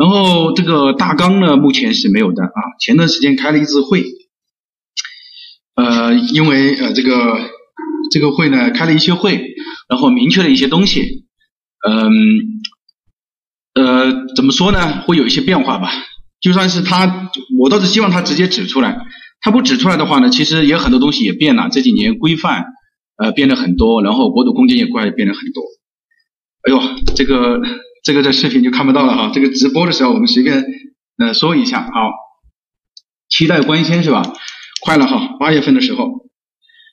[0.00, 2.58] 然后这个大纲呢，目前是没有的啊。
[2.80, 4.02] 前段时间开了一次会，
[5.74, 7.36] 呃，因为呃这个
[8.10, 9.44] 这个会呢开了一些会，
[9.90, 11.26] 然后明确了一些东西，
[11.86, 12.08] 嗯，
[13.74, 15.02] 呃，怎么说呢？
[15.02, 15.92] 会有一些变化吧。
[16.40, 18.96] 就算是他，我倒是希望他直接指出来。
[19.42, 21.68] 他不指出来的话呢，其实也很多东西也变了。
[21.70, 22.64] 这几年规范
[23.18, 25.62] 呃变得很多，然后国土空间也快变得很多。
[26.62, 26.80] 哎呦，
[27.14, 27.60] 这个。
[28.02, 30.64] 这个在视频就看不到了哈，这个直播的时候我们随便
[31.18, 32.10] 呃说一下，好，
[33.28, 34.22] 期待官宣是吧？
[34.82, 36.08] 快了哈，八月份的时候，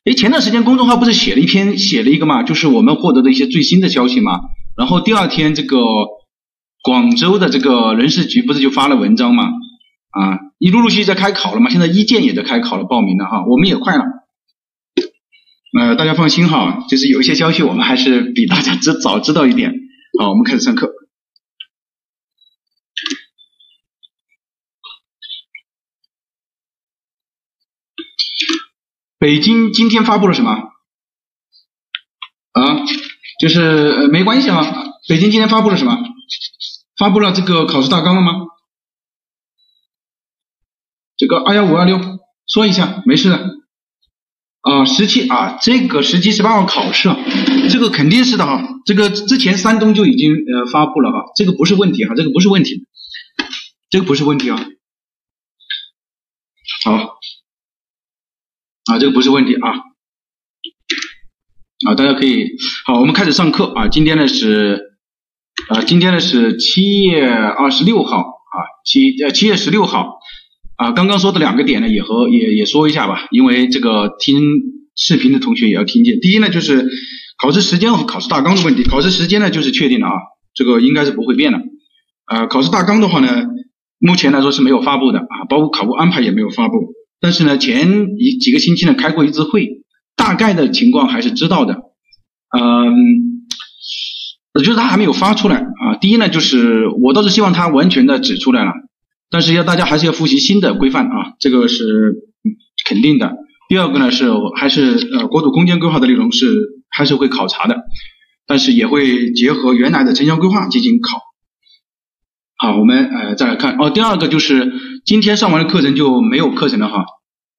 [0.03, 4.33] 哎，前段时间公众号不是写了一篇写了一个嘛，就是我们获得的一些最新的消息嘛，
[4.77, 5.77] 然后第二天这个
[6.83, 9.45] 广州的这个人事局不是就发了文章嘛，
[10.11, 14.03] 啊，一陆陆续续在开考了嘛，现在一建也在开考了，报名了哈，我们也快了，
[15.79, 19.73] 呃，大家放心哈，就是有一些消息我们还是比大家知早知道一点。
[20.19, 20.96] 好，我们开始上课。
[29.19, 30.51] 北京今天发布了什么？
[32.51, 32.85] 啊，
[33.39, 34.93] 就是没关系啊。
[35.07, 35.97] 北京今天发布了什么？
[36.97, 38.31] 发布了这个考试大纲了吗？
[41.15, 41.99] 这个二幺五二六，
[42.47, 43.57] 说一下，没事的。
[44.61, 47.09] 啊，十七啊，这个十七十八号考试，
[47.71, 48.61] 这个肯定是的哈。
[48.85, 52.85] 这个之前山东就已经呃发布了哈，这个不是问题哈，这个不是问题，
[53.89, 54.57] 这个不是问题啊。
[56.83, 57.17] 好，
[58.91, 59.69] 啊，这个不是问题啊。
[61.87, 62.47] 啊，大家可以
[62.85, 63.87] 好，我们开始上课啊。
[63.87, 64.81] 今天呢是
[65.69, 70.19] 啊，今天呢是七月二十六号啊，七呃七月十六号。
[70.77, 74.41] 啊，刚刚说的两个点呢，也和也也说一下吧，因为这个听
[74.95, 76.19] 视频的同学也要听见。
[76.19, 76.87] 第一呢，就是
[77.41, 78.83] 考试时间和考试大纲的问题。
[78.83, 80.13] 考试时间呢，就是确定了啊，
[80.53, 81.59] 这个应该是不会变的。
[82.27, 83.47] 呃，考试大纲的话呢，
[83.99, 86.93] 目前来说是没有发布的啊，包括考务安排也没有发布。
[87.19, 89.83] 但是呢，前一几个星期呢开过一次会，
[90.15, 91.73] 大概的情况还是知道的。
[92.57, 92.93] 嗯，
[94.53, 95.95] 就是他还没有发出来啊。
[95.99, 98.71] 第一呢，就是我倒是希望他完全的指出来了。
[99.29, 101.83] 但是要大家还是要复习新的规范啊，这个是
[102.85, 103.35] 肯定的。
[103.67, 106.47] 第二个呢是还是呃国土空间规划的内容是
[106.89, 107.77] 还是会考察的，
[108.45, 111.19] 但是也会结合原来的城乡规划进行考。
[112.57, 114.73] 好，我们呃再来看哦，第二个就是
[115.05, 117.05] 今天上完的课程就没有课程了哈，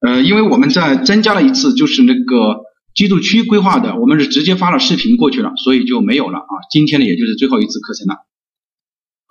[0.01, 2.63] 呃，因为我们在增加了一次就是那个
[2.95, 6.55] 居住区规划的，我们是直接发了视频过去了，所以就没有了啊。
[6.71, 8.17] 今天呢也就是最后一次课程了，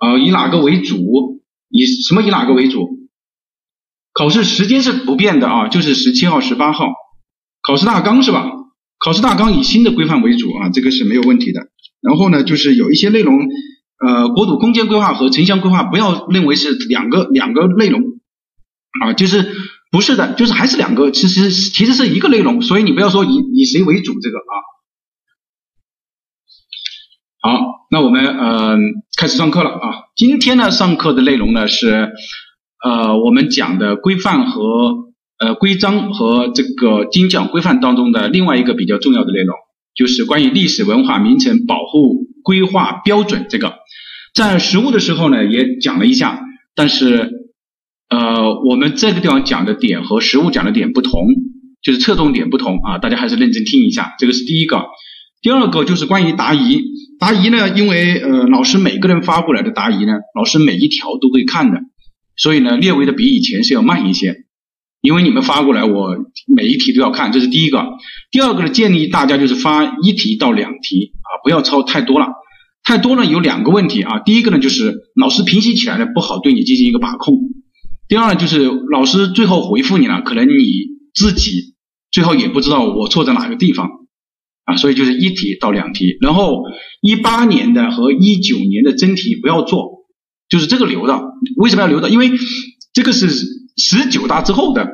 [0.00, 1.42] 呃，以哪个为主？
[1.70, 2.88] 以什么以哪个为主？
[4.14, 6.86] 考试时间是不变的啊，就是十七号、十八号。
[7.60, 8.50] 考试大纲是吧？
[8.98, 11.68] 考试大纲以新的规范为主啊，这个是没有问题的。
[12.00, 13.38] 然后呢，就是有一些内容，
[14.06, 18.00] 呃，国土空间规划和城乡规划不要认为是两个两个内容
[19.02, 19.54] 啊，就是
[19.90, 24.54] 不是的，就是还是两个，其实其实是一个内容，所以你不要说以以谁为主这个啊。
[27.40, 27.78] 好。
[27.90, 28.80] 那我们嗯
[29.16, 29.80] 开始上课了啊！
[30.14, 32.10] 今天呢上课的内容呢是
[32.84, 35.06] 呃我们讲的规范和
[35.38, 39.56] 呃规章和这个精讲规范当中的另外一个比较重要的内容，
[39.94, 43.78] 就是关于历史文化名城保护规划标准这个，
[44.38, 46.40] 在实物的时候呢也讲了一下，
[46.76, 47.28] 但是
[48.08, 51.26] 呃我们这个地方讲的点和实物讲的点不同，
[51.82, 54.84] 就是侧重点不同啊，大家还是认真听一下，这个是第一个。
[55.42, 56.84] 第二个就是关于答疑，
[57.18, 61.80] 答疑呢，因为呃老师每个人发过来的答疑呢，老师每一条都会看的，
[62.36, 64.44] 所以呢略微的比以前是要慢一些，
[65.00, 66.16] 因为你们发过来，我
[66.46, 67.84] 每一题都要看，这是第一个。
[68.30, 72.26] 第二个呢，建议大家就是发一题到两题啊，不要抄太多了，
[72.88, 77.38] 太多了有两个问题啊，第一个呢就是老师评析起来呢不好对你进行一个把控，
[78.08, 80.54] 第二呢就是老师最后回复你了，可能你
[81.14, 81.74] 自己
[82.10, 83.90] 最后也不知道我错在哪个地方。
[84.64, 86.62] 啊，所以就是一题到两题，然后
[87.02, 90.06] 一八年的和一九年的真题不要做，
[90.48, 91.22] 就是这个留着。
[91.56, 92.08] 为什么要留着？
[92.08, 92.30] 因为
[92.94, 93.28] 这个是
[93.76, 94.88] 十九大之后的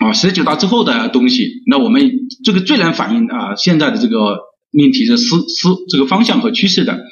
[0.00, 1.62] 啊，十九大之后的东西。
[1.66, 2.10] 那我们
[2.44, 4.38] 这个最能反映啊现在的这个
[4.70, 7.04] 命题的思思这个方向和趋势的。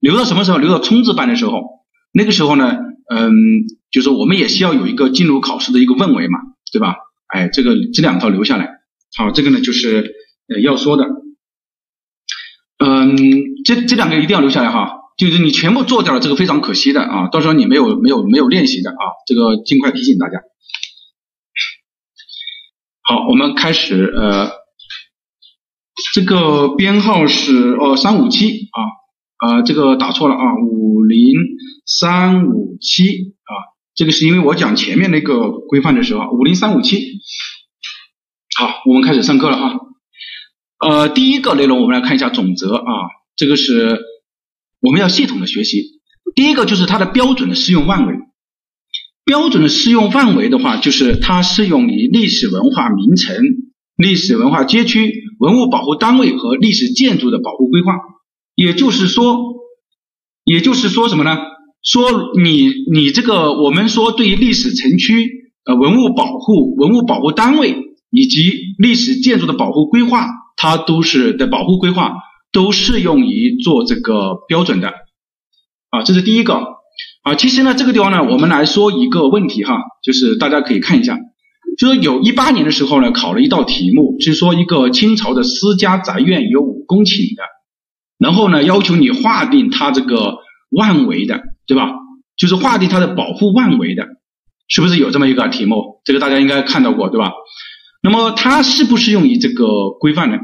[0.00, 0.58] 留到什么时候？
[0.58, 1.62] 留到冲刺班的时候。
[2.12, 2.76] 那个时候呢，
[3.10, 3.32] 嗯，
[3.90, 6.38] 就是我们也需要有一个进入考试的一个氛围嘛，
[6.72, 6.96] 对吧？
[7.26, 8.68] 哎，这个这两套留下来。
[9.16, 10.14] 好，这个呢就是。
[10.46, 11.04] 呃，要说的，
[12.76, 13.16] 嗯，
[13.64, 20.42] 这这两个一定要留下来哈，就是你全部做掉了，这个非常可惜的啊，到时候你没有没有没有练习的啊，这个尽快提醒大家。
[23.00, 24.50] 好，我们开始，呃，
[26.12, 28.80] 这个编号是哦三五七啊，
[29.36, 31.18] 啊，这个打错了啊，五零
[31.86, 33.52] 三五七啊，
[33.94, 37.20] 这个是因为我讲前面那个规范的时候，五零三五七。
[38.56, 39.80] 好，我们开始上课了哈。
[40.78, 42.92] 呃，第一个内容我们来看一下总则啊，
[43.36, 44.00] 这个是
[44.80, 46.00] 我们要系统的学习。
[46.34, 48.14] 第一个就是它的标准的适用范围，
[49.24, 53.36] 标准的适用范围的话，就是它适用于历史文化名城、
[53.96, 57.94] 历史文化街区、文物保护单位和历史建筑的保护规划。
[58.54, 59.38] 也就是说，
[60.44, 61.38] 也就是说什么呢？
[61.82, 67.76] 说你你这个我们说对于历史城区呃文物保护、文物保护单位
[68.10, 72.14] 以及历史建筑的保护规划，它都是的保护规划
[72.52, 74.92] 都适用于做这个标准的
[75.90, 76.54] 啊，这是第一个
[77.22, 77.34] 啊。
[77.34, 81.18] 其实呢，这个地方呢，我们来说一个问题哈，就是大家可以看一下，
[81.78, 87.42] 就是有一八年的时候呢，考了一道题目，是说一个清朝的私家宅院有五公顷的。
[88.18, 90.38] 然后呢，要求你划定它这个
[90.70, 91.90] 万围的，对吧？
[92.36, 94.06] 就是划定它的保护万围的，
[94.68, 96.00] 是不是有这么一个题目？
[96.04, 97.32] 这个大家应该看到过，对吧？
[98.02, 100.38] 那么它适不适用于这个规范呢？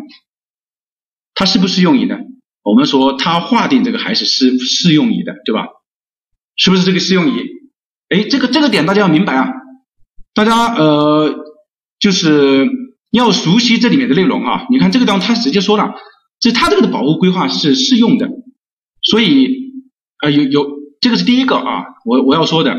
[1.34, 2.16] 它适不适用于呢？
[2.62, 5.68] 我们说它划定这个还是适适用于的，对吧？
[6.56, 7.48] 是不是这个适用于？
[8.08, 9.48] 哎，这个这个点大家要明白啊！
[10.34, 11.34] 大家呃，
[11.98, 12.68] 就是
[13.10, 14.66] 要熟悉这里面的内容啊！
[14.70, 15.94] 你看这个地方，他直接说了。
[16.38, 18.26] 这它这个的保护规划是适用的，
[19.02, 19.48] 所以
[20.24, 20.66] 啊有有
[21.02, 22.74] 这个是第一个啊，我我要说的。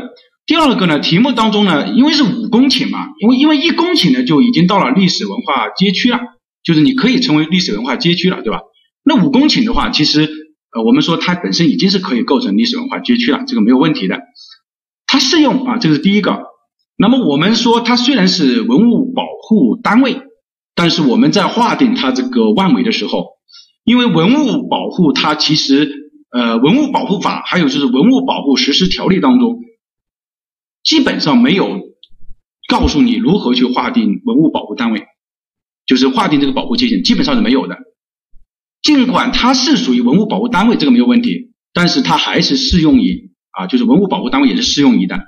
[0.46, 6.18] 第二个呢，题目当中呢，因为是五公顷嘛，因为因为一公顷呢就已经到了历史文化街区了，
[6.64, 8.62] 就是你可以成为历史文化街区了，对吧？
[9.04, 10.28] 那五公顷的话，其实
[10.74, 14.18] 呃我们说它本身已经是可以构成历史文化街区了，这个没有问题的。
[15.06, 16.50] 它适用啊，这个是第一个。
[16.96, 20.22] 那么我们说它虽然是文物保护单位，
[20.74, 23.40] 但是我们在划定它这个万围的时候。
[23.84, 29.58] 因为文物保护，它其实呃，文物保护法还有就是文物保护实施条例当中，
[30.84, 31.80] 基本上没有
[32.68, 35.02] 告诉你如何去划定文物保护单位，
[35.84, 37.76] 就是划定这个保护界限，基本上是没有的。
[38.82, 45.18] 尽管它是属于文物保护单位，这个没有问题，但是它还是适用于啊，就是文物保护单位也是适用于的。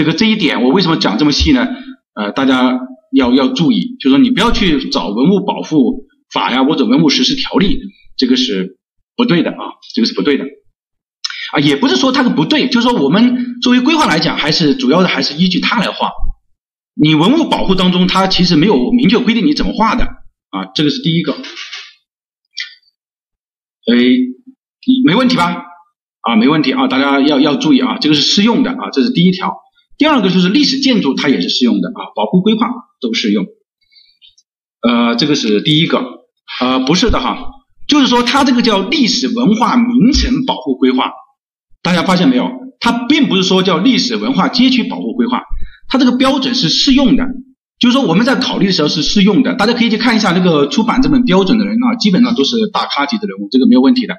[0.00, 1.68] 这个这一点我为什么讲这么细呢？
[2.14, 2.80] 呃，大家
[3.12, 6.08] 要要注意，就是说你不要去找文物保护。
[6.32, 7.80] 法呀或者文物实施条例，
[8.16, 8.78] 这个是
[9.14, 10.44] 不对的啊，这个是不对的
[11.52, 16.10] 啊，也不是说它是不对，就是说我们作为规划来讲，还是主要的还是依据它来画。
[16.94, 21.32] 你文物保护当中，它其实没有明确规定你怎么画的啊，这个是第一个。
[21.32, 21.42] 哎，
[25.04, 25.64] 没问题吧？
[26.22, 29.56] 啊，没问题啊，大家要要注意啊，这个是适用的啊，这是第一条。
[30.00, 32.66] 第二个就是历史建筑，它也是适用的啊，保护规划
[33.02, 33.44] 都适用。
[34.80, 36.02] 呃，这个是第一个。
[36.58, 37.36] 呃，不是的哈，
[37.86, 41.10] 就是说它这个叫历史文化名城保护规划，
[41.82, 42.48] 大家发现没有？
[42.80, 45.42] 它并不是说叫历史文化街区保护规划，
[45.90, 47.26] 它这个标准是适用的，
[47.78, 49.54] 就是说我们在考虑的时候是适用的。
[49.54, 54.14] 大家可以去看一下那个出版这本标准的人啊，基本上都是大咖级的人物，这个没有问题的。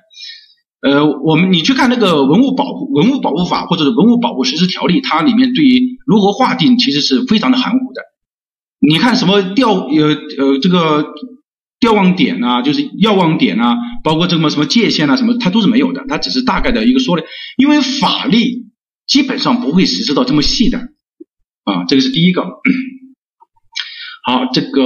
[0.82, 8.02] 呃，我们你去看那个文物保护文物保护法或者是文物保护实施条例，它里面对于如何划定其实是非常的含糊的。
[8.80, 10.08] 你看什么调呃
[10.38, 11.06] 呃这个。
[11.84, 17.24] 瞭望点啊，就是要望点啊，包括这个什么界限啊，什么它都是没有的，它只是大概的一个说的，
[17.58, 18.68] 因为法律
[19.08, 20.78] 基本上不会实施到这么细的
[21.64, 22.44] 啊，这个是第一个。
[24.24, 24.84] 好，这个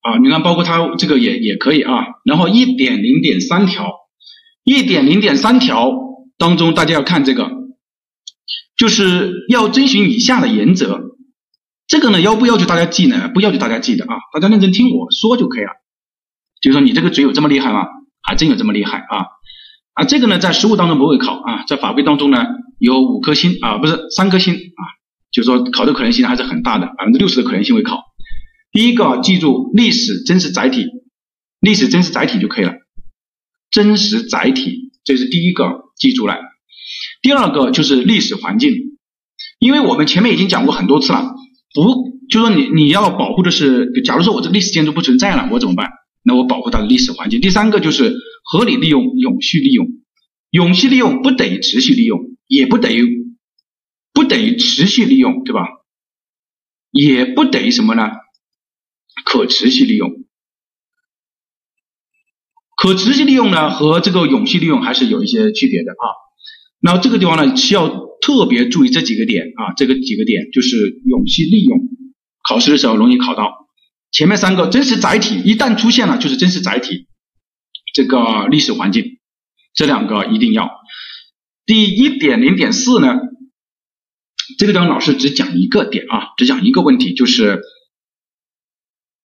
[0.00, 3.92] 啊，你看包括它这个也也可以啊，然后一点零点三条，
[4.64, 5.92] 一点零点三条
[6.38, 7.50] 当中大家要看这个，
[8.76, 11.00] 就是要遵循以下的原则，
[11.86, 13.30] 这个呢要不要求大家记呢？
[13.32, 15.70] 不要求大家记的啊，大家认真听我说就可以了。
[16.60, 17.86] 就是说你这个嘴有这么厉害吗？
[18.22, 19.26] 还真有这么厉害啊！
[19.94, 22.46] 啊，这个呢在实务当中不会考啊，在法规当中呢
[22.78, 24.82] 有五颗星啊，不是三颗星啊，
[25.32, 28.00] 就是说考的可能性还是很大的，百分之六十的可能性会考。
[28.70, 30.86] 第一个记住历史真实载体，
[31.58, 32.74] 历史真实载体就可以了，
[33.72, 36.36] 真实载体这是第一个记住了。
[37.22, 38.72] 第二个就是历史环境，
[39.58, 41.34] 因为我们前面已经讲过很多次了，
[41.74, 45.90] 不就说你你要保护的是，假如说我这历史建筑不存在了，我怎么办？
[46.22, 47.40] 那我保护它的历史环境。
[47.40, 48.14] 第三个就是
[48.44, 49.88] 合理利用、永续利用。
[50.50, 53.34] 永续利用不等于持续利用，也不等于
[54.12, 55.62] 不等于持续利用，对吧？
[56.90, 58.10] 也不等于什么呢？
[59.24, 60.21] 可持续利用。
[62.76, 66.04] 可持续利用呢和这个永续利用还是有一些区别的啊。
[66.80, 67.88] 那这个地方呢需要
[68.20, 70.76] 特别注意这几个点啊，这个几个点就是
[71.06, 71.78] 永续利用，
[72.48, 73.66] 考试的时候容易考到。
[74.10, 77.06] 前面三个真实载体一旦出现了，就是真实载体
[77.94, 79.18] 这个历史环境
[79.74, 80.70] 这两个一定要。
[81.64, 83.20] 第一点零点四呢，
[84.58, 87.62] 这个地方老师只讲一个点啊，只讲一个问题，就是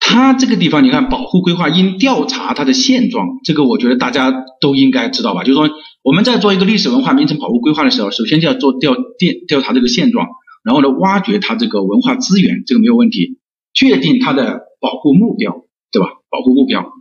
[0.00, 5.42] 它这个地方你看保护规划应调查它的现状，这个我觉得大家都应该知道吧？
[5.44, 5.68] 就是说
[6.02, 10.26] 我们在做一个历史文化名城保护规划的时候，首先就要做调调调查这个现状，
[10.64, 13.38] 然后呢挖掘它这个文化资源，这个没有问题，
[13.74, 16.08] 确定它的保护目标，对吧？
[16.30, 16.92] 保护目标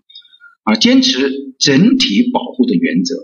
[0.64, 3.16] 啊，坚持整体保护的原则。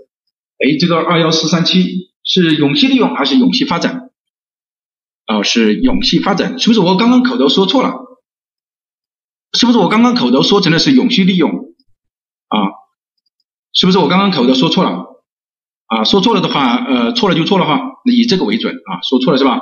[0.60, 4.12] 哎，这个二幺四三七是永续利用还是永续发展？
[5.28, 7.96] 哦，是永续发展，是不是我刚刚口头说错了？
[9.54, 12.58] 是不是我刚刚口头说成的是永续利用啊？
[13.74, 15.08] 是不是我刚刚口头说错了？
[15.88, 19.62] 啊，说错了的话，呃，错了就错了哈，以这个为准啊，说错了是吧？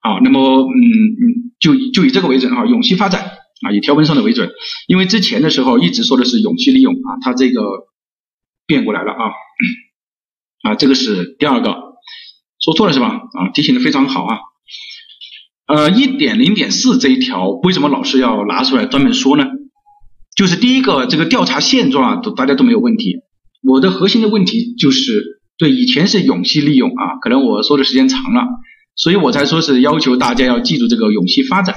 [0.00, 3.22] 好，那么嗯嗯，就就以这个为准啊，永续发展
[3.66, 4.50] 啊，以条文上的为准，
[4.88, 7.60] 因为之前的时候一直说的是永续利用啊，它这个
[8.66, 9.32] 变过来了啊。
[10.62, 11.76] 啊，这个是第二个，
[12.58, 13.08] 说错了是吧？
[13.08, 14.38] 啊，提醒的非常好啊。
[15.66, 19.44] 呃，一点零点四这一条，为什么老师要拿出来专门说呢？
[20.36, 23.18] 就是第一个，这个调查现状啊，都大家都没有问题。
[23.62, 28.44] 我的核心的问题就是，对，以前是永续利用啊，可能我说的时间长了，
[28.94, 31.76] 所以我才说是要求大家要记住这个永续发展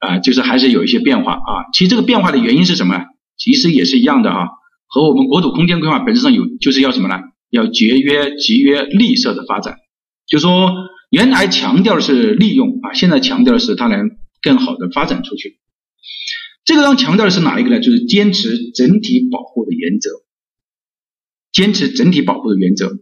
[0.00, 1.70] 啊，就是还是有一些变化啊。
[1.72, 3.04] 其实这个变化的原因是什么？
[3.38, 4.48] 其实也是一样的啊，
[4.88, 7.14] 和我们国土空间规划本质上有，就是要什么呢？
[7.50, 9.76] 要节约、集约、绿色的发展，
[10.28, 10.72] 就说
[11.10, 15.58] 原来强调的是利用啊，现在强调的是它能更好的发展出去。
[16.64, 17.80] 这个要强调的是哪一个呢？
[17.80, 20.10] 就是坚持整体保护的原则，
[21.52, 22.98] 坚持整体保护的原则。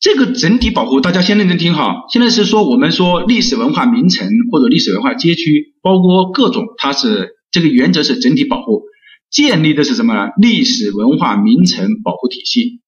[0.00, 2.04] 这个整体保护，大家先认真听哈。
[2.12, 8.82] 现在是说我们说历史文化名城或者历史文化街区，包括各种，它是这个原则是整体保护，
[9.30, 10.28] 建立的是什么？
[10.36, 12.82] 历史文化名城保护体系。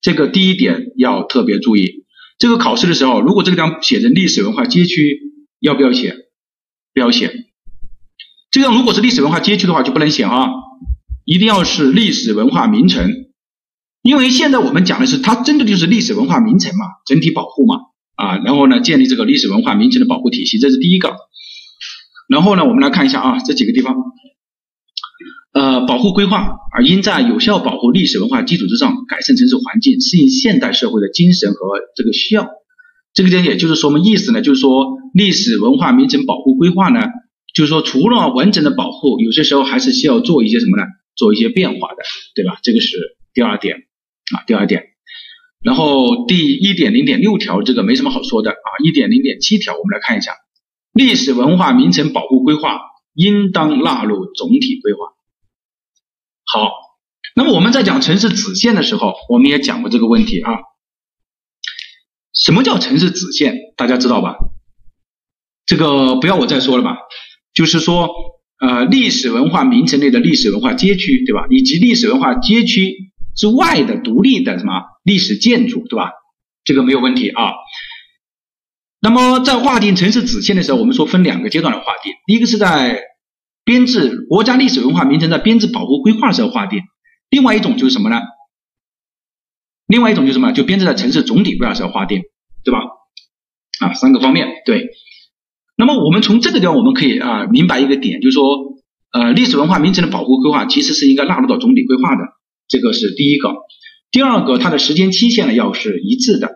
[0.00, 2.03] 这个第一点要特别注意，
[2.38, 5.20] 这个考试的时候，如果这个地方写成历史文化街区，
[5.60, 6.16] 要不要写？
[6.92, 7.32] 不要写。
[8.50, 10.48] 这样如果是历史文化街区的话，就不能写啊，
[11.24, 13.10] 一定要是历史文化名城，
[14.02, 17.76] 因为现在我们讲的是它针对的就是历史文化名城嘛，整体保护嘛，
[18.16, 21.16] 啊，然后呢，建立这个历史文化名城的保护体系，这是第一个。
[22.28, 23.94] 然后呢，我们来看一下啊，这几个地方。
[25.54, 26.38] 呃，保护规划
[26.72, 32.50] 啊应在有效保护历史文化基础之上，改善城市环境，适应现代社会的精神和这个需要。
[33.12, 34.42] 这个点也就是说什么意思呢？
[34.42, 37.06] 就是说历史文化名城保护规划呢，
[37.54, 40.82] 就是说除了完整的保护，有些时候还是需要做一些什么呢？
[41.14, 42.02] 做一些变化的，
[42.34, 42.58] 对吧？
[42.64, 42.98] 这个是
[43.32, 43.76] 第二点
[44.36, 44.82] 啊，第二点。
[45.62, 50.32] 然后第一点零点六条这个没什么好说的啊，一点零点七条我们来看一下，
[50.92, 52.80] 历史文化名城保护规划
[53.14, 55.13] 应当纳入总体规划。
[56.54, 56.70] 好，
[57.34, 60.52] 那么我们在讲城市子线的时候，我们也讲过这个问题啊。
[62.32, 63.56] 什么叫城市子线？
[63.76, 64.36] 大家知道吧？
[65.66, 66.96] 这个不要我再说了吧。
[67.54, 68.08] 就是说，
[68.60, 71.44] 呃，历史文化名城内的历史文化街区，对吧？
[71.50, 72.94] 以及历史文化街区
[73.34, 76.12] 之外的独立的什么历史建筑，对吧？
[76.62, 77.50] 这个没有问题啊。
[79.00, 83.02] 那么在划定城市子线的时候，我们说分两个阶段来划定，第一个是在。
[83.64, 86.80] 编制国家历史文化名城在编制保护规划的时候划定，
[87.30, 88.20] 另外一种就是什么呢？
[89.86, 90.52] 另外一种就是什么？
[90.52, 92.22] 就编制在城市总体规划时候划定，
[92.62, 92.78] 对吧？
[93.80, 94.90] 啊，三个方面对。
[95.76, 98.44] 那么我们从这个地方我们可以啊明白一个点，就是说
[99.12, 102.22] 呃历史文化名城的保护规划其实是应该纳入到总体规划的，
[102.68, 103.54] 这个是第一个。
[104.10, 106.50] 第二个，它的时间期限呢要是一致的。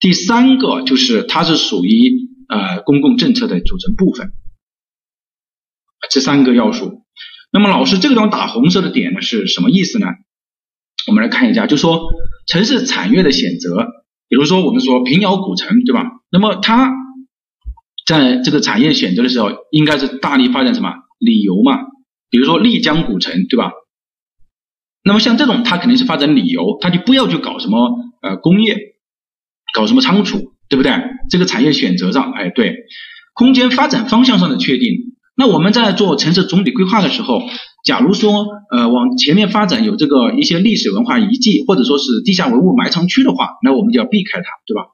[0.00, 2.12] 第三个就是它是属于
[2.48, 4.32] 呃公共政策的组成部分。
[6.10, 7.02] 这三个要素，
[7.52, 10.06] 那么老师这个地方打红色的点呢是什么意思呢？
[11.06, 12.08] 我们来看一下，就说
[12.46, 13.86] 城市产业的选择，
[14.28, 16.04] 比如说我们说平遥古城，对吧？
[16.30, 16.92] 那么它
[18.06, 21.78] 在这个产业选择的时候，应该是大力发展什么旅游嘛？
[22.30, 23.72] 比如说丽江古城，对吧？
[25.04, 28.76] 那么像这种，它肯定是发展旅游，它就不要去搞什么呃工业，
[29.74, 30.92] 搞什么仓储，对不对？
[31.30, 32.74] 这个产业选择上，哎，对，
[33.34, 35.13] 空间发展方向上的确定。
[35.36, 37.42] 那我们在做城市总体规划的时候，
[37.84, 44.86] 假如说呃往前面发展有这个一些历史文化遗迹或者说是地下文物埋藏区的话，那我们就要避开它，对吧？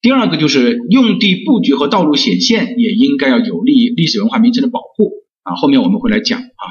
[0.00, 5.12] 第二个就是用地布局和道路显现也应该要有利于历史文化名城的保护
[5.42, 6.64] 啊，后面我们会来讲啊。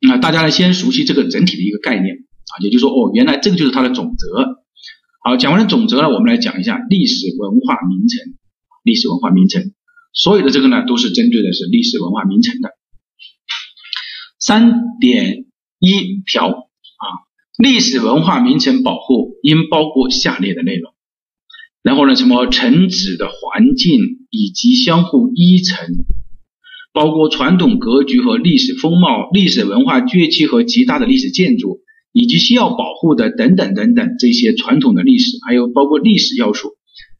[0.00, 4.62] 那大家呢先熟悉这个整体的一个概念啊，也就是说哦，原来这个就是它的总则。
[5.24, 8.34] 好，讲完了总则了，我们来讲一下历史文化名城，
[8.84, 9.72] 历史文化名城。
[10.12, 12.70] 所有的这个呢，都是针对的是历史文化名城的
[14.38, 15.46] 三点
[15.78, 17.04] 一条啊。
[17.58, 20.92] 历史文化名城保护应包括下列的内容。
[21.82, 23.98] 然后呢，什么城址的环境
[24.30, 25.96] 以及相互依存，
[26.92, 31.80] 包括传统格局和历史风貌、历史文化崛起和极大的历史建筑，
[32.12, 36.76] 以及需要保护的等等等等这些传统的历史，还有包括历史要素。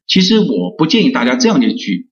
[0.07, 2.09] 其实我不建议大家这样去举，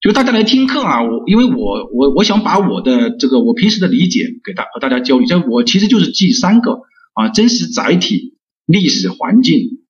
[0.00, 6.82] 就大家来听课啊，我因为我我我想把我的这个我平时的理解给大和大家交流，这我其实就是记三个
[7.14, 9.84] 啊，真实载体、历史环境，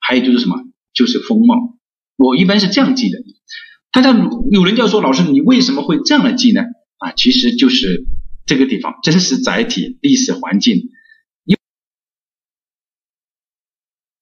[0.00, 0.56] 还有就是什么？
[0.92, 1.78] 就是风貌，
[2.16, 3.18] 我一般是这样记的。
[3.92, 4.10] 大家
[4.50, 6.62] 有人就要说，老师你为什么会这样来记呢？
[6.98, 8.06] 啊，其实就是
[8.46, 10.90] 这个地方，真实载体、历史环境，
[11.44, 11.56] 因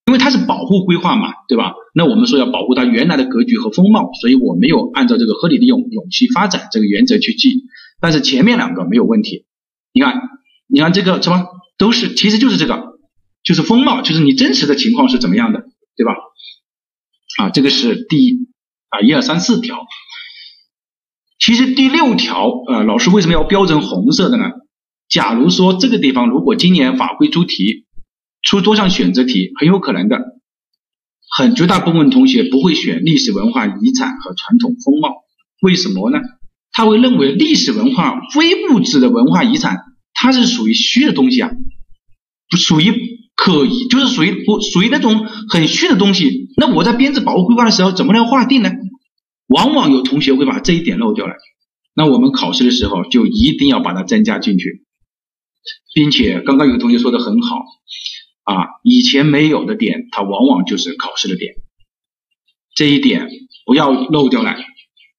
[0.05, 0.37] 因为它是
[0.69, 1.73] 护规划嘛，对吧？
[1.95, 7.63] 那我们说要保护它原来的格局和风貌，所以我没有按照这个合理利用、永续发展这个原则去记。
[7.99, 9.45] 但是前面两个没有问题。
[9.91, 10.21] 你看，
[10.67, 11.47] 你看这个什么
[11.79, 12.99] 都是，其实就是这个，
[13.43, 15.63] 就是风貌，就是你真实的情况是怎么样的，
[15.97, 16.13] 对吧？
[17.39, 18.37] 啊，这个是第
[18.89, 19.79] 啊一二三四条。
[21.39, 24.45] 其实第六条，呃，老师为什么要标成红色的呢？
[25.07, 27.87] 假如说这个地方如果今年法规出题
[28.43, 30.28] 出多项选择题，很有可能的，
[31.39, 35.23] 很绝大部分同学不会选历史文化遗产和传统风貌。
[35.61, 36.19] 为什么呢？
[36.73, 39.77] 他会认为历史文化非物质的文化遗产，
[40.13, 41.49] 它是属于虚的东西啊，
[42.49, 43.17] 不属于。
[43.41, 48.69] 可疑就是属于不属于那种很虚的东西，那我在编制保护规划的时候怎么来划定呢？
[49.47, 51.35] 往往有同学会把这一点漏掉了，
[51.95, 54.83] 那我们考试的时候就一定要把它增加进去，
[55.95, 57.63] 并且刚刚有同学说的很好
[58.49, 61.53] 啊，以前没有的点，它往往就是考试的点，
[62.75, 63.29] 这一点
[63.65, 64.55] 不要漏掉了，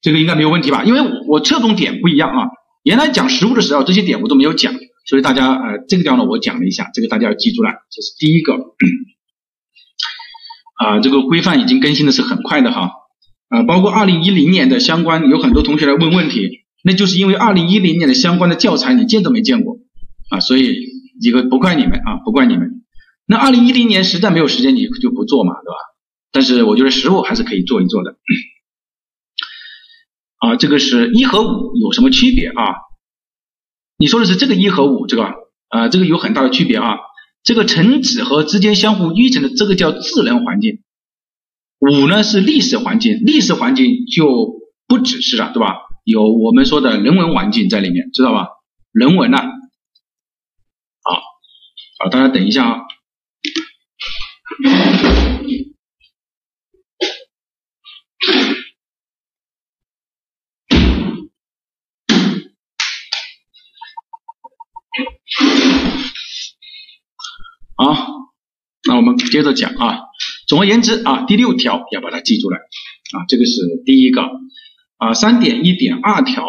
[0.03, 0.83] 这个应该没有问题吧？
[0.85, 2.49] 因为我侧重点不一样啊，
[2.83, 4.75] 原来讲实物的时候这些点我都没有讲。
[5.07, 8.55] 所以大家呃，这个地方呢，我讲了一下，这个大家要记住了，这是第一个。
[10.77, 12.93] 啊，这个规范已经更新的是很快的哈，
[13.49, 19.79] 啊，包括二零一零年的相关，有很多同学来问问题，那就是因为二零一零年的相关的教材你见都没见过
[20.31, 20.77] 啊，所以
[21.21, 22.83] 这个不怪你们啊，不怪你们。
[23.31, 25.77] 那二零一零年实在没有时间，你就不做嘛，对吧？
[26.33, 28.17] 但是我觉得实物还是可以做一做的。
[30.39, 32.75] 啊，这个是一和五有什么区别啊？
[33.99, 35.23] 你说的是这个一和五，这个
[35.69, 36.97] 啊，这个有很大的区别啊。
[37.45, 40.83] 这个城址和之间相互依存的，这个叫自然环境。
[41.79, 45.77] 五呢是历史环境，历史环境就不只是了，对吧？
[46.03, 48.49] 有我们说的人文环境在里面，知道吧？
[48.91, 49.39] 人文呢，
[51.05, 51.15] 好，
[52.01, 52.81] 好，大家等一下啊。
[67.77, 67.97] 好，
[68.87, 70.01] 那我们接着讲啊。
[70.47, 73.53] 总而言之啊，第六条要把它记住了啊，这个是
[73.87, 74.23] 第一个
[74.99, 75.15] 啊。
[75.15, 76.45] 三点一点二条，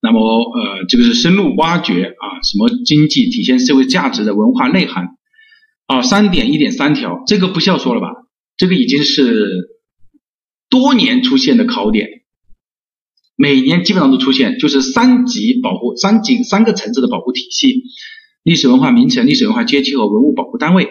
[0.00, 5.17] 那么呃，这个是深入挖掘啊，什么经济体现社会价值的文化内涵
[5.88, 6.02] 啊。
[6.02, 8.08] 三点一点三条，这个不需要说了吧？
[8.56, 9.50] 这个已经是
[10.70, 12.08] 多年出现的考点，
[13.34, 17.82] 每年基本上都出现，就是三级保护，三级三个层次的保护体系。
[18.44, 20.88] 历史文化名城、历史文化街区和文物保护单位，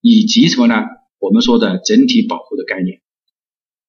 [0.00, 0.84] 以及什么呢？
[1.18, 3.00] 我们说的整体保护的概念，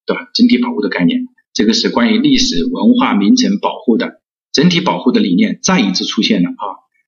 [0.05, 0.29] 对吧？
[0.33, 4.21] 整体保护的概念，这个是关于历史文化名城保护的
[4.53, 6.65] 整体保护的理念再一次出现了啊！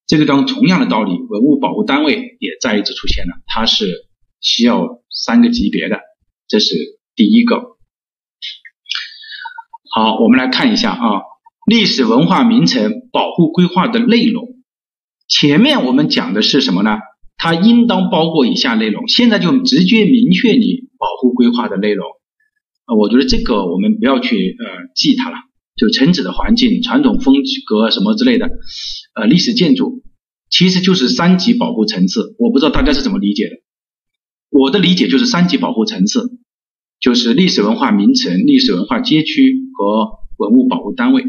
[0.09, 3.85] 这个当同样的道理，文物保护单位也再一次出现了，它是
[4.41, 5.99] 需要三个级别的，
[6.47, 6.75] 这是
[7.15, 7.77] 第一个。
[9.93, 11.21] 好，我们来看一下啊，
[11.67, 14.47] 历史文化名城保护规划的内容。
[15.27, 16.97] 前面我们讲的是什么呢？
[17.37, 19.07] 它应当包括以下内容。
[19.07, 22.07] 现在就直接明确你保护规划的内容。
[22.87, 25.37] 呃，我觉得这个我们不要去呃记它了。
[25.79, 28.49] 就城址的环境、传统风格什么之类的，
[29.15, 30.03] 呃，历史建筑，
[30.49, 32.35] 其实就是三级保护层次。
[32.37, 33.55] 我不知道大家是怎么理解的。
[34.49, 36.31] 我的理解就是三级保护层次，
[36.99, 41.23] 就是历史文化名城、历史文化街区和文物保护单位。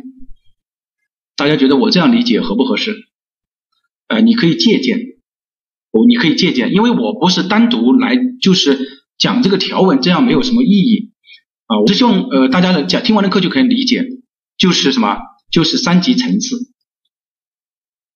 [1.37, 2.97] 大家觉得我这样理解合不合适？
[4.09, 4.99] 呃，你可以借鉴，
[5.93, 8.77] 我你可以借鉴，因为我不是单独来就是
[9.17, 11.13] 讲这个条文，这样没有什么意义
[11.67, 11.79] 啊。
[11.81, 14.05] 我是希望呃大家的讲听完的课就可以理解，
[14.61, 15.19] 就是什么，
[15.51, 16.57] 就是三级层次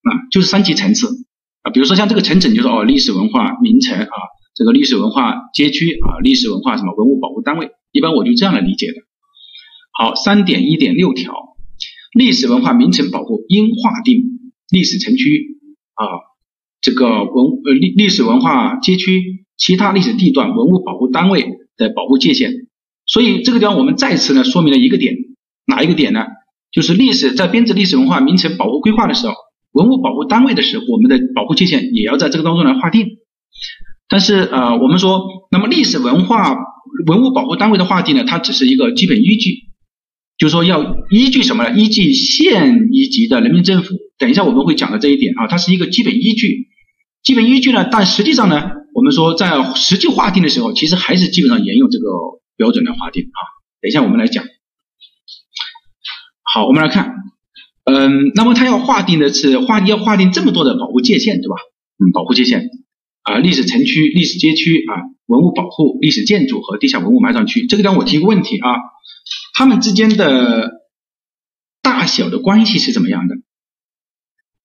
[0.02, 1.08] 啊，就是三级层次
[1.62, 1.72] 啊。
[1.72, 4.16] 比如说像这个城镇，就是哦历史文化名城啊，
[4.54, 8.94] 这个历史文化街区啊，历史文化什么文物保护单位，一般我就这样来理解的。
[9.98, 11.34] 好，三点一点六条，
[12.12, 14.22] 历史文化名城保护应划定
[14.70, 15.58] 历史城区。
[15.94, 16.04] 啊，
[16.80, 22.52] 这个文呃历历史文化街区、其他历史地段、文物保护单位的保护界限。
[23.06, 25.14] 所以这个地方我们再次呢说明了一个点，
[25.66, 26.26] 哪一个点呢？
[26.72, 29.34] 就是历史在编制历史文化名城保护规划的时候，
[29.72, 33.06] 文物保护单位的时候，我们的保护界限也要在这个当中来划定。
[34.08, 36.56] 但是呃，我们说，那么历史文化
[37.06, 39.72] 文物保护单位的划定呢，它只是一个基本依据。
[40.36, 41.78] 就是说要依据什么呢？
[41.78, 43.94] 依据县一级的人民政府。
[44.18, 46.68] 等一下我们会讲的这一点啊，它是一个基本依据。
[47.22, 52.04] 基本依据呢，但实际上呢，我们说在实际划定的时候，其实还是基本上沿用这个
[52.56, 53.38] 标准来划定啊。
[53.80, 54.44] 等一下我们来讲。
[56.54, 57.16] 好，我们来看，
[57.82, 61.56] 嗯，那么它要划定的是划要划定这么多的保护界限，对吧？
[61.98, 62.70] 嗯，保护界限
[63.22, 64.94] 啊，历史城区、历史街区啊，
[65.26, 67.66] 文物保护、历史建筑和地下文物埋藏区。
[67.66, 68.70] 这个地方我提个问题啊。
[69.52, 70.70] 它们之间的
[71.82, 73.34] 大小的关系是怎么样的？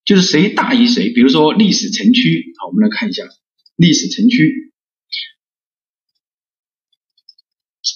[0.04, 1.12] 就是谁大于谁？
[1.12, 3.24] 比如说历史城区，好，我们来看一下
[3.74, 4.72] 历史城区。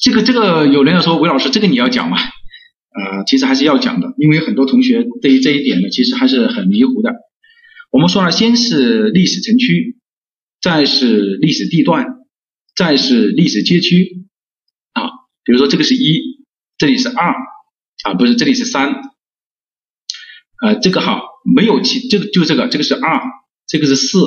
[0.02, 2.18] 这个这个有人要说，韦老师，这个你要讲吗？
[2.94, 7.12] 呃，其实还是要讲的，因为很多同学对于这一点呢，其实还是很迷糊的。
[7.90, 9.98] 我们说了，先是历史城区，
[10.62, 12.06] 再是历史地段，
[12.74, 14.24] 再是历史街区
[14.92, 15.10] 啊。
[15.44, 16.34] 比如说这个是一。
[16.76, 17.32] 这里是二
[18.02, 18.92] 啊，不是这里是三，
[20.60, 23.22] 呃，这个好没有其这个就这个这个是二，
[23.68, 24.18] 这个是四，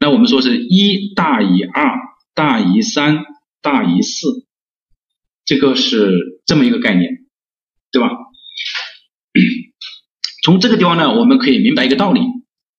[0.00, 1.94] 那我们说是一大于二
[2.34, 3.24] 大于三
[3.62, 4.48] 大于四，
[5.44, 7.25] 这个是这么一个概念，
[7.92, 8.08] 对吧？
[10.44, 12.20] 从这个地方呢，我们可以明白一个道理，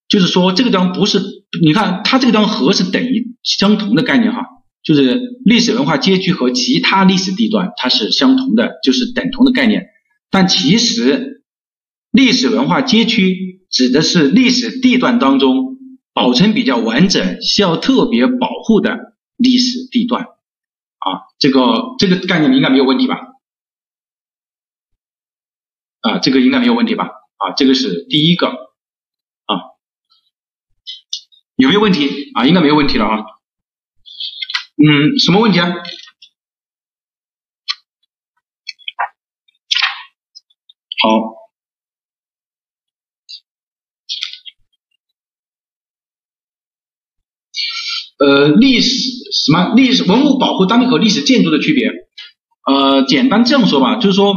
[0.07, 1.19] 就是说这个地方不是，
[1.61, 4.45] 你看它这个地方和是等于相同的概念哈。
[4.83, 9.87] 就是历史文化街区和其他历史地段，它是相同的，就是等同的概念。
[10.31, 11.43] 但其实，
[12.11, 15.77] 历史文化街区指的是历史地段当中
[16.13, 18.97] 保存比较完整、需要特别保护的
[19.35, 20.23] 历史地段。
[20.23, 23.19] 啊，这个这个概念应该没有问题吧？
[26.07, 27.05] 啊，这个应该没有问题吧？
[27.05, 28.47] 啊，这个是第一个。
[28.47, 29.53] 啊，
[31.57, 32.31] 有没有问题？
[32.33, 33.17] 啊，应该没有问题了啊。
[34.77, 35.67] 嗯，什么问题啊？
[40.99, 41.09] 好，
[48.17, 48.89] 呃，历史
[49.45, 51.87] 什么历史文物保护单位和历史建筑的区别？
[52.65, 54.33] 呃，简单这样说吧，就是说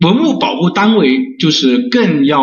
[0.00, 2.40] 文物保护单位就是更要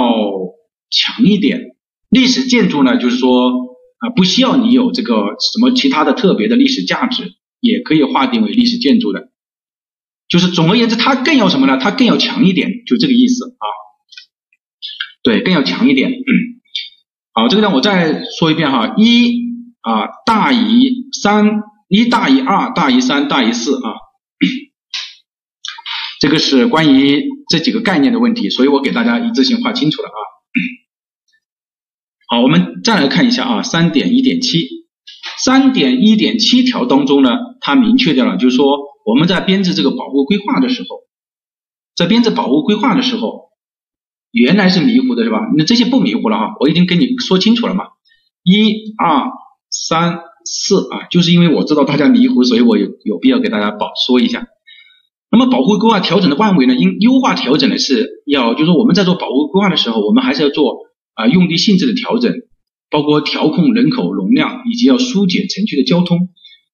[0.90, 1.62] 强一点，
[2.10, 3.72] 历史建筑呢，就是说。
[4.04, 7.24] 啊，不需要你有这个什么其他的特别的历史价值，
[7.62, 9.30] 也可以划定为历史建筑的。
[10.28, 11.78] 就是总而言之，它更要什么呢？
[11.78, 13.66] 它更要强一点，就这个意思啊。
[15.24, 16.12] 对，更要强一点。
[17.32, 19.40] 好，这个呢，我再说一遍哈，一
[19.80, 23.94] 啊大于三，一大于二，大于三，大于四啊。
[26.24, 30.20] 这个是关于这几个概念的问题，所以我给大家一次性画清楚了啊。
[32.30, 34.58] 好，我们再来看一下啊，三点一点七，
[35.38, 41.02] 三点一点七条当中呢，它明确掉了，就是说我们在编制这个保护规划的时候，
[41.94, 43.50] 在编制保护规划的时候，
[44.32, 45.40] 原来是迷糊的是吧？
[45.58, 47.88] 那这些不迷糊了哈，我已经跟你说清楚了嘛，
[48.44, 49.30] 一二
[49.70, 54.48] 三四啊，就是因为我知道大家迷糊，所以我有有必要给大家保说一下。
[55.34, 60.94] 那么保护规划调整的范围呢，应优化调整的是要，就是说我们在做保护规划的时候，我们还是要做。
[61.16, 62.34] 啊，用地性质的调整，
[62.90, 66.30] 包括调控人口容量，以及要疏解城区的交通。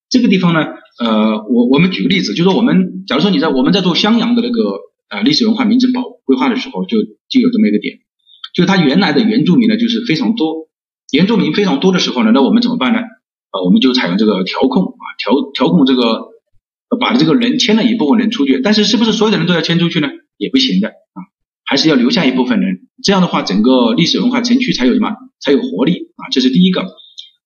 [0.09, 0.61] 这个地方呢，
[0.97, 7.99] 呃，我我们举个例子，就说我们，假如说你在我们在做襄阳的那个啊历史文化名城保护规划的时候，就就有这么一个点，
[8.55, 10.69] 就是它原来的原住民呢就是非常多，
[11.11, 12.99] 原住民非常多的时候呢，那我们怎么办呢？
[13.51, 16.29] 呃，我们就采用这个调控啊，调调控这个，
[16.97, 20.08] 把这个人迁了一部分人出去，但是是不是所有的人都要迁出去呢？
[20.38, 21.19] 也不行的啊。
[21.65, 26.25] 还是要留下一部分人，这样的话，整个历史文化城区才有什么，才有活力啊！
[26.32, 26.88] 这是第一个。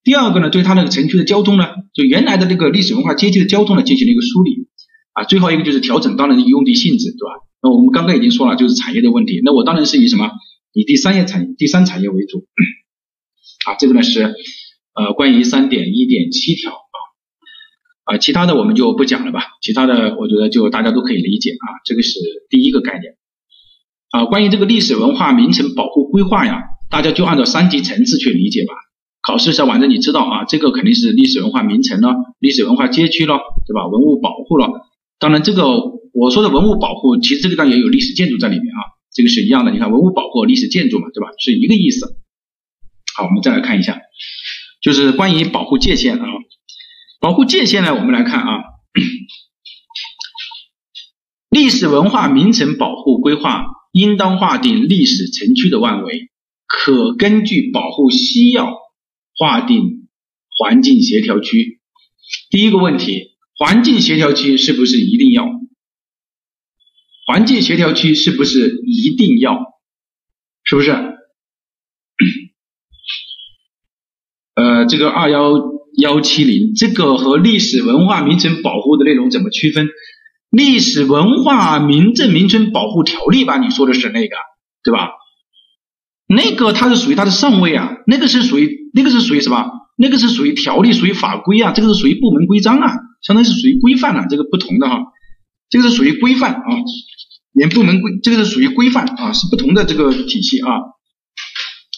[0.06, 4.68] 第二个呢，对它那个城区的交通呢，就原来的那个历史文化阶级的交通呢，进行了一个梳理
[5.12, 5.26] 啊。
[5.26, 7.34] 最后一个就是调整当然用地性质，对吧？
[7.62, 9.42] 那我们刚刚已经说了，就是产业的问题。
[9.44, 10.32] 那我当然是以什么？
[10.72, 12.46] 以第三业产第三产业为主
[13.68, 13.76] 啊。
[13.78, 14.24] 这个呢是
[14.94, 16.72] 呃关于三点一点七条
[18.06, 19.42] 啊，其他的我们就不讲了吧。
[19.62, 21.80] 其他的我觉得就大家都可以理解啊。
[21.86, 23.16] 这个是第一个概念。
[24.12, 28.74] 啊，关于这个历史文化名城保护规划呀，大家就按照三级层次去理解吧。
[29.26, 33.88] 考试时反正你知道啊，这个肯定是历史文化名城了，历史文化街区了，对吧？
[33.88, 34.70] 文物保护了。
[35.18, 35.80] 当然，这个
[36.14, 38.84] 我说的文物保护，其实这个当然也有历史建筑在里面啊，
[39.16, 39.72] 这个是一样的。
[39.72, 41.30] 你看，文物保护历史建筑嘛，对吧？
[41.40, 42.18] 是一个意思。
[43.16, 43.98] 好，我们再来看一下，
[44.82, 46.26] 就是关于保护界限啊，
[47.24, 48.64] 保护界限呢，我们来看啊，
[51.50, 56.30] 历史文化名城保护规划应当划定历史城区的范围，
[56.68, 58.74] 可根据保护需要
[59.38, 60.10] 划定
[60.60, 61.80] 环境协调区。
[62.50, 65.46] 第一个问题，环境协调区是不是一定要？
[67.26, 69.62] 环境协调区是不是一定要？
[70.66, 70.92] 是不是？
[74.56, 75.54] 呃，这个二幺
[75.98, 79.90] 幺七零，这个和历史文化名城保护的内容怎么区分？
[80.50, 83.58] 历史文化名镇名村保护条例吧？
[83.58, 84.36] 你说的是那个，
[84.84, 85.10] 对吧？
[86.28, 89.66] 那个它是属于它的上位啊，那个是属于那个是属于什么？
[89.96, 95.00] 那个是属于条例，属于法规啊，这个是属于部门规章啊，相当于是属于规范了，这个不同的哈，
[95.70, 96.62] 这个是属于规范啊，
[97.52, 100.70] 连部门规，这个是属于规范啊，是不同的这个体系啊，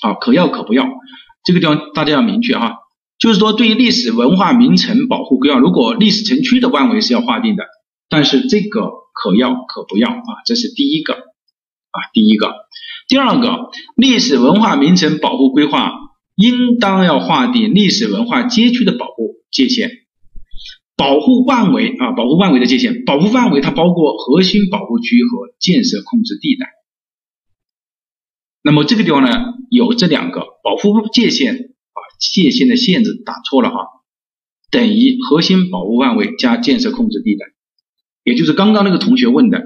[0.02, 0.86] 好，可要可不要。
[1.46, 2.76] 这个地方大家要明确哈，
[3.26, 7.64] 就是说对于历史文化名城保护规划，如果历史城区的范围是要划定的，
[8.08, 8.82] 但是这个
[9.16, 12.54] 可要可不要啊，这是第一个啊，第一个，
[13.08, 15.92] 第二个，历史文化名城保护规划
[16.36, 19.90] 应当要划定历史文化街区的保护界限，
[20.96, 26.68] 保护范围啊，保护范围的界限，保护范围它包括核心保护区和建设控制地带。
[28.62, 31.72] 那么这个地方呢，有这两个保护界限，
[32.20, 33.76] 界限的限制打错了哈，
[34.72, 37.46] 等于核心保护范围加建设控制地带，
[38.24, 39.62] 也就是刚刚那个同学问的，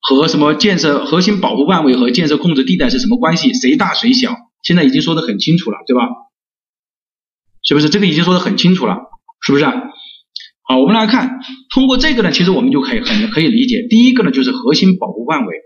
[0.00, 3.52] 和什么建设核心保护范围和建设控制地带是什么关系？
[3.54, 4.36] 谁大谁小？
[4.62, 6.02] 现在已经说的很清楚了，对吧？
[7.62, 8.96] 是不是这个已经说的很清楚了？
[9.40, 9.64] 是不是？
[9.64, 11.40] 好，我们来看，
[11.74, 15.56] 通过这个呢，其实我们就可以很可以理解，第一个呢就是核心保护范围，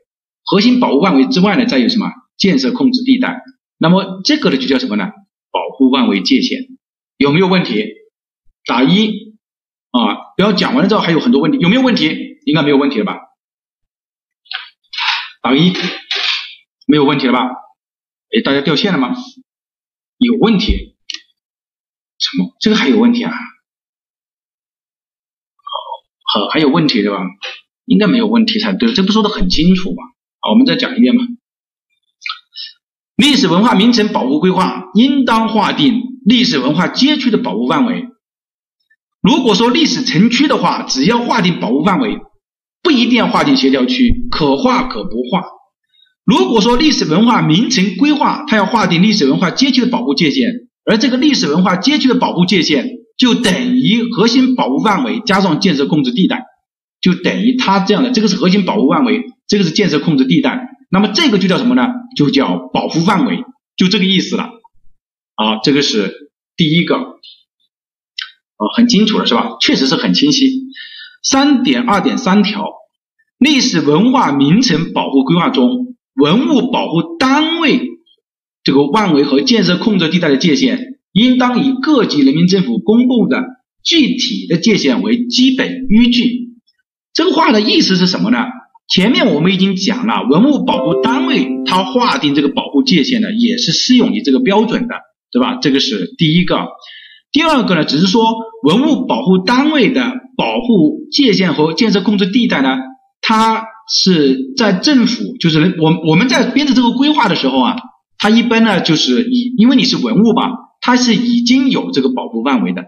[0.44, 2.06] 核心保护范围之外呢，再有什么？
[2.38, 3.42] 建设控制地带，
[3.78, 5.10] 那么这个呢就叫什么呢？
[5.76, 6.68] 保护范围界限
[7.18, 7.84] 有没有问题？
[8.64, 9.36] 打一
[9.90, 10.32] 啊！
[10.38, 12.40] 然后讲完了之后还有很多问题，有没有问题？
[12.46, 13.18] 应该没有问题了吧？
[15.42, 15.74] 打一，
[16.86, 17.40] 没有问题了吧？
[18.34, 19.14] 哎，大家掉线了吗？
[20.16, 20.96] 有问题？
[22.18, 22.56] 什么？
[22.58, 23.32] 这个还有问题啊？
[26.32, 27.18] 好，还有问题对吧？
[27.84, 30.02] 应该没有问题才对，这不说的很清楚吗？
[30.40, 31.22] 好，我们再讲一遍吧。
[33.16, 38.04] 历史文化名城保护规划应当划定历史文化街区的保护范围。
[39.22, 42.18] 如果说历史城区的话，只要划定保护范围，
[42.82, 45.44] 不一定要划定协调区，可划可不划。
[46.24, 50.50] 如果说历史文化名城规划，它要划定历史文化街区的保护界限，
[50.84, 56.44] 而这个历史文化街区的保护界限就等于核心保护范围加上建设控制地带，
[57.00, 60.68] 就等于它这样的，这个是核心保护范围，这个是建设控制地带。
[60.90, 61.88] 那么这个就叫什么呢？
[62.16, 63.44] 就叫保护范围，
[63.76, 64.50] 就这个意思了。
[65.34, 69.56] 啊，这个是第一个，啊，很清楚了是吧？
[69.60, 70.62] 确实是很清晰。
[71.22, 72.64] 三点二点三条，
[73.36, 77.80] 历史文化名城保护规划中，文物保护单位
[78.62, 83.42] 这个范围和建设控制地带的界限，应当以各级人民政府公布的
[83.82, 86.54] 具体的界限为基本依据。
[87.12, 88.38] 这个话的意思是什么呢？
[88.88, 94.94] 前面我们已经讲了，文物保护单位它划定这个保护界限呢，也是适用于这个标准的，
[95.32, 95.58] 对吧？
[95.60, 96.68] 这个是第一个。
[97.32, 102.76] 第二个呢，只是说文物保护单位的保护界限和建设控制地带呢，
[103.20, 107.76] 它是在政府，就是我我们在编制这个规划的时候啊，
[108.18, 112.84] 它一般呢就是以，因为你是文物吧，它是已经有这个保护范围的，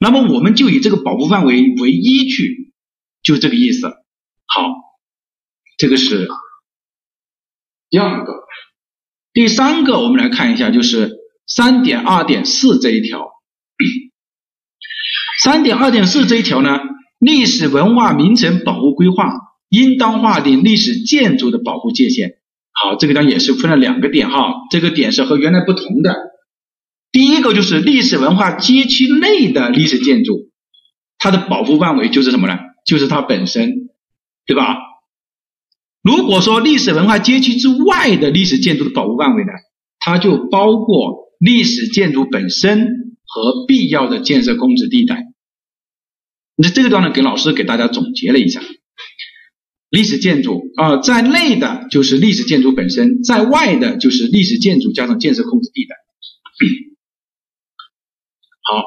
[0.00, 2.72] 那么我们就以这个保护范围为依据，
[3.22, 3.86] 就这个意思。
[4.46, 4.85] 好。
[5.76, 6.28] 这个是
[7.90, 8.32] 第二个，
[9.32, 13.30] 第三个，我们来看一下，就是三点二点四这一条。
[15.42, 16.80] 三点二点四这一条呢，
[17.18, 19.34] 历史文化名城保护规划
[19.68, 22.38] 应当划定历史建筑的保护界限。
[22.72, 26.14] 好，这个呢也是分了两个点哈，这个点是和原来不同的。
[27.12, 30.50] 第一个就是历史文化街区内的历史建筑，
[31.18, 32.58] 它的保护范围就是什么呢？
[32.86, 33.90] 就是它本身，
[34.46, 34.76] 对吧？
[36.06, 39.50] 如果说历史文化街区之外的历史建筑的保护范围呢，
[39.98, 42.86] 它就包括历史建筑本身
[43.26, 45.24] 和必要的建设控制地带。
[46.54, 48.62] 那这个段呢，给老师给大家总结了一下，
[49.90, 55.96] 历史建筑啊，在内的就是历史建筑本身，在外的就是历史建筑加上建设控制地带。
[58.62, 58.84] 好，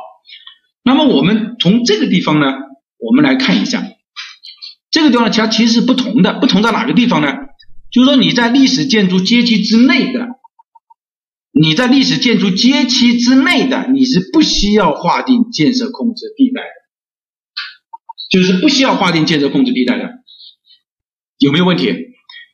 [0.84, 2.46] 那么我们从这个地方呢，
[2.98, 3.84] 我们来看一下。
[4.92, 7.34] 这个地方它其实是不同的，不同在哪个地方呢？
[7.92, 10.28] 就是说你在历史建筑街区之内的
[11.52, 16.68] 你在历史建筑街区之内的，你是不需要划定建设控制地带的，
[18.30, 20.10] 就是不需要划定建设控制地带的，
[21.38, 21.94] 有没有问题？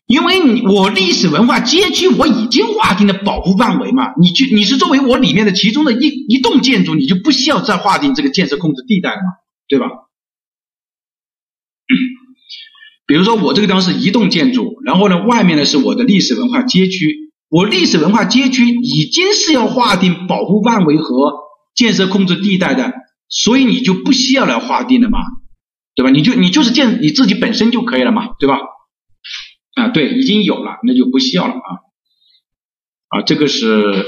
[0.08, 9.34] 因为你我历史文化街区我已经划定了保护范围嘛，你就你是作为我里面的其中的一一栋建筑，你就不需要再划定这个建设控制地带了嘛，
[9.68, 9.88] 对吧？
[13.08, 21.34] 比如说我这个地方是一栋建筑，然后呢，外面呢是我的历史文化街区，我历史文化街区已经是要划定保护范围和
[21.76, 22.94] 建设控制地带的，
[23.30, 25.20] 所以你就不需要来划定了嘛，
[25.94, 26.10] 对吧？
[26.10, 28.58] 你就你就是建你自己本身就可以了嘛，对吧？
[29.76, 31.70] 啊，对，已经有了，那就不需要了啊。
[33.10, 34.06] 啊，这个是，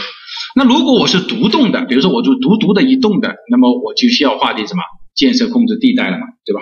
[0.55, 4.81] 那如果我是独栋的，比如说我就独独的一栋的，那么我就需要划定什么
[5.13, 6.62] 建设控制地带了嘛，对吧？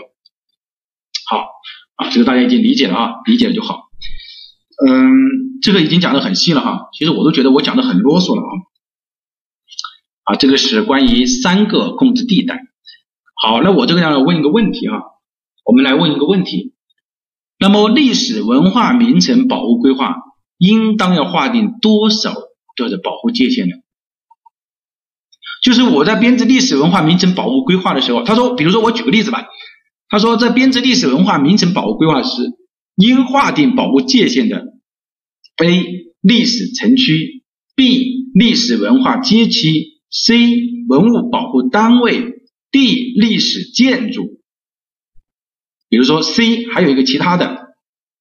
[1.30, 1.48] 好，
[1.96, 3.90] 啊，这个大家已经理解了啊，理解了就好。
[4.86, 8.52] 嗯，这个已经讲的很细了哈，其实我都觉得我讲的很啰嗦了啊。
[10.26, 12.60] 啊，这个是关于三个控制地带。
[13.42, 14.96] 好，那我这个要问一个问题啊，
[15.66, 16.74] 我们来问一个问题。
[17.58, 20.18] 那么历史文化名城保护规划
[20.58, 23.76] 应当要划定多少的保护界限呢？
[25.64, 29.48] 就是我在编制历史文化名城保护规划的时候，他说，比如说我举个例子吧，
[30.08, 32.44] 他说在编制历史文化名城保护规划时，
[32.96, 34.66] 应划定保护界限的
[35.58, 35.86] ：A.
[36.22, 37.44] 历史城区
[37.76, 38.32] ；B.
[38.34, 40.88] 历史文化街区；C.
[40.88, 42.34] 文物保护单位
[42.72, 43.20] ；D.
[43.20, 44.42] 历史建筑。
[45.90, 47.76] 比如说 C 还有一个其他的，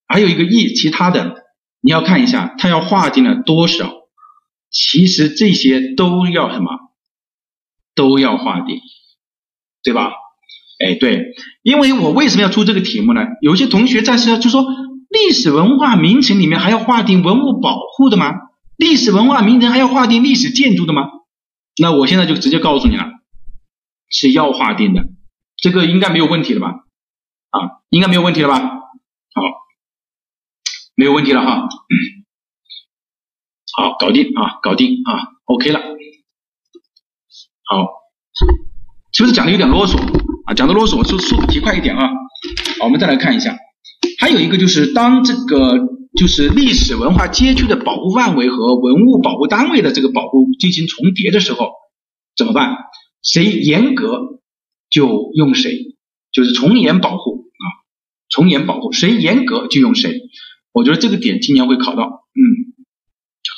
[0.06, 1.44] 还有一个 E 其他的，
[1.80, 3.92] 你要看一下它要划定了多少。
[4.70, 6.70] 其实这些都要什么？
[7.94, 8.80] 都要划定，
[9.82, 10.12] 对吧？
[10.78, 13.20] 哎，对，因为我为什么要出这个题目呢？
[13.40, 14.64] 有些同学在说，就说
[15.08, 18.32] 历史文化名城里面还要划定文物保护的吗？
[18.76, 21.02] 历史文化名城还要划定历史建筑的吗？
[21.80, 23.04] 那我现在就直接告诉你了，
[24.08, 25.06] 是要划定的，
[25.56, 26.68] 这个应该没有问题了吧？
[27.50, 27.58] 啊，
[27.90, 28.60] 应该没有问题了吧？
[28.60, 29.42] 好，
[30.96, 31.68] 没有问题了哈。
[33.76, 35.80] 好，搞定啊，搞定啊，OK 了。
[37.64, 37.88] 好，
[39.12, 39.96] 是不是讲的有点啰嗦
[40.44, 40.54] 啊？
[40.54, 42.08] 讲的啰嗦，我速速度提快一点啊。
[42.78, 43.56] 好，我们再来看一下，
[44.18, 45.78] 还有一个就是当这个
[46.16, 51.70] 就是历史文化街区的保护范围和文物保护单位的这个保护进行重叠的时候，
[52.36, 52.76] 怎么办？
[53.22, 54.40] 谁严格
[54.90, 55.96] 就用谁，
[56.32, 57.64] 就是从严保护啊。
[58.30, 60.20] 从严保护，谁严格就用谁。
[60.72, 62.42] 我觉得这个点今年会考到，嗯，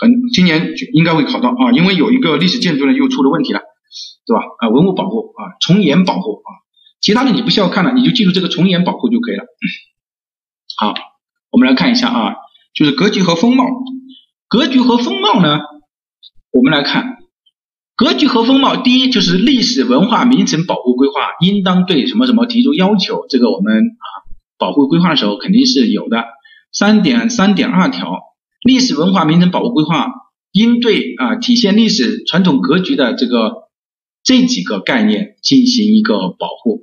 [0.01, 3.61] 很今年应该会考到啊，因为有一个历史建筑呢又出了问题了，
[4.27, 4.43] 对吧？
[4.59, 6.51] 啊，文物保护啊，从严保护啊，
[7.07, 9.45] 其他的你不需要看了，你就记住这个从严保护就可以了。
[10.77, 10.93] 好，
[11.53, 12.35] 我们来看一下啊，
[12.75, 13.65] 就是格局和风貌。
[14.49, 15.61] 格局和风貌呢，
[16.51, 17.19] 我们来看
[17.95, 18.77] 格局和风貌。
[18.77, 24.07] 第一就是历史文化名城保护规划应当对什么什么提出要求，这个我们啊。
[24.59, 26.25] 保护规划的时候肯定是有的。
[26.73, 28.19] 三点三点二条，
[28.65, 30.11] 历史文化名城保护规划
[30.51, 33.69] 应对啊体现历史传统格局的这个
[34.25, 36.81] 这几个概念进行一个保护。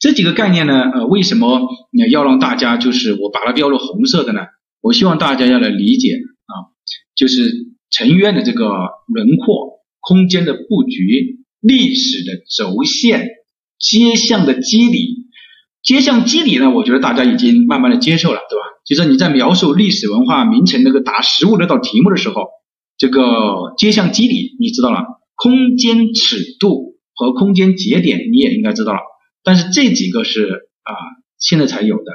[0.00, 1.68] 这几个概念呢，呃，为什么
[2.10, 4.40] 要让大家就是我把它标了红色的呢？
[4.80, 6.72] 我希望大家要来理解啊，
[7.14, 7.52] 就是
[7.90, 8.64] 城院的这个
[9.06, 13.28] 轮廓、空间的布局、历史的轴线、
[13.78, 15.26] 街巷的肌理。
[15.82, 16.70] 街巷肌理呢？
[16.70, 18.62] 我觉得大家已经慢慢的接受了，对吧？
[18.86, 22.46] 就是你在描述历史文化名城那个答实物那道题目的时候，
[22.96, 25.04] 这个街巷肌理你知道了，
[25.36, 29.00] 空间尺度和空间节点你也应该知道了。
[29.42, 30.92] 但是这几个是啊，
[31.38, 32.12] 现在才有的，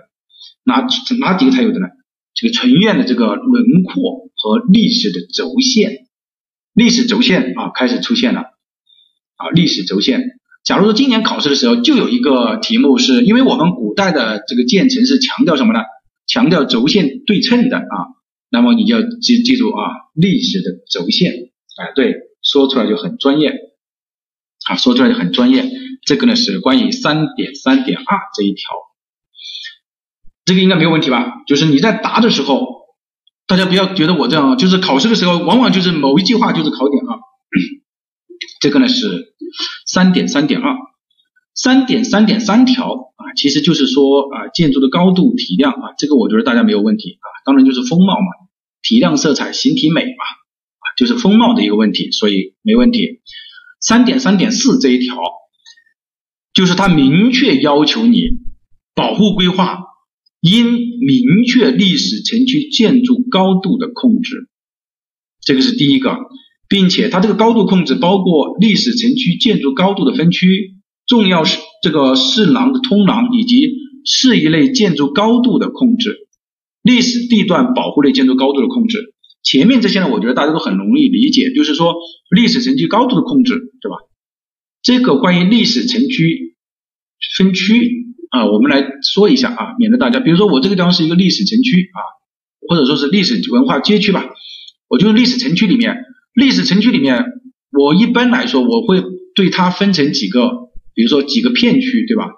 [0.63, 0.87] 哪
[1.19, 1.87] 哪几个才有的呢？
[2.33, 6.07] 这个城院的这个轮廓和历史的轴线，
[6.73, 8.41] 历史轴线啊开始出现了
[9.37, 10.21] 啊，历史轴线。
[10.65, 15.79] 假如说今年考试的时候就有一个题目，是因为我们古代的这个建成是强调什么呢？
[16.27, 18.17] 强调轴线对称的啊，
[18.49, 19.83] 那么你就要记记住啊，
[20.13, 21.31] 历史的轴线，
[21.77, 23.53] 哎，对，说出来就很专业，
[24.67, 25.71] 啊，说出来就很专业。
[26.05, 28.63] 这个呢是关于三点三点二这一条，
[30.45, 31.43] 这个应该没有问题吧？
[31.47, 32.67] 就是你在答的时候，
[33.47, 37.17] 大家不要觉得我这样，就是考试的时候往往就是某一句话就是考点啊。
[38.61, 39.33] 这个呢是
[39.87, 40.75] 三点三点二，
[41.53, 48.27] 三点三点三条啊，其实就是说啊建筑的高度体量啊，这个我觉得大家没有问题啊，当然就是风貌嘛，
[48.83, 50.23] 体量色彩形体美嘛
[50.79, 53.21] 啊，就是风貌的一个问题，所以没问题。
[53.81, 55.15] 三点三点四这一条，
[56.55, 58.23] 就是它明确要求你
[58.95, 59.79] 保护规划
[60.41, 64.49] 应明确历史城区建筑高度的控制，
[65.41, 66.17] 这个是第一个。
[66.67, 70.73] 并且它这个高度控制包括历史城区建筑高度的分区、
[71.05, 73.71] 重要是这个市廊的通廊以及
[74.03, 76.27] 市一类建筑高度的控制、
[76.81, 79.13] 历史地段保护类建筑高度的控制。
[79.43, 81.93] 前面这些呢，我觉得大家都很容易理解，就是说
[82.35, 83.97] 历史城区高度的控制，对吧？
[84.81, 86.44] 这个关于历史城区
[87.37, 91.99] 分区啊，我们来说一下啊，免得大家，比如说我这个地方是一个历史城区啊，
[92.67, 94.25] 或者说是历史文化街区吧，
[94.87, 97.23] 我就历史城区里面，历史城区里面，
[97.71, 99.03] 我一般来说我会
[99.35, 102.29] 对它分成几个，比如说几个片区，对吧？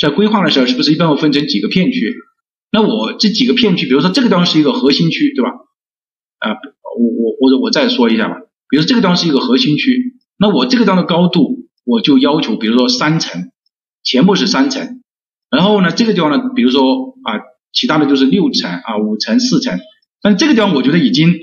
[0.00, 2.14] 在规划的时候，是不是一般会分成几个片区？
[2.70, 5.50] 那我这几个片区，比如说这个地方是一个核心区，对吧？
[6.38, 8.36] 啊，我我或者我再说一下吧，
[8.68, 13.50] 比如这个地方是一个核心区，那我这个地方的高度我就要求，比如说三层，
[14.08, 15.02] 全部是三层，
[15.50, 16.80] 然后呢这个地方呢，比如说
[17.24, 19.78] 啊，其他的就是六层啊、五层、四层，
[20.22, 21.34] 但这个地方我觉得已经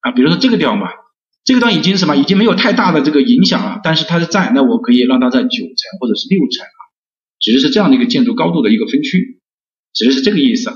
[0.00, 0.88] 啊，比如说这个地方吧，
[1.44, 6.80] 这个地方已经什么，已经没有太大的这个影响了，但是它是在，那我可以让它在九层或者是六层啊，
[7.40, 9.40] 指的是这样的一个建筑高度的一个分区，
[9.92, 10.72] 指的是这个意思。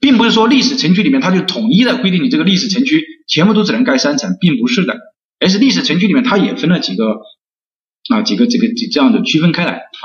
[0.00, 4.96] 并不是说历史城区里面它就统一的规定你这个历史城区全部都只能盖三层，并不是的，
[5.38, 7.20] 而是历史城区里面它也分了几个
[8.08, 10.02] 啊几个这个这样的区分开来啊，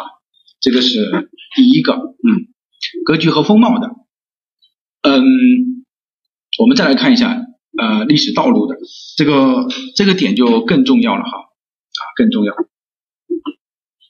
[0.66, 2.50] 这个是第一个，嗯，
[3.06, 3.88] 格局和风貌的，
[5.04, 5.24] 嗯，
[6.58, 7.46] 我们再来看一下
[7.78, 8.76] 呃历史道路的
[9.16, 12.56] 这个这个点就更重要了哈啊更重要，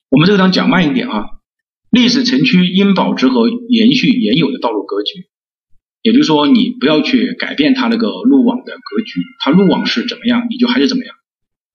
[0.09, 1.25] 我们这个地方讲慢一点啊，
[1.91, 5.27] 历史城区应保持和延续原有的道路格局。
[6.03, 11.13] 也就是说，你不要去改变它那个路网的格局，它路网是怎么样，你就还是怎么样。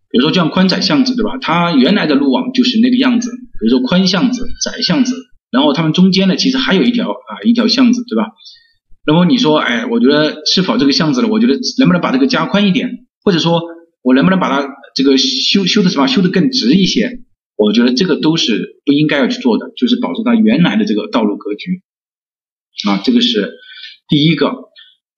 [0.08, 1.36] 比如说像宽窄巷子，对吧？
[1.38, 3.30] 它原来的路网就是那个样子。
[3.60, 5.14] 比如说宽巷子、窄巷子，
[5.50, 8.32] 然后它们中间呢，其实还有一条啊一条巷子，对吧？
[9.06, 11.28] 那么你说，哎，我觉得是否这个巷子呢？
[11.28, 13.62] 我觉得能不能把这个加宽一点，或者说
[14.02, 17.20] 我能不能把它这个修修的什么修的更直一些？
[17.56, 21.82] 我觉得这个都是不应该要去做的，就是保持它原来的这个道路格局
[22.88, 23.58] 啊，这个是。
[24.08, 24.50] 第一个，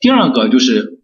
[0.01, 1.01] 第二个就是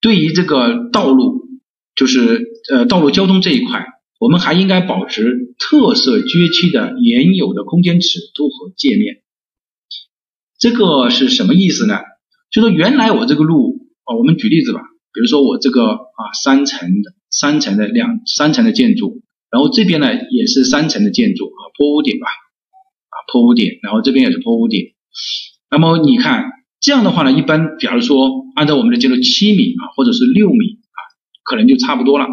[0.00, 1.46] 对于这个道路，
[1.94, 3.86] 就是呃道路交通这一块，
[4.18, 9.22] 我们还应该保持特色街区的原有的空间尺度和界面。
[10.58, 12.00] 这个是什么意思呢？
[12.50, 14.80] 就说原来我这个路啊，我们举例子吧，
[15.12, 24.94] 比如说我这个啊三层的三层的两三层的建筑，然后这边呢也是三层的建筑啊坡屋顶吧啊坡屋顶，然后这边也是坡屋顶，
[25.70, 26.52] 那么你看。
[26.80, 30.98] 这样的话呢，一般假如说按照我们的建筑七米啊，或者是六米啊，
[31.42, 32.26] 可能就差不多了。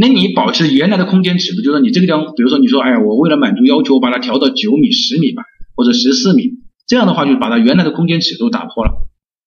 [0.00, 5.42] 那你保持原来的空间尺度，就是说你这个地方，比如说你说，哎呀，我为了满足要求，我把它调到九米、十米吧，
[5.76, 6.52] 或者十四米，
[6.86, 8.92] 这样的话就把它原来的空间尺度打破了，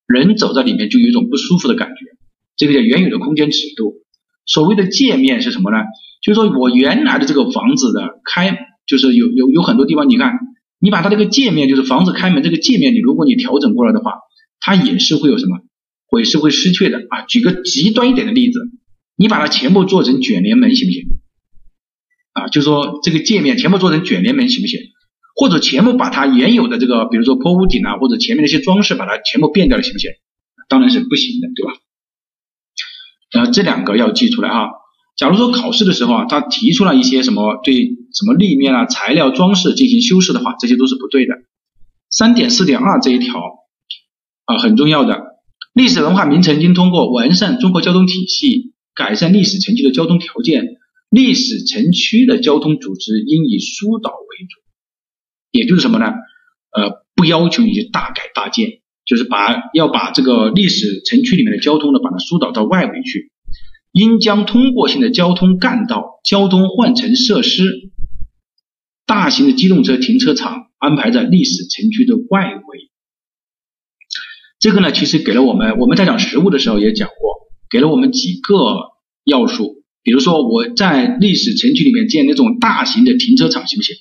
[0.06, 1.96] 人走在里面就有一种不舒服的感觉。
[2.56, 3.96] 这个叫原有的空间尺度。
[4.46, 5.78] 所谓的界面是什么呢？
[6.22, 10.34] 就是说我原来的这个房子的开，就是有有有很多地方，你看。
[10.80, 14.16] 你把它这个界面，就是房子开门这个界面，你如果你调整过来的话，
[14.60, 15.60] 它也是会有什么，
[16.08, 17.22] 会是会失去的啊。
[17.22, 18.60] 举个极端一点的例子，
[19.24, 21.06] 你把它全部做成卷帘门行不行？
[22.34, 24.82] 啊，就说这个界面全部做成卷帘门行不行？
[25.34, 30.12] 或者全部把它原有的这个，比如说坡屋顶啊，或者前面那些装饰把它全部变掉了行不行？
[30.68, 31.80] 当然是不行的，对吧？
[33.32, 34.68] 然后这两个要记出来啊。
[35.16, 37.76] 假如说考试的时候啊，他提出了一些什么对
[38.12, 41.36] 什么立面啊、材料装饰进行修饰的话，这些都是不对的。
[42.10, 43.40] 三点四点二这一条
[44.46, 45.22] 啊很重要的，
[45.74, 50.78] 历史文化名城应通过完善综合交通体系，改善历史城区的交通条件，
[51.10, 54.62] 历史城区的交通组织应以疏导为主。
[55.52, 56.06] 也就是什么呢？
[56.72, 63.32] 呃，不要求你大改大建，就是把要把这个历史城区里面的交通呢，把它疏导到外围去。
[63.92, 67.92] 应将通过性的交通干道、交通换乘设施、
[69.06, 72.90] 大型的机动车停车场安排在历史城区的外围。
[74.60, 77.33] 这个呢，其实给了我们，我们在讲实物的时候也讲过，
[77.74, 78.56] 给了我们几个
[79.26, 79.84] 要素。
[80.04, 83.96] 比如说，我在历史城区里面建那种大型的停车场行不行？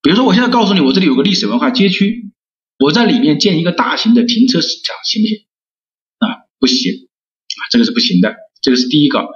[0.00, 2.30] 比如说，我现在告诉你，我这里有个历史文化街区，
[2.78, 4.70] 我在里面建一个大型的停车场
[5.04, 5.38] 行不行？
[6.18, 8.36] 啊，不行，啊，这个是不行的。
[8.62, 9.26] 这个是第一个，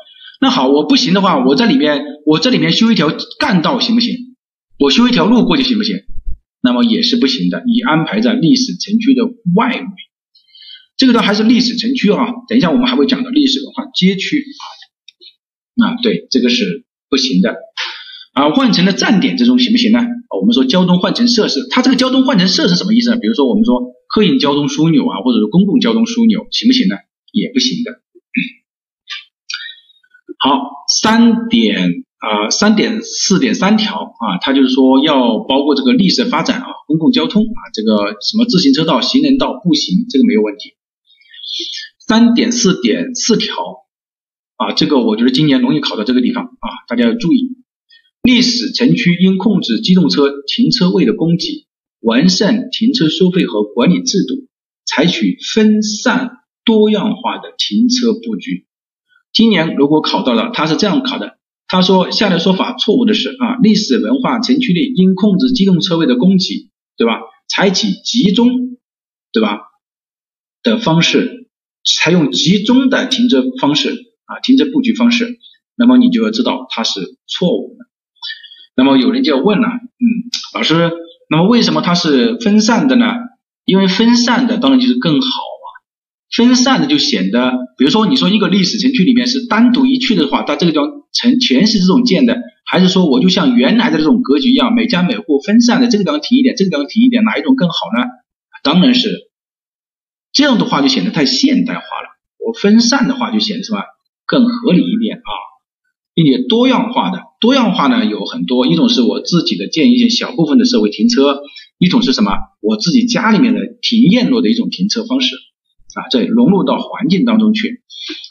[0.40, 4.36] 那好，我不行的话，我在里面，我这里面修一条干道行不行？
[4.78, 5.96] 我修一条路过去行不行？
[6.62, 9.24] 那么也是不行的，你安排在历史城区的
[9.56, 9.86] 外围，
[10.96, 12.26] 这个呢还是历史城区啊。
[12.48, 14.44] 等一下我们还会讲到历史文化街区
[15.82, 17.56] 啊，啊对，这个是不行的。
[18.32, 19.98] 啊，换乘的站点这种行不行呢？
[20.40, 23.18] 我们说交通换乘设施，它这个交通换乘设施什么意思呢？
[23.20, 26.96] 比如说我们说客运交通枢纽啊，或者是公共交通枢纽，行不行呢？
[27.30, 27.92] 也不行的。
[30.38, 40.72] 好，三点啊，三点四点三条啊，它就是说要包括这个历史发展啊，公共交通啊，这个什么自行车道、行人道、步行，这个没有问题。
[42.06, 43.54] 三点四点四条
[44.56, 47.56] 啊，这个我觉得今年容易考到这个地方啊，大家要注意。
[48.22, 51.66] 历史城区应控制机动车停车位的供给，
[52.00, 54.48] 完善停车收费和管理制度，
[54.84, 56.30] 采取分散
[56.64, 58.66] 多样化的停车布局。
[59.32, 67.20] 今年如果考到了，他是这样考的，他说下列说法错误的是啊，历史文化城区内应控制机动车位的供给，对吧？
[67.48, 68.48] 采取集中，
[69.32, 69.58] 对吧？
[70.62, 71.41] 的方式，
[71.84, 73.90] 采用集中的停车方式
[74.26, 75.38] 啊，停车布局方式，
[75.76, 77.86] 那么你就要知道它是错误的。
[78.76, 80.06] 那么有人就要问了，嗯，
[80.54, 80.92] 老师，
[81.28, 83.06] 那么为什么它是分散的呢？
[83.64, 85.66] 因为分散的当然就是更好啊，
[86.34, 98.06] 分散的就显得，比如说你说一个历史城区里面是单独一区的话，它这个地方城全是这种建的，还是说我就像原来的这种格局一样，每家每户分散的，这个地方停一点，这个地方停一点，哪一种更好呢？
[98.62, 99.08] 当然是
[100.32, 102.08] 这样的话就显得太现代化了，
[102.38, 103.80] 我分散的话就显得什么
[104.26, 105.30] 更合理一点啊。
[106.14, 111.40] 并且多样化的，多样化呢有很多，一种是我自己的建一些小部分的社会停车，
[111.78, 112.32] 一种是什么？
[112.60, 115.36] 我自己家里面的停院落的一种停车方式
[115.94, 117.80] 啊，这融入到环境当中去。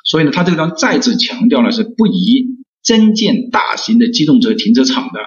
[0.06, 2.46] 所以呢，他这个地方再次强调了是不宜
[2.84, 5.20] 增建大型的机动车停车场的。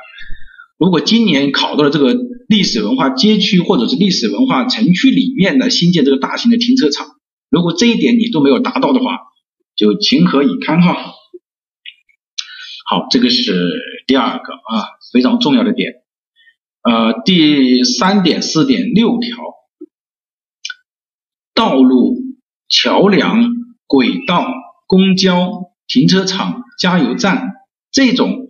[0.85, 2.15] 如果今年考到了这个
[2.47, 7.07] 历史文化街区或者是历史文化城区里面的新建这个大型的停车场，
[7.49, 9.19] 如果这一点你都没有达到的话，
[9.77, 10.95] 就情何以堪哈。
[12.87, 13.73] 好，这个是
[14.07, 15.95] 第二个啊，非常重要的点。
[16.83, 19.39] 呃，第三点四点六条，
[21.55, 22.19] 道路、
[22.69, 23.55] 桥梁、
[23.87, 24.47] 轨道、
[24.87, 27.53] 公交、停车场、加油站
[27.91, 28.44] 这种，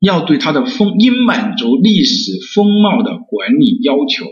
[0.00, 4.26] 要对它的风应满足历史风貌的管理要求。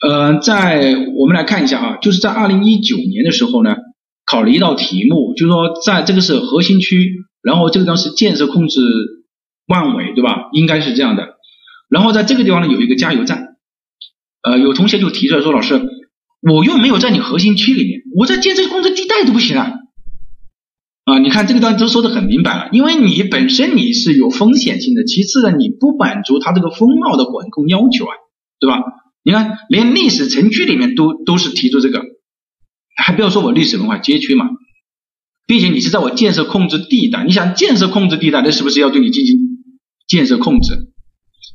[0.00, 3.76] 呃，在我们来看一下啊，就是在二零一九年的时候呢。
[4.24, 7.12] 考了一道题目，就是说，在这个是核心区，
[7.42, 8.80] 然后这个地方是建设控制
[9.66, 10.48] 万维，对吧？
[10.52, 11.34] 应该是这样的。
[11.90, 13.56] 然后在这个地方呢，有一个加油站。
[14.42, 15.82] 呃，有同学就提出来说，老师，
[16.40, 19.72] 我又没有在你核心区里面，我在建设控制地带都不行啊。
[21.12, 28.12] 啊，你看这个地方都说的很明白了，因为你本身你是有风险性的，其次呢，你不满足它这个风貌的管控要求啊，
[28.58, 28.80] 对吧？
[29.22, 32.02] 你看，连历史城区里面都都是提出这个。
[32.96, 34.46] 还不要说我历史文化街区嘛，
[35.46, 39.36] 并且你是在我建设控制地带，你想建设控制地带，那是不是要对你进行
[40.08, 40.92] 建设控制？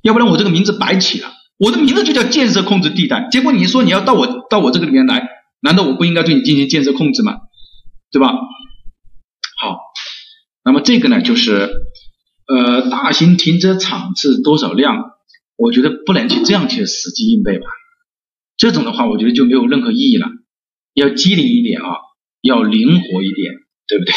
[0.03, 5.27] 要不然我这个名字白起了，我的名字就叫建设控制地带，结果你说你要到我到我这个里面来，
[5.61, 7.37] 难道我不应该对你进行建设控制吗？
[8.11, 8.33] 对吧？
[9.59, 9.79] 好，
[10.63, 11.69] 那么这个呢，就是
[12.47, 15.11] 呃，大型停车场是多少辆？
[15.57, 17.65] 我觉得不能去这样去死记硬背吧，
[18.57, 20.27] 这种的话，我觉得就没有任何意义了。
[20.93, 21.87] 要机灵一点啊，
[22.41, 23.53] 要灵活一点，
[23.87, 24.13] 对不对？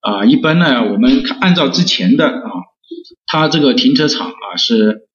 [0.00, 2.50] 啊，一般呢，我们按照之前的啊，
[3.26, 5.08] 它这个停车场啊是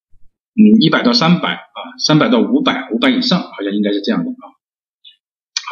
[0.55, 4.43] 嗯一百到三百啊，三百到五百，五百以上好像应该是这样的啊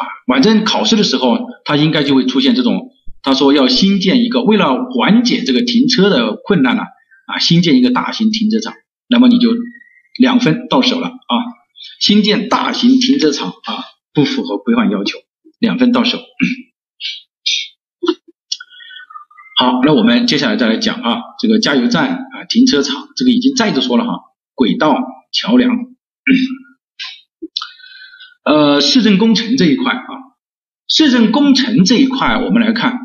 [0.26, 2.90] 反正考试的时候它应该就会出现这种，
[3.22, 6.82] 他说要新建一个，为了缓解这个停车的困难呢
[7.26, 8.74] 啊，新建一个大型停车场，
[9.08, 9.50] 那么你就
[10.18, 11.34] 两分到手了啊，
[12.00, 13.84] 新建大型停车场啊。
[14.14, 15.20] 不符合规范要求，
[15.58, 16.18] 两分到手。
[19.56, 24.10] 好，那我们接下来再来讲啊，这个加油站啊、停车场，这个已经再次说了哈，
[24.54, 24.98] 轨道、
[25.32, 25.70] 桥梁，
[28.44, 30.08] 呃，市政工程这一块啊，
[30.88, 33.01] 市政工程这一块我们来看，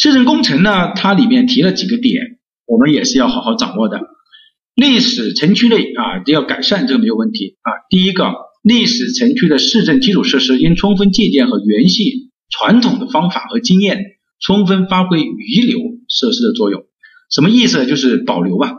[0.00, 4.00] 市政工程呢，它里面提了几个点，我们也是要好好掌握的。
[4.76, 7.72] 历史城区内啊，要改善，这个没有问题啊。
[7.90, 8.46] 第一个。
[8.60, 12.02] 历史城区的市政基础设施应充分借鉴和延续
[12.50, 14.04] 传统的方法和经验，
[14.40, 15.78] 充分发挥遗留
[16.08, 16.82] 设施的作用。
[17.30, 17.86] 什么意思？
[17.86, 18.72] 就是保留吧，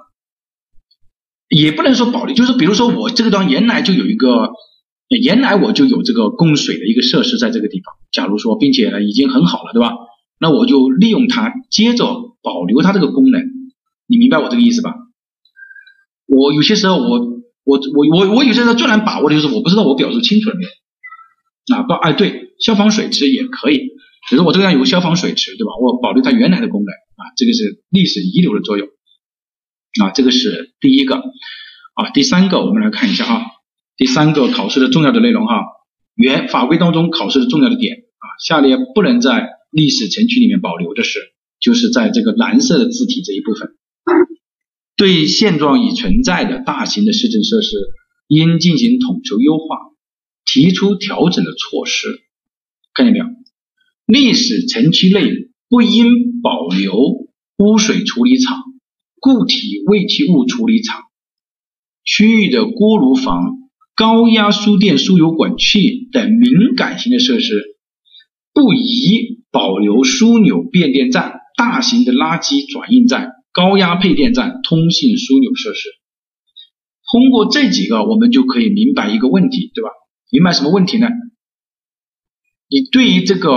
[1.50, 4.52] 也不能说保留，就是比如说我这个地方原来就有一个，
[5.24, 7.96] 原来我就有这个供水的一个设施在这个地方。
[8.12, 9.94] 假如说，并且呢已经很好了，对吧？
[10.40, 12.06] 那我就利用它，接着
[12.42, 13.42] 保留它这个功能。
[14.08, 14.96] 你明白我这个意思吧？
[16.26, 17.40] 我有些时候我。
[17.66, 23.78] 我我我我有些时候最难把握的就是我不知道我表述清楚了没有啊不哎对消防水池也可以，
[24.28, 25.74] 比如我这个地方有个消防水池对吧？
[25.80, 28.88] 我保留它原来的功能啊，这个是历史遗留的作用
[30.02, 31.18] 啊，这个是第一个
[31.94, 33.46] 啊，第三个我们来看一下啊，
[33.98, 35.62] 第三个考试的重要的内容哈，
[36.16, 41.20] 原法规当中考试的重要的点啊，下列不能在历史城区里面保留的是，
[41.60, 43.70] 就是在这个蓝色的字体这一部分，
[44.96, 47.70] 对现状已存在的大型的市政设施
[48.28, 49.78] 应进行统筹优化，
[50.46, 52.08] 提出调整的措施。
[52.94, 53.26] 看见没有？
[54.06, 55.32] 历史城区内
[55.70, 56.96] 不应保留
[57.58, 58.64] 污水处理厂、
[59.20, 61.04] 固体废弃物处理厂
[62.04, 63.58] 区域的锅炉房。
[63.96, 67.76] 高压输电输油管器等敏感型的设施，
[68.54, 75.90] 不宜保留枢纽变电站、大型的垃圾转运站、高压配电站、通信枢纽设施。
[77.12, 79.90] 通过这几个，我们就可以明白一个问题，对吧？
[80.32, 81.08] 明白什么问题呢？
[82.70, 83.50] 你对于这个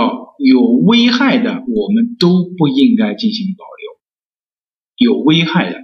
[0.43, 3.93] 有危害的，我们都不应该进行保留。
[4.97, 5.77] 有危害的，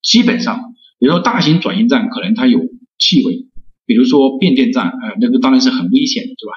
[0.00, 0.60] 基本上，
[1.00, 2.60] 比如说大型转运站，可能它有
[2.98, 3.48] 气味。
[3.84, 6.54] 比如说变电站，呃，那个当然是很危险的，对吧？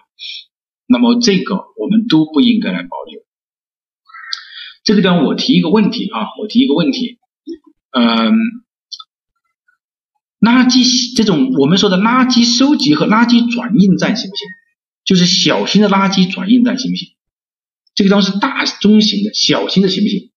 [0.88, 3.22] 那么这个我们都不应该来保留。
[4.84, 7.18] 这个地方我提一个问题啊，我提一个问题，
[7.92, 8.34] 嗯，
[10.40, 14.48] 垃圾这种我们说的垃圾收集和垃圾转运站行不行？
[15.04, 17.16] 就是小型的垃圾转运站行不行？
[17.96, 20.32] 这个地方是大中型的，小型的行不行？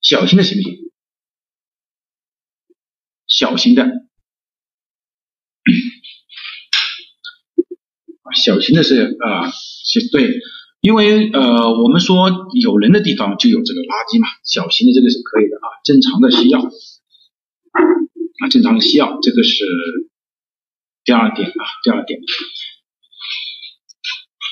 [0.00, 0.92] 小型的行不行？
[3.26, 4.09] 小型的。
[8.34, 9.50] 小型的是啊，
[10.12, 10.38] 对，
[10.80, 19.64] 因为呃，我们说有人的地方就有这个垃圾嘛，小型的这个是可以的啊，正常的需要啊，正常的需要，这个是
[21.04, 22.20] 第二点啊，第二点。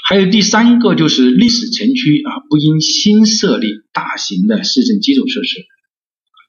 [0.09, 5.67] 还有第三个就是历史城区啊，不应新设立大型的市政基础设施，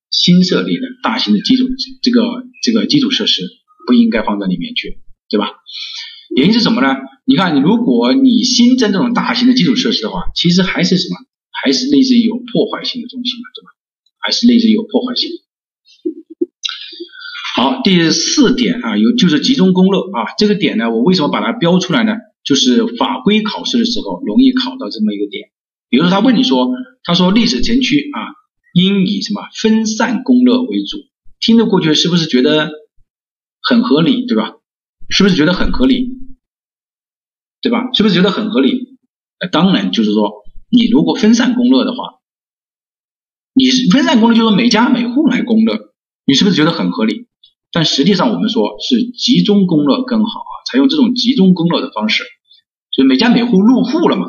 [0.10, 1.66] 新设立的大型的基础
[2.02, 2.22] 这个
[2.64, 3.44] 这个基础设施
[3.86, 5.52] 不应该放在里面去，对吧？
[6.36, 6.96] 原因是什么呢？
[7.26, 11.16] 你看，你如果你新增这种大型的基础设施的话，其实还是什么？
[11.52, 13.70] 还是类似于有破坏性的东西嘛，对吧？
[14.20, 15.30] 还是类似于有破坏性。
[17.56, 22.14] 好，第四点啊，有就是集中供热啊，这个点呢，我为什么把它标出来呢？
[22.44, 25.50] 就是法规考试的时候容易考到这么一个点。
[25.90, 26.70] 比如说他问你说，
[27.04, 28.18] 他说历史城区啊，
[28.74, 30.98] 应以什么分散供热为主，
[31.42, 32.72] 听得过去是不是觉得
[33.62, 34.54] 很合理，对吧？
[35.10, 36.08] 是不是觉得很合理？
[37.62, 37.92] 对吧？
[37.94, 38.98] 是不是觉得很合理？
[39.52, 42.20] 当然，就是说，你如果分散供热的话，
[43.54, 45.94] 你分散供热就是每家每户来供热，
[46.26, 47.28] 你是不是觉得很合理？
[47.72, 52.24] 但实际上，我们说是集中供热更好啊，采用这种集中供热的方式，
[52.92, 54.28] 就每家每户入户了嘛，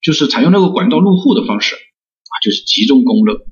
[0.00, 3.44] 就是采用那个管道入户的方式啊，就是集中供热。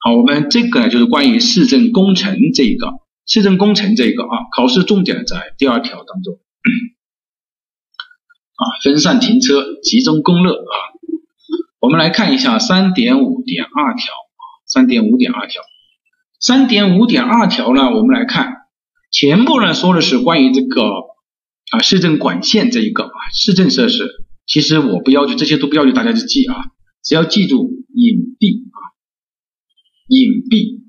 [0.00, 2.88] 好，我们这个呢，就是关于市政工程这一个，
[3.26, 6.34] 市政工程这一个啊，考试重点在第二条当中。
[8.56, 10.74] 啊，分散停车，集中供热啊。
[11.78, 15.62] 我们来看一下三点五点二条啊，三点五点二条，
[16.40, 18.54] 三点五点二条呢，我们来看
[19.10, 20.82] 前部呢说的是关于这个
[21.70, 26.56] 啊市政管线这一个啊市政设施，其实我不要求这些都不要求大家去记啊，
[27.04, 28.78] 只要记住隐蔽啊，
[30.08, 30.85] 隐蔽，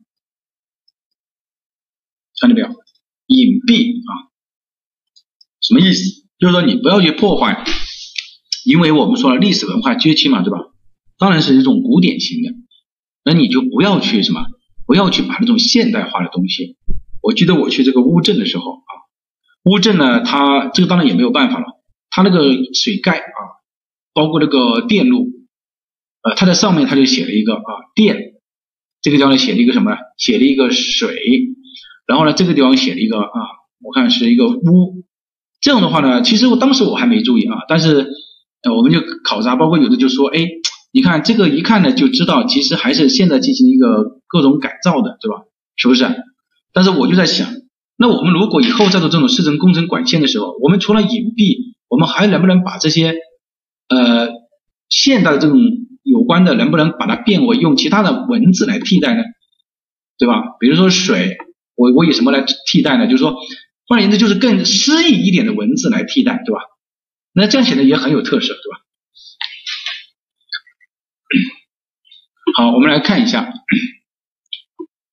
[2.39, 2.67] 看到没有？
[3.27, 4.31] 隐蔽啊，
[5.61, 6.25] 什么意思？
[6.39, 7.65] 就是说你不要去破坏，
[8.63, 10.59] 因为我们说了历史文化街区嘛，对吧？
[11.17, 12.51] 当然是一种古典型的，
[13.25, 14.45] 那你就不要去什么，
[14.85, 16.77] 不要去把那种现代化的东西。
[17.21, 18.91] 我记得我去这个乌镇的时候啊，
[19.65, 21.65] 乌镇呢，它这个当然也没有办法了，
[22.09, 23.39] 它那个水盖啊，
[24.13, 25.27] 包括那个电路，
[26.21, 27.61] 呃，它在上面它就写了一个啊
[27.95, 28.35] 电，
[29.01, 29.97] 这个地方写了一个什么？
[30.17, 31.19] 写了一个水，
[32.07, 33.39] 然后呢，这个地方写了一个啊，
[33.83, 35.03] 我看是一个屋。
[35.59, 38.07] 这样的话呢，其实我当时我还没注意啊，但是
[38.63, 40.47] 呃我们就考察，包括有的就说，哎，
[40.93, 45.43] 你看这个一看呢就知道，其实还是现在进行一个各种改造的，对吧？
[45.75, 46.05] 是不是？
[46.73, 47.49] 但是我就在想，
[47.97, 53.15] 那我们如果以后在做这种市政工程管线的时候，我们除了隐蔽，我们还能不能把这些
[53.89, 54.29] 呃
[54.89, 55.59] 现代的这种
[56.03, 59.23] 有关的，能不能把它变为用其他的文字来替代呢？
[60.19, 60.41] 对吧？
[60.59, 61.37] 比如说水，
[61.77, 63.05] 我我以什么来替代呢？
[63.05, 63.37] 就是说。
[63.89, 66.59] 换言之，就是更诗意一点的文字来替代，对吧？
[67.31, 68.79] 那这样显得也很有特色，对吧？
[72.57, 73.53] 好，我们来看一下，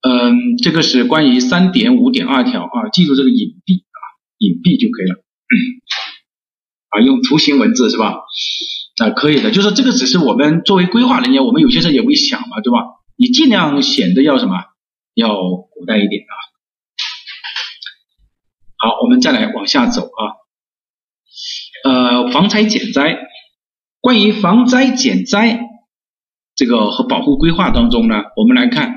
[0.02, 3.98] 嗯，这个是关于三点五点二条啊，记住这个隐蔽啊，
[4.38, 5.22] 隐蔽就可以了
[6.88, 8.22] 啊，用图形文字是吧？
[9.04, 12.78] 啊，可以的，就是这个只是我们作为规划人员，我们有些时候也会想嘛，对吧？
[13.16, 14.64] 你尽量显得要什么，
[15.14, 16.34] 要古代一点啊。
[18.84, 20.20] 好，我们再来往下走啊。
[21.84, 23.16] 呃，防灾减灾。
[24.02, 25.58] 关于防灾减灾
[26.54, 28.92] 这个和保护规划当中呢，我们来看，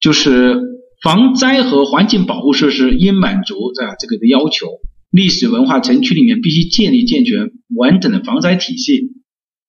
[0.00, 0.62] 就是
[1.02, 4.66] 防灾和环境保护设施应满足在这个的要求。
[5.10, 9.10] 历史文化城区里面必须建立健全完整的防灾体系。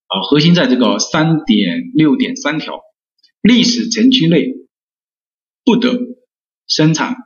[0.08, 2.80] 啊，核心在这个三点六点三条，
[3.42, 4.54] 历史城区内
[5.66, 6.00] 不得
[6.66, 7.18] 生产，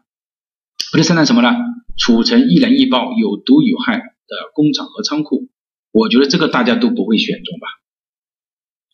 [0.92, 1.50] 不得生产什么呢？
[1.98, 5.50] 储存易燃易爆、有毒有害的工厂和仓库。
[5.92, 7.68] 我觉得这个大家都不会选中吧？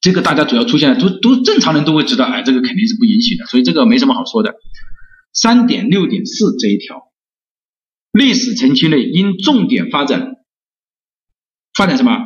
[0.01, 4.55] 这个大家主要出现都都正常人都会知道，哎，这个肯定是不允许的，所以这个没什么好说的。
[5.33, 7.11] 三点六点四这一条，
[8.11, 10.35] 历史城区内应重点发展
[11.73, 12.19] 发展什么？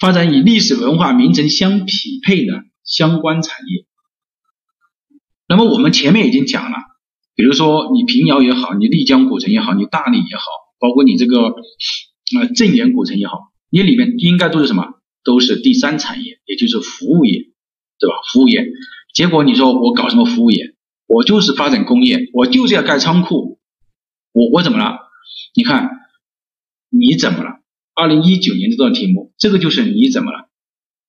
[0.00, 3.86] 发展与历史文化名城相匹配的相关产业。
[5.46, 6.78] 那么我们前面已经讲了，
[7.34, 10.44] 比如说你平遥也好，你丽江古城也好，你大理也好，
[10.78, 11.54] 包括你这个
[12.38, 14.84] 呃镇远古城也好，你里面应该都是什么？
[15.24, 17.46] 都是第三产业，也就是服务业，
[17.98, 18.16] 对吧？
[18.32, 18.66] 服务业。
[19.14, 20.74] 结果你说我搞什么服务业？
[21.06, 23.58] 我就是发展工业，我就是要盖仓库。
[24.32, 24.98] 我我怎么了？
[25.54, 25.90] 你看
[26.90, 27.60] 你怎么了？
[27.94, 30.48] 二零一九年这道题目，这个就是你怎么了？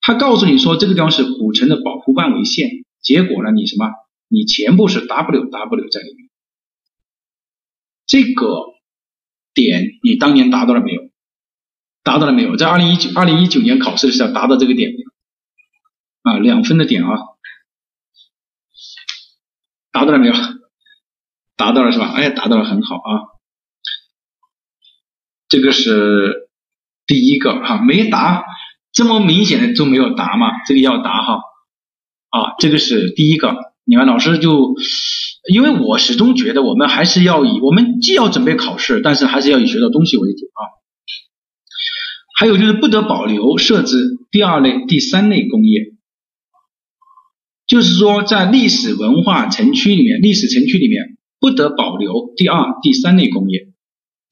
[0.02, 2.70] 他告诉你说这个地方是古城的保护范围线，
[3.02, 3.88] 结果呢，你什么？
[4.36, 6.30] 你全部是 W W 在里面。
[8.06, 8.66] 这个
[9.54, 11.02] 点你当年达到了没有？
[12.04, 12.58] 达到了没有？
[12.58, 14.92] 在二零一九二零一九年考试的时候达到这个点
[16.24, 17.18] 啊，两分的点啊，
[19.92, 20.34] 达到了没有？
[21.56, 22.12] 达到了是吧？
[22.12, 23.40] 哎，达到了，很好啊。
[25.48, 26.44] 这个是。
[27.08, 28.44] 第一个哈没答，
[28.92, 31.36] 这么明显的都没有答嘛，这个要答哈
[32.32, 33.75] 啊，这个是第一个。
[33.88, 34.74] 你看老师就，
[35.54, 40.62] 因为我始终觉得我们还是要以我们既要准备考试，但是还是要以学到东西为主啊。
[42.38, 45.94] 还有就是不得保留设置第二类、第三类工业，
[47.68, 53.68] 就是说在历史文化城区里面，历史城区里面不得保留第二、第三类工业，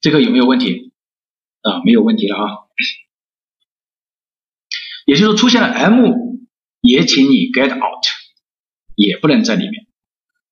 [0.00, 0.92] 这个有没有问题？
[1.62, 2.42] 啊，没有问题了啊。
[5.06, 6.12] 也就是说，出现了 M，
[6.82, 8.04] 也请你 get out，
[8.94, 9.86] 也不能在里面。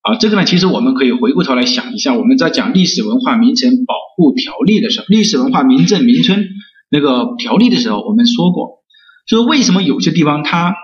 [0.01, 6.45] 啊，这个呢，其实我们可以回过头来想一下，我们在讲历史文化名城保护条例的时候，历史文化名镇名村
[6.89, 8.83] 那个条例的时候，我们说过，
[9.27, 10.75] 说为什么有些地方它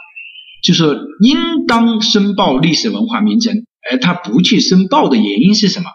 [0.64, 5.90] 就是应当申报历史文化名城，而它不去申报的原因是什么？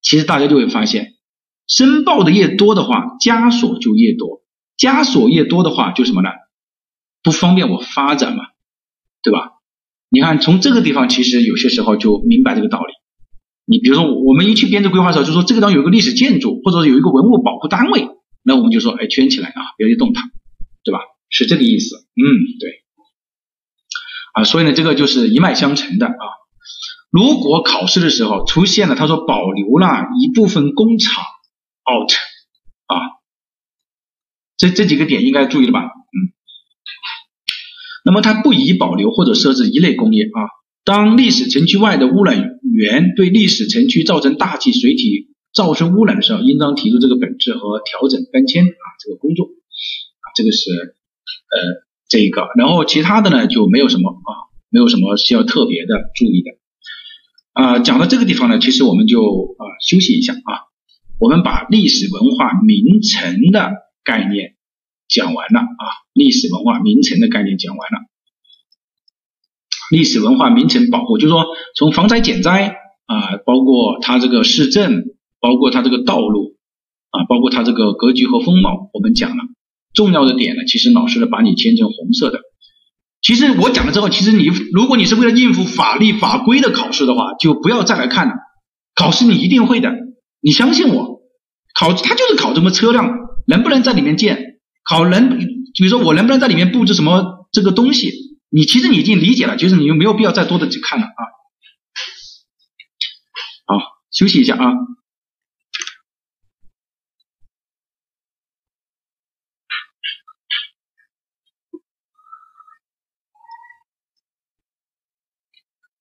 [0.00, 1.12] 其实大家就会发现。
[1.66, 4.42] 申报的越多的话，枷锁就越多，
[4.78, 6.28] 枷锁越多的话，就什么呢？
[7.22, 8.44] 不方便我发展嘛，
[9.22, 9.52] 对吧？
[10.14, 12.92] 你看从这个地方，其实有些时候就明白这个道理。
[13.66, 18.08] 你比如说，我们一去编制规划的时候，就说这个地方有一个历史建筑，或者有一个文物保护单位，
[18.44, 20.22] 那我们就说，哎，圈起来啊，不要去动它，
[20.84, 21.00] 对吧？
[21.28, 21.96] 是这个意思。
[21.96, 22.22] 嗯，
[22.60, 22.84] 对。
[24.34, 26.24] 啊，所以呢，这个就是一脉相承的啊。
[27.10, 31.24] 如果考试的时候出现了，他说保留了一部分工厂。
[31.86, 32.10] out
[32.86, 32.96] 啊，
[34.56, 35.90] 这这几个点应该注意了吧？
[38.04, 40.40] 那么它不宜保留或者设置一类工业啊。
[40.84, 54.30] 当历史城区外的污染源对历史城区造成大气、水体噪声污染的时候，应当提出这个本质和调整搬迁啊这个工作啊，这个是呃这一个，然后其他的呢就没有什么啊，
[54.68, 56.50] 没有什么需要特别的注意的
[57.54, 57.78] 啊。
[57.78, 59.22] 讲到这个地方呢，其实我们就
[59.58, 60.68] 啊休息一下啊。
[61.20, 64.53] 我们把历史文化名城的概念
[65.14, 67.98] 讲完了啊，历史文化名城的概念讲完了。
[69.90, 71.46] 历史文化名城保护，就是说
[71.76, 72.74] 从防灾减灾
[73.06, 75.04] 啊，包括它这个市政，
[75.40, 76.56] 包括它这个道路
[77.10, 79.44] 啊，包括它这个格局和风貌，我们讲了
[79.92, 80.64] 重要的点呢。
[80.66, 82.40] 其实老师呢把你签成红色的。
[83.22, 88.34] 其实我讲了之后，其实你如果你是为了应付法律法规的考试的话，就不要再来看了。
[88.94, 89.92] 考试你一定会的，
[90.40, 91.20] 你相信我。
[91.74, 93.10] 考他就是考什么车辆
[93.46, 94.53] 能不能在里面建，
[94.84, 98.12] 考能，比如说我能不能在里面布置什么这个东西，
[98.50, 101.22] 你其实你已经理解了，其实你就没有必要再多的去看了啊。
[103.66, 103.78] 好，
[104.12, 104.72] 休息一下啊。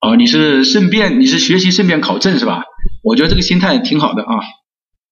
[0.02, 2.64] 哦，你是顺便你是学习顺便考证是吧？
[3.02, 4.36] 我觉得这个心态挺好的啊。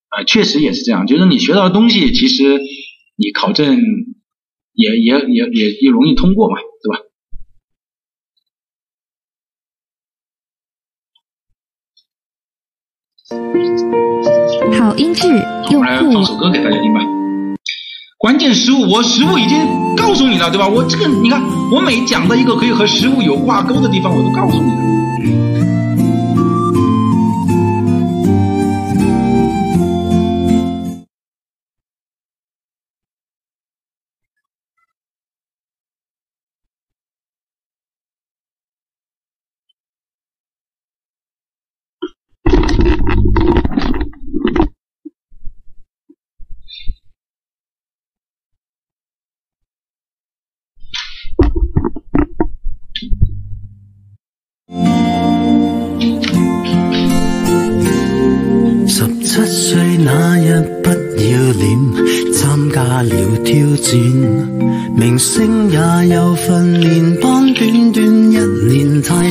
[0.09, 2.59] 啊，确实也是这样，就是你学到的东西，其实
[3.22, 3.78] 你考证
[4.74, 6.97] 也也也也也容易通过嘛，对吧？
[14.80, 15.28] 好音质，
[15.69, 15.84] 用户。
[15.84, 16.99] 来放首歌给大家听吧。
[18.17, 19.59] 关键食物，我食物已经
[19.95, 20.67] 告诉你了，对吧？
[20.67, 21.39] 我这个你看，
[21.72, 25.01] 我每讲到一个可以和食物有挂钩的地方，我都告诉你了。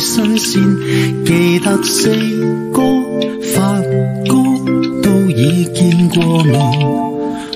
[0.00, 0.62] 新鲜。
[1.24, 2.10] 记得四
[2.72, 2.80] 哥、
[3.54, 3.80] 发
[4.26, 4.32] 哥
[5.02, 6.58] 都已见过面，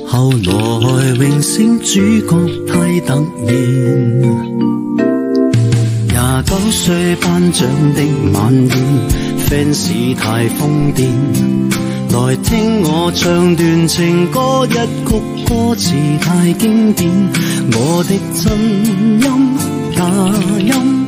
[0.06, 1.84] 后来荣升主
[2.20, 2.30] 角
[2.66, 3.12] 太突
[3.46, 3.50] 然。
[6.08, 8.72] 廿九岁颁奖的晚宴
[9.48, 11.08] ，fans 太疯癫。
[12.12, 15.10] 来听我唱段情歌，一曲
[15.48, 15.90] 歌词
[16.20, 17.10] 太经典。
[17.72, 18.46] 我的真
[19.20, 19.26] 音
[19.96, 19.98] 假
[20.60, 21.03] 音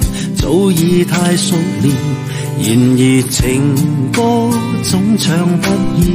[0.46, 1.92] 早已太熟练，
[2.60, 2.66] 然
[2.96, 3.74] 而情
[4.12, 4.22] 歌
[4.84, 5.66] 总唱不
[5.98, 6.06] 厌。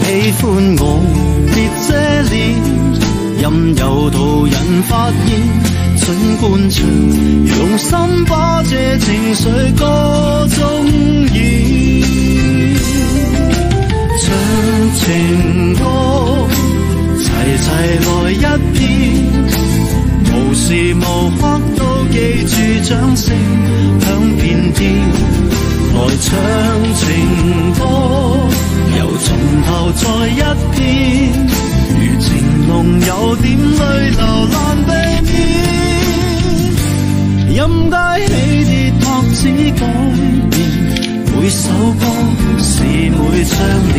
[0.00, 0.44] 喜欢
[0.78, 0.82] 我
[1.52, 1.56] 别
[1.86, 1.92] 遮
[2.30, 2.34] 脸，
[3.42, 4.54] 任由途人
[4.88, 5.28] 发现。
[5.96, 6.06] 尽
[6.40, 9.42] 管唱，用心把这情绪
[9.76, 10.64] 歌中
[11.34, 11.36] 演。
[14.96, 15.04] 情
[15.74, 15.84] 歌
[17.18, 17.24] 齐
[17.60, 17.68] 齐
[18.06, 18.40] 来一
[18.72, 18.80] 遍，
[20.54, 21.02] 无时无
[21.40, 21.82] 刻都
[22.12, 22.54] 记住
[22.88, 23.34] 掌声
[24.00, 24.94] 响遍天。
[25.92, 26.30] 来唱
[26.94, 27.02] 情
[27.72, 27.82] 歌，
[28.96, 29.26] 又从
[29.66, 30.38] 头再一
[30.76, 30.80] 遍，
[31.98, 32.28] 如情
[32.68, 34.90] 浓有点泪流难避
[35.26, 35.34] 免。
[37.50, 37.58] 音
[37.90, 37.96] 阶
[38.28, 38.32] 起
[38.64, 39.40] 跌托子
[39.80, 39.82] 改
[40.52, 40.54] 变，
[41.34, 41.62] 每首
[41.98, 42.02] 歌
[42.62, 43.58] 是每张
[43.92, 43.98] 脸。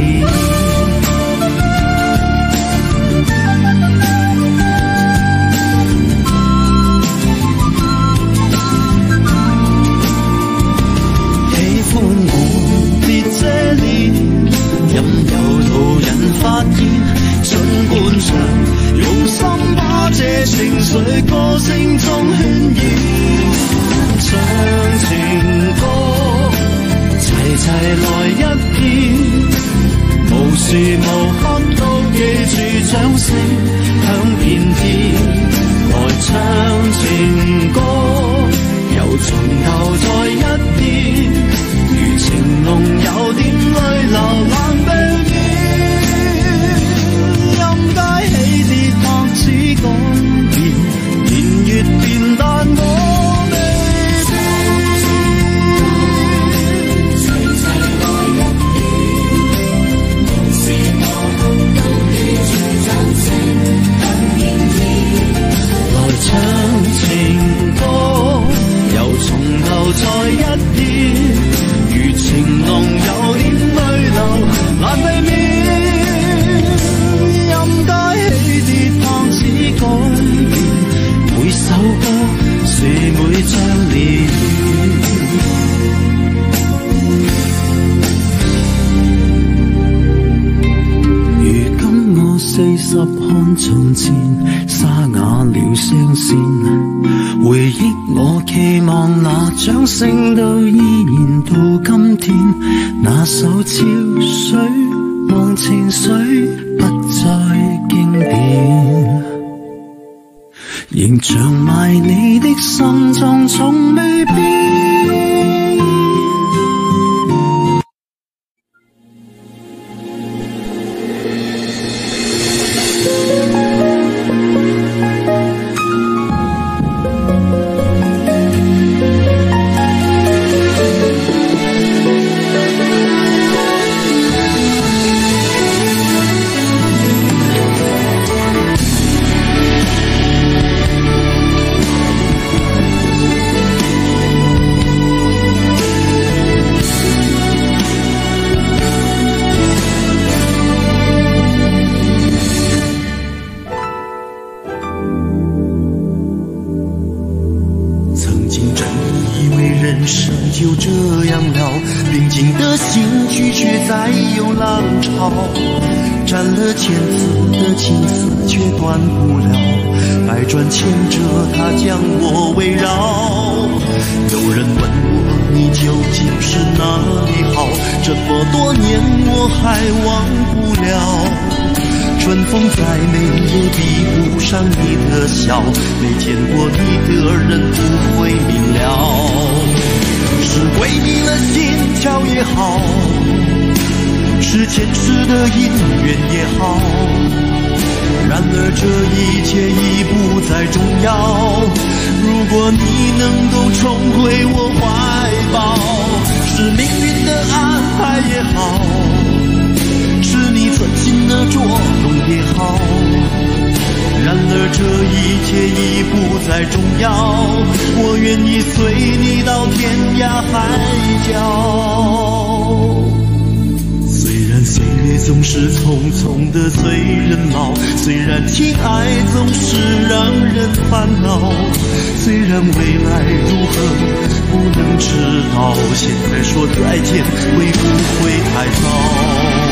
[235.98, 237.88] 现在说再见会不
[238.22, 239.65] 会太早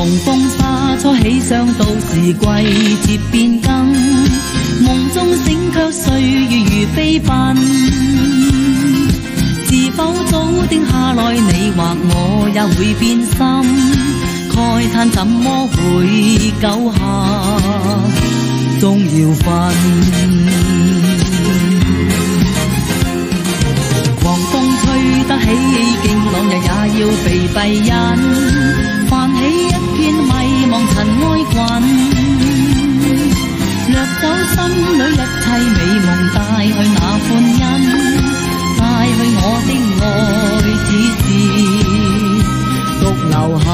[0.00, 2.32] 狂风沙初起霜，到时季
[3.02, 3.70] 节变更，
[4.80, 7.28] 梦中醒却岁月如飞奔。
[9.66, 13.28] 是否早定下来，你或我也会变心？
[14.50, 15.76] 慨叹怎么会
[16.62, 16.98] 久下，
[18.80, 19.48] 终要分。
[24.22, 24.88] 狂风吹
[25.28, 25.44] 得起
[26.02, 26.70] 劲浪，日也
[27.02, 27.90] 要被蔽隐，
[33.88, 34.22] 掠走
[34.52, 34.56] 心
[34.98, 35.44] 里一切
[35.74, 37.58] 美梦，带去那欢欣，
[38.78, 39.68] 带去我的
[40.00, 40.02] 爱，
[40.86, 40.88] 只
[41.20, 41.26] 是
[43.00, 43.68] 独留痕。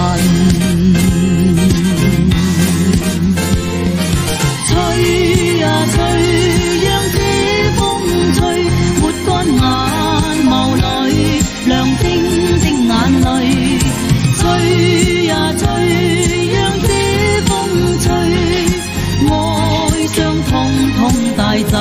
[21.69, 21.77] 走，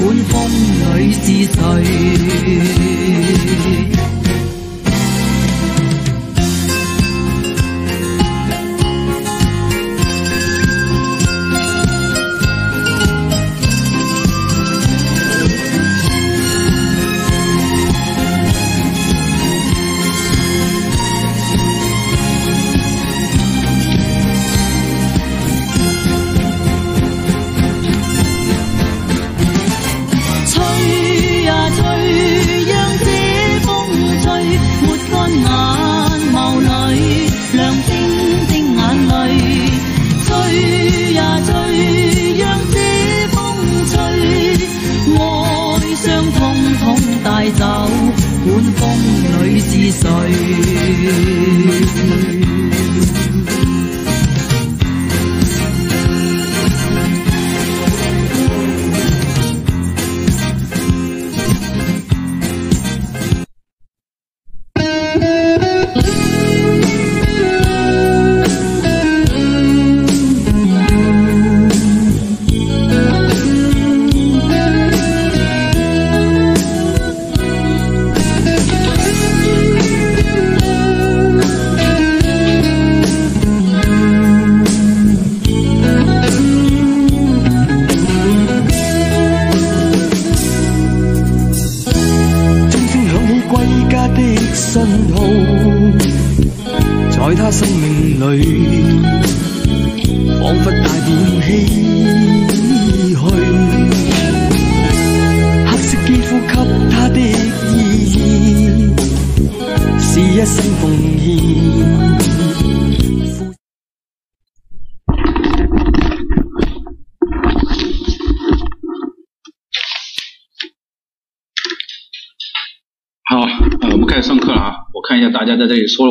[0.00, 0.34] 管风
[0.96, 1.18] 里是
[1.52, 2.85] 谁？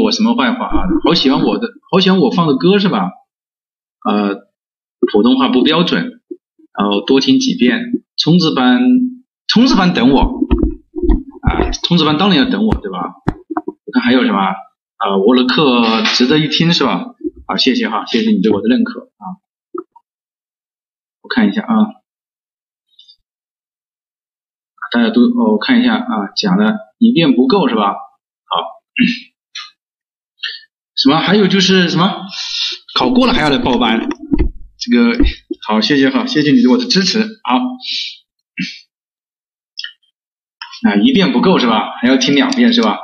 [0.06, 0.86] 我什么坏话啊？
[1.04, 3.10] 好喜欢我的，好喜欢我放的歌是吧？
[4.08, 4.36] 呃，
[5.12, 6.22] 普通话不标准，
[6.78, 8.04] 然后多听几遍。
[8.18, 8.80] 冲刺班，
[9.48, 10.22] 冲刺班等我
[11.42, 11.70] 啊！
[11.84, 13.16] 冲刺班当然要等我，对吧？
[13.84, 15.18] 我看还有什么啊？
[15.18, 17.16] 我的课值得一听是吧？
[17.48, 19.26] 好，谢谢哈，谢谢你对我的认可啊！
[21.22, 21.76] 我看一下啊，
[24.92, 27.96] 大家都哦我看一下啊，讲的一遍不够是吧？
[28.46, 28.76] 好。
[31.06, 31.20] 什么？
[31.20, 32.26] 还有就是什么？
[32.98, 34.10] 考过了还要来报班？
[34.80, 35.16] 这个
[35.68, 37.20] 好，谢谢哈，谢谢你对我的支持。
[37.44, 37.58] 好，
[40.90, 41.92] 啊，一遍不够是吧？
[42.02, 42.98] 还要听两遍是吧？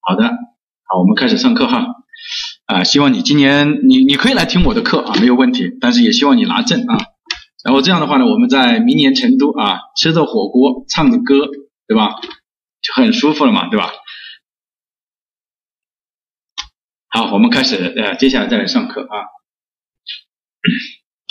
[0.00, 0.24] 好的，
[0.84, 1.84] 好，我们开始上课哈。
[2.64, 5.70] 啊，希望你今年你你可以来听我的课啊，没有问题。
[5.82, 6.96] 但是也希望你拿证啊。
[7.62, 11.46] 然后这样的话呢，我们在明年成都啊，吃着火锅，唱着歌，
[11.86, 12.14] 对吧？
[12.80, 13.90] 就很舒服了嘛，对吧？
[17.16, 19.14] 好，我们开始，呃，接下来再来上课啊，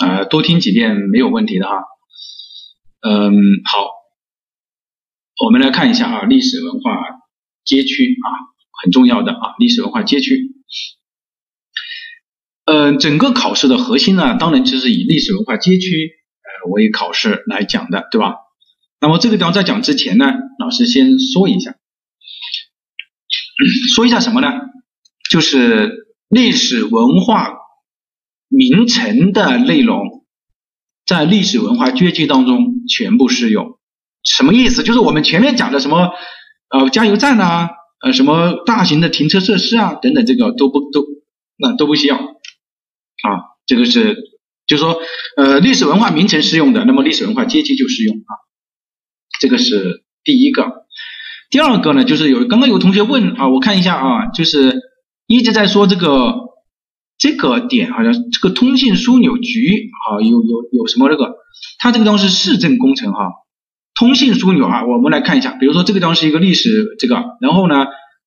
[0.02, 1.74] 呃，多听几遍没有问题的哈，
[3.02, 3.34] 嗯，
[3.66, 3.90] 好，
[5.44, 6.96] 我们来看一下啊，历史文化
[7.66, 8.28] 街区啊，
[8.82, 10.54] 很重要的啊，历史文化街区，
[12.64, 18.36] 嗯，整个考试的核心呢，当然就是以历史文化街区呃为考试来讲的，对吧？
[19.02, 21.74] 那么这个地方在讲之前呢，老师先说一下，
[23.94, 24.48] 说一下什么呢？
[25.34, 27.54] 就是历史文化
[28.46, 30.24] 名城的内容，
[31.04, 33.80] 在历史文化街区当中全部适用。
[34.22, 34.84] 什么意思？
[34.84, 36.10] 就是我们前面讲的什么
[36.70, 37.68] 呃加油站啊，
[38.04, 41.04] 呃什么大型的停车设施啊等等，这个都不都
[41.56, 44.14] 那都不需要啊，这个是
[44.68, 45.00] 就是说
[45.36, 48.32] 呃历史文化名城适用的，那么历史文化阶级就适用啊，
[49.40, 50.84] 这个是第一个。
[51.50, 54.80] 第二个呢，就是有刚刚有同学问啊，我看一下啊，就是
[55.26, 56.34] 一直在说这个
[57.16, 61.36] 这个点，好像这个通信枢纽局啊，有有有什么这个，
[61.78, 63.30] 它这个地方是市政工程哈，
[63.94, 67.86] 通信枢纽啊，我们来看一下，比如说这个地方是一个历史这个，然后呢，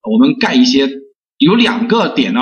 [0.10, 0.90] 我们盖一些
[1.38, 2.42] 有两个点呢，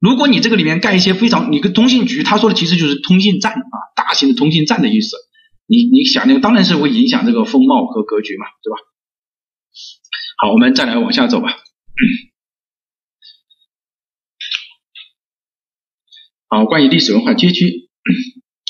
[0.00, 5.16] 如果你这个里面盖一些非常，你跟通信局，他说的其实就是通信站啊，大型的通信站的意思，
[5.66, 8.76] 你你想那个当然是会影响这个风貌和格局嘛，对吧？
[10.38, 11.50] 好，我们再来往下走吧。
[16.52, 17.88] 好，关于历史文化街区，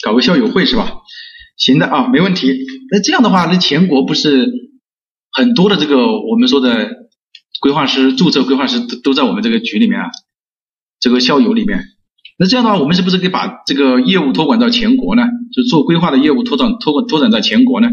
[0.05, 0.99] 搞个校友会是吧？
[1.57, 2.57] 行的啊，没问题。
[2.93, 4.53] 那这样的话，那全国不是
[5.33, 7.09] 很多的这个我们说的
[7.61, 10.11] 规划师、注册规划师都都在我们这个局里面啊，
[11.01, 11.83] 这个校友里面。
[12.39, 15.25] 那这样的话，我们是不是可以把这个业务托管到全国呢？
[15.53, 17.89] 就做规划的业务拓展、拓拓展到全国呢？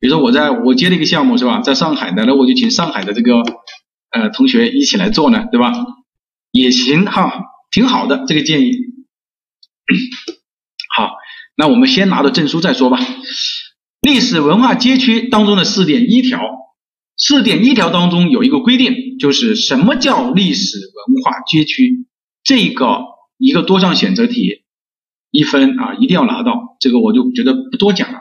[0.00, 3.44] 比如说我在我接了一个项目是吧，在上海的，那我就请上海的这个
[4.10, 5.72] 呃同学一起来做呢，对吧？
[6.50, 8.72] 也行哈，挺好的这个建议。
[10.96, 11.10] 好，
[11.56, 12.98] 那我们先拿到证书再说吧。
[14.02, 16.40] 历史文化街区当中的四点一条，
[17.16, 22.06] 四点一条当中有一个规定，就是什么叫历史文化街区？
[22.42, 23.02] 这个
[23.36, 24.62] 一个多项选择题
[25.30, 28.20] 一分啊，一定要拿到，这个我就觉得不多讲了。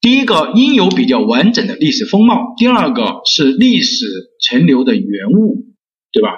[0.00, 4.04] 第一个应有比较完整的历史风貌，第二个是历史
[4.42, 5.64] 存留的原物，
[6.12, 6.28] 对吧？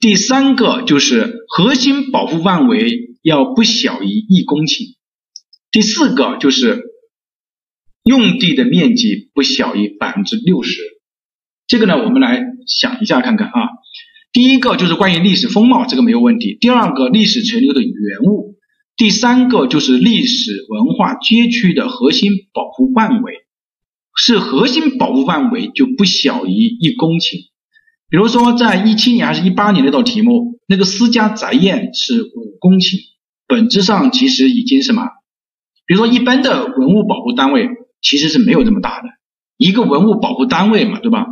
[0.00, 4.96] 第三个就是核心保护范围要不小于一公顷，
[5.70, 6.82] 第四个就是
[8.04, 10.80] 用地的面积不小于百分之六十。
[11.66, 13.68] 这个呢，我们来想一下看看啊。
[14.32, 16.56] 第一个就是关于历史风貌，这个没有问题。
[16.60, 17.92] 第二个历史存留的原
[18.30, 18.56] 物。
[18.96, 23.32] 第三个就是历史文化街区的核心保护范围，
[24.16, 27.50] 是核心保护范围就不小于一公顷。
[28.10, 33.00] 比如说，在一七年还是一八年那道题目，那个私家宅院是五公顷，
[33.52, 35.10] 本质上其实已经什么？
[35.84, 37.68] 比如说，一般的文物保护单位
[38.00, 39.08] 其实是没有这么大的
[39.58, 41.26] 一个文物保护单位嘛，对吧？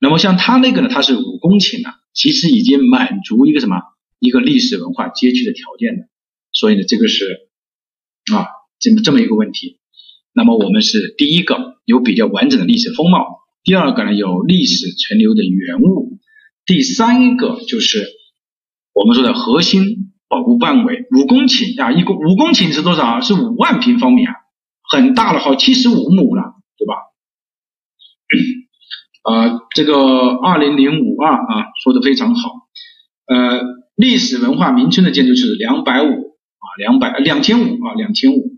[0.00, 3.76] 那么像他那个呢，它是五公顷的，其实已经满足一个什么？
[4.18, 6.08] 一个历史文化街区的条件的。
[6.50, 7.24] 所以呢，这个是
[8.34, 8.48] 啊，
[8.80, 9.78] 这么这么一个问题。
[10.32, 16.18] 那么我们是第一个有比较完整的历史风貌，第二个呢有历史存留的原物，
[16.66, 18.08] 第三个就是
[18.92, 23.20] 我们说的核心保护范围五公顷啊，一公五公顷是多少啊？
[23.20, 24.32] 是五万平方米啊，
[24.88, 26.94] 很大了，好七十五亩了，对吧？
[29.24, 32.48] 啊，这个二零零五二啊说的非常好，
[33.26, 33.60] 呃，
[33.96, 36.66] 历史文化名称的建筑是两百五啊。
[36.78, 38.52] 两百两千五啊，两千五，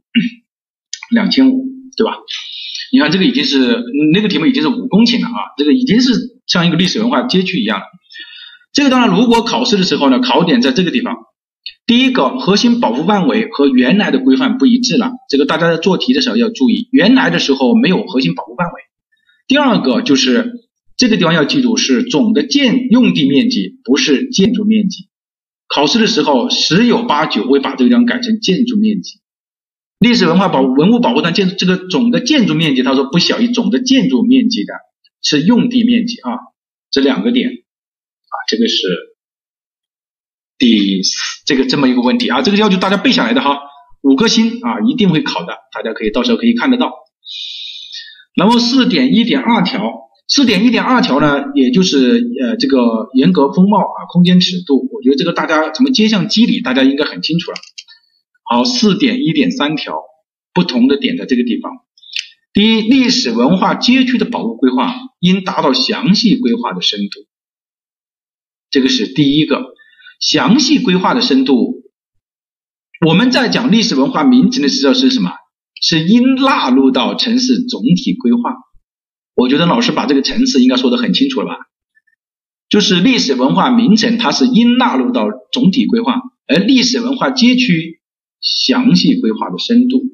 [1.10, 1.64] 两千五，
[1.96, 2.18] 对吧？
[2.92, 3.82] 你看这个已经是
[4.12, 6.12] 那个题目已经是五公顷了啊，这个已经是
[6.46, 7.86] 像一个历史文化街区一样了。
[8.74, 11.16] 这个当然，如果考试的时候呢，考点在这个地方。
[11.84, 18.74] 第一个，核心保护范围和原来的规范不一致了，这个大家在做题的时候要注意，原来的时候没有核心保护范围。
[19.48, 25.08] 第二个就是这个地方要记住是总的建用地面积，不是建筑面积。
[25.66, 29.20] 考试的时候十有八九会把这个地方改成建筑面积，
[29.98, 34.74] 历史文化保文物保护单建这个总的建筑面积，他说不小于总的建筑面积的
[35.20, 36.30] 是用地面积啊，
[36.90, 38.76] 这两个点啊，这个是
[40.62, 41.00] 第
[41.44, 43.58] 这个这么一个问题啊，这个要求大家背下来的哈，
[44.02, 46.92] 五颗星啊，一定会考的，大家可以到时候可以看得到。
[48.36, 49.80] 然后四点一点二条。
[50.28, 57.56] 四点一点二条呢，也就是呃这个严格风貌啊，空间尺度，我觉得这个大家什么街巷机理，大家应该很清楚了。
[58.44, 60.00] 好，四点一点三条，
[60.54, 61.72] 不同的点在这个地方。
[62.54, 67.26] 第一，历史文化街区的保护规划应达到详细规划的深度，
[68.70, 69.74] 这个是第一个。
[70.22, 71.82] 详细规划的深度，
[73.04, 75.32] 我们在讲历史文化名城的时候是什么？
[75.80, 78.54] 是应纳入到城市总体规划。
[79.34, 81.56] 我觉得老师把这个层次应该说得很清楚了吧？
[82.68, 88.00] 就是历史文化名城，它是应纳入到总体规划，而历史文化街区
[88.40, 90.04] 详细规划的深度，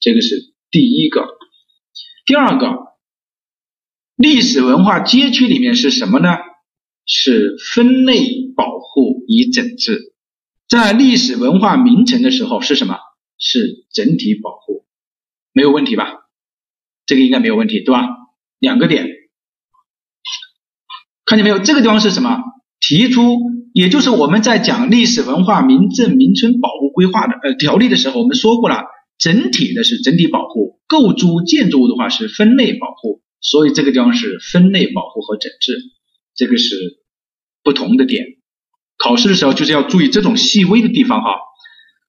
[0.00, 1.26] 这个是第一个。
[2.24, 2.68] 第二个，
[4.14, 6.36] 历史文化街区里面是什么呢？
[7.04, 10.14] 是分类保护以整治。
[10.66, 12.96] 在历史文化名城的时候是什么？
[13.38, 14.86] 是整体保护，
[15.52, 16.14] 没有问题吧？
[17.04, 18.08] 这个应该没有问题，对吧？
[18.58, 19.06] 两个点，
[21.26, 21.58] 看见没有？
[21.58, 22.40] 这个地方是什么？
[22.80, 23.36] 提出，
[23.74, 28.84] 也就是我们在讲历史文化名镇名村保护规划的呃条例的时候，我们说过了，
[29.18, 35.76] 整体的是整体保护，构筑建筑物的话是分类保护，所以这个地方是分类保护和整治，
[36.34, 37.02] 这个是
[37.62, 38.35] 不同的点。
[38.98, 41.36] 考试的时候就是要注意这种细微的地方哈。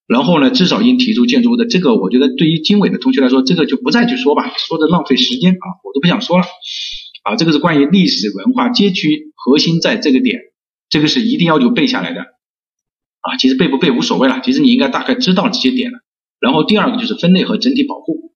[0.07, 6.45] 然后呢，至少应提出建筑物的这个，我觉得对于经纬的同学来说，这个就不再去说吧，说的浪费时间啊，我都不想说了
[7.23, 7.35] 啊。
[7.35, 10.39] 这个是关于历史文化街区核心在这个点，
[10.89, 13.35] 这个是一定要求背下来的啊。
[13.37, 15.99] 其实背不背无所谓了，其实你应该大概知道这些点了。
[16.39, 18.31] 然后第二个就是分类和整体保护。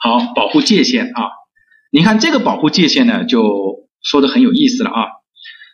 [0.00, 1.28] 好，保护界限啊，
[1.92, 5.04] 你看这个保护界限呢，就说的很有意思了啊。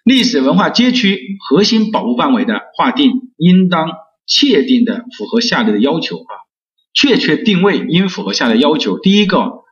[0.04, 3.88] 历史文化街区核心保护范围的划定，应当。
[4.32, 6.32] 确定的符合下列的要求啊，
[6.94, 8.96] 确切定位应符合下列要求。
[8.96, 9.64] 第一个，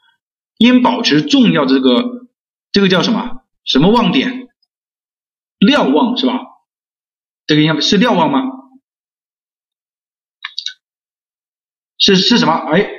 [0.56, 2.26] 应保持重要的这个
[2.72, 4.48] 这个叫什么什么望点？
[5.60, 6.40] 瞭望是吧？
[7.46, 8.40] 这个应该是瞭望吗？
[11.98, 12.52] 是是什么？
[12.54, 12.90] 哎，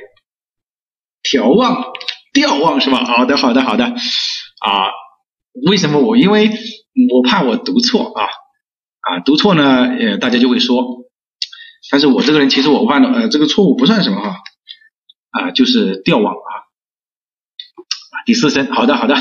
[1.23, 1.91] 眺望、
[2.31, 3.03] 吊望是吧？
[3.03, 4.91] 好的，好的，好的啊。
[5.67, 6.15] 为什么我？
[6.15, 6.49] 因为
[7.11, 8.25] 我怕我读错啊
[9.01, 10.83] 啊，读错呢，呃，大家就会说。
[11.91, 14.35] 但是我这个人其实我犯的呃这个错误不算什么哈
[15.31, 16.51] 啊就是吊望啊
[18.25, 19.15] 第四声好的好的，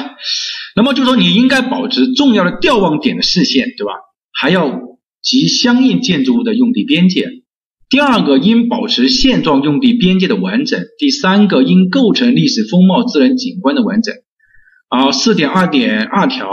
[0.77, 3.93] 那么就说你应该保持重要的吊望点的视线对吧？
[4.33, 4.81] 还要
[5.23, 7.27] 及相应建筑物的用地边界。
[7.89, 10.85] 第二个应保持现状用地边界的完整。
[10.99, 14.15] 第三个应构成历史风貌自然景观的完整。
[14.91, 16.51] 好，四点二点二条，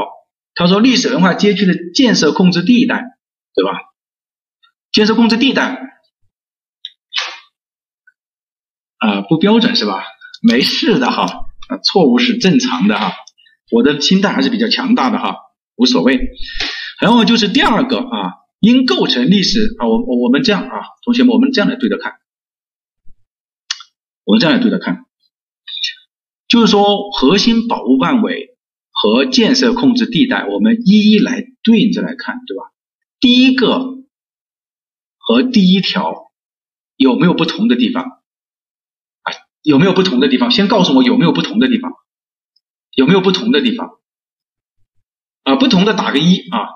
[0.56, 3.04] 他说历史文化街区的建设控制地带
[3.54, 3.80] 对吧？
[4.92, 5.82] 建设控制地带。
[8.98, 10.04] 啊，不标准是吧？
[10.42, 11.46] 没事的哈，
[11.84, 13.14] 错误是正常的哈。
[13.72, 15.38] 我的心态还是比较强大的哈，
[15.76, 16.20] 无所谓。
[17.02, 22.14] 然后就是第二个啊，应构成历史啊，我我们这样啊，同学们，我们这样来对着看，
[24.24, 25.06] 我们这样来对着看，
[26.48, 28.55] 就是说核心保护范围
[29.06, 32.64] 和建设控制地带，我们一一来对应着来看，对吧？
[33.20, 34.04] 第一个
[35.20, 36.32] 和第一条
[36.96, 39.32] 有没有不同的地方啊？
[39.62, 40.50] 有没有不同的地方？
[40.50, 41.92] 先告诉我有没有不同的地方？
[42.96, 44.00] 有没有不同的地方？
[45.44, 46.70] 啊，不同的打个一啊，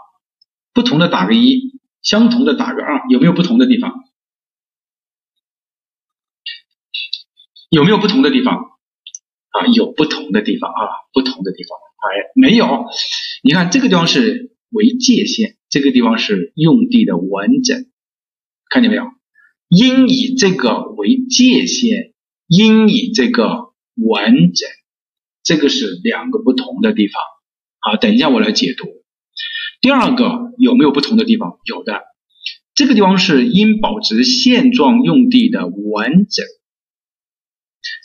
[0.72, 4.04] 不同的打个一，相同的打个二，有没有不同的地方？
[7.72, 8.79] 有没有不同的地方？
[9.50, 10.82] 啊，有不同的地方啊，
[11.14, 11.78] 不同的地方。
[12.00, 12.86] 哎，没有。
[13.44, 17.86] 你看这个地方是为界限，这个地方是用地的完整，
[18.70, 19.04] 看见没有？
[19.70, 22.14] 应以这个为界限。
[22.52, 24.68] 应以这个完整，
[25.44, 27.22] 这个是两个不同的地方。
[27.80, 28.88] 好，等一下我来解读。
[29.82, 31.60] 第二个有没有不同的地方？
[31.66, 32.02] 有的，
[32.74, 36.44] 这个地方是应保持现状用地的完整。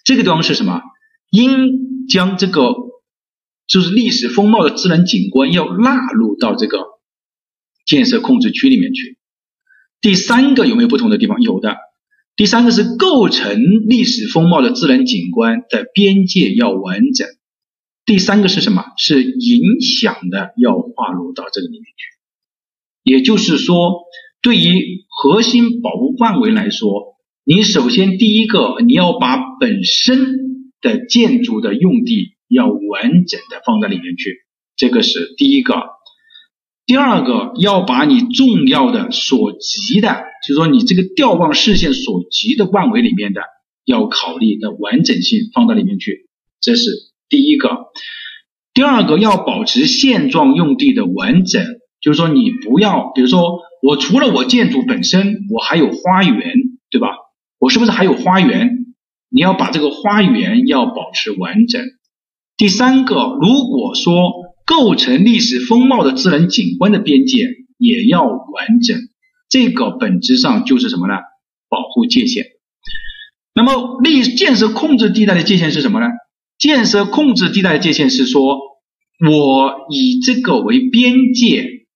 [0.04, 0.82] 这个地方是什么？
[1.34, 2.72] 应将这个
[3.66, 6.78] 就是历史风貌的自然景观要纳入到这个
[7.84, 9.18] 建设控制区里面去。
[10.00, 11.40] 第三个有没有不同的地方？
[11.40, 11.76] 有的。
[12.36, 17.26] 第三个是构成历史风貌的自然景观的边界要完整。
[18.04, 18.84] 第三个是什么？
[18.96, 22.04] 是影响的要划入到这个里面去。
[23.02, 24.02] 也就是说，
[24.40, 30.43] 对于核心保护范围来说，你首先第一个你要把本身
[30.84, 34.44] 的建筑的用地要完整的放在里面去，
[34.76, 35.74] 这个是第一个。
[36.86, 43.40] 第二个要把你重要的所及的，就是说你这个调望视线所及的范围里面的，
[43.86, 46.28] 要考虑的完整性放到里面去，
[46.60, 46.90] 这是
[47.30, 47.86] 第一个。
[48.74, 51.64] 第二个要保持现状用地的完整，
[52.02, 56.54] 就是说你不要，比如说我除了我建筑本身，我还有花园，
[56.90, 57.08] 对吧？
[57.58, 58.83] 我是不是还有花园？
[59.34, 61.82] 你要把这个花园要保持完整。
[62.56, 64.44] 第三个，如果说。
[64.66, 68.98] 构成历史风貌的自然景观的边界也要完整，
[69.50, 71.16] 这个本质上就是什么呢？
[71.68, 72.46] 保护界限。
[73.54, 76.06] 那么历建设控制地带的界限是什么呢？
[76.58, 78.58] 建设控制地带的界限是说，
[79.20, 81.86] 我以这个为边界，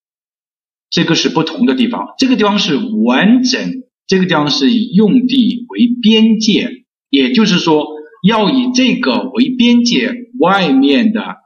[0.90, 6.77] 这个是不同的地方，这个地方是完整，这个地方是以用地为边界，
[7.10, 7.86] 也就是说
[8.26, 11.36] 要以这个为边界外面的。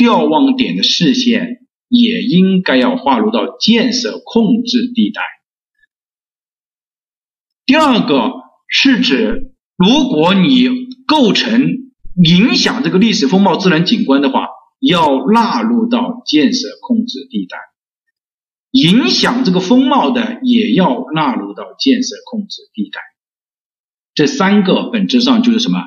[0.00, 5.20] 瞭望点的视线也应该要划入到建设控制地带。
[7.66, 8.32] 第二个
[8.66, 10.70] 是指，如果你
[11.06, 11.92] 构成
[12.24, 14.48] 影响这个历史风貌自然景观的话，
[14.80, 17.58] 要纳入到建设控制地带。
[18.70, 23.00] 影响这个风貌的也要纳入到建设控制地带。
[24.14, 25.78] 这三个本质上就是什么？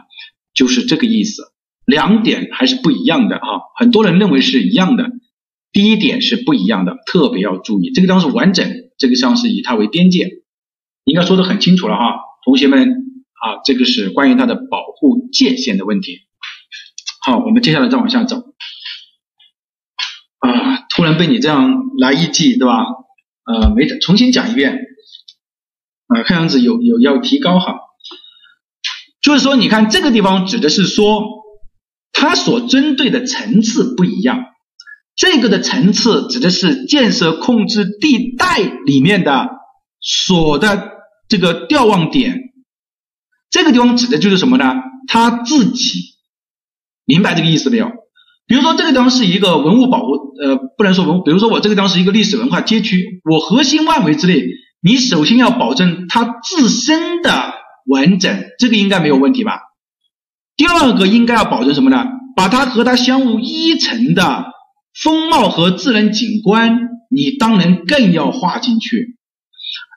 [0.53, 1.51] 就是这个意思。
[1.85, 3.43] 两点还是不一样的啊，
[3.75, 5.11] 很多人认为是一样的。
[5.73, 10.29] 第一点是不一样的，特别要注意，这个地方是完整，这个像是以它为边界，
[11.03, 16.19] 应该说的很清楚了哈，同学们啊，这个是关于它的保护界限的问题。
[17.25, 18.53] 好，我们接下来再往下走。
[20.37, 22.85] 啊，突然被你这样来一记，对吧？
[23.45, 24.79] 呃，没重新讲一遍。
[26.07, 27.79] 啊，看样子有有要提高哈。
[29.23, 31.23] 就是说，你看这个地方指的是说，
[32.11, 34.43] 它所针对的层次不一样。
[35.15, 39.49] 这个的层次指的是建设控制地带里面的
[40.01, 40.91] 所的
[41.29, 42.37] 这个调望点。
[43.49, 44.73] 这个地方指的就是什么呢？
[45.07, 46.01] 它自己
[47.05, 47.91] 明白这个意思没有？
[48.45, 54.43] 比如说这个地方是一个文物保护，呃，不能说文，比如说我这个地方是一个历史文化街区，我核心范围之内，
[54.81, 57.62] 你首先要保证它自身的。
[57.85, 59.59] 完整，这个应该没有问题吧？
[60.55, 62.05] 第二个应该要保证什么呢？
[62.35, 64.45] 把它和它相互依存的
[65.01, 66.79] 风貌和自然景观，
[67.09, 69.17] 你当然更要画进去。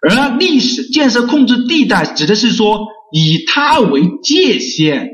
[0.09, 5.11] 而历史建设控制地带指的是说以它为界限，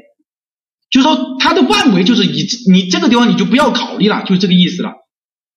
[0.90, 4.92] 就是说它的范围就是以你这个地方你就不要考虑了，就是这个意思了。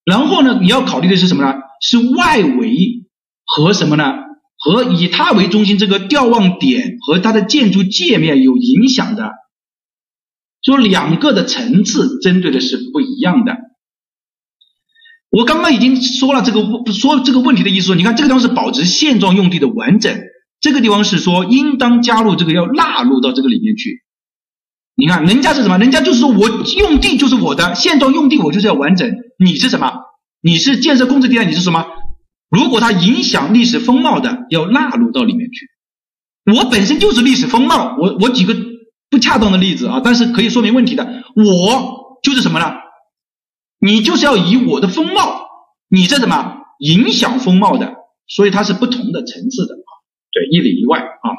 [0.05, 1.53] 然后呢，你要考虑的是什么呢？
[1.81, 3.05] 是外围
[3.43, 4.13] 和什么呢？
[4.65, 9.29] 和以它为中心这个调望点和它的建筑界面有影响的，
[10.63, 13.55] 说两个的层次针对的是不一样的。
[15.29, 16.63] 我刚刚已经说了这个
[16.93, 20.19] 说这个问题的意思，你看这个地方是保持现状用地的完整，
[20.59, 24.01] 这个地方是说应当加入这个要纳入到这个里面去。
[24.95, 25.77] 你看人家是什么？
[25.77, 29.13] 人家就是说我用地就是我的现状用地，我就是要完整。
[29.37, 29.91] 你是什么？
[30.41, 31.85] 你是建设控制地带，你是什么？
[32.49, 35.69] 如果它影响历史风貌的，要纳入到里面去。
[36.55, 38.55] 我本身就是历史风貌，我我举个
[39.09, 41.23] 不恰当的例子啊，但是可以说明问题的。
[41.35, 42.71] 我就是什么呢？
[43.79, 45.47] 你就是要以我的风貌，
[45.89, 47.93] 你这什么影响风貌的，
[48.27, 49.89] 所以它是不同的层次的啊。
[50.31, 51.31] 对，一里一外啊。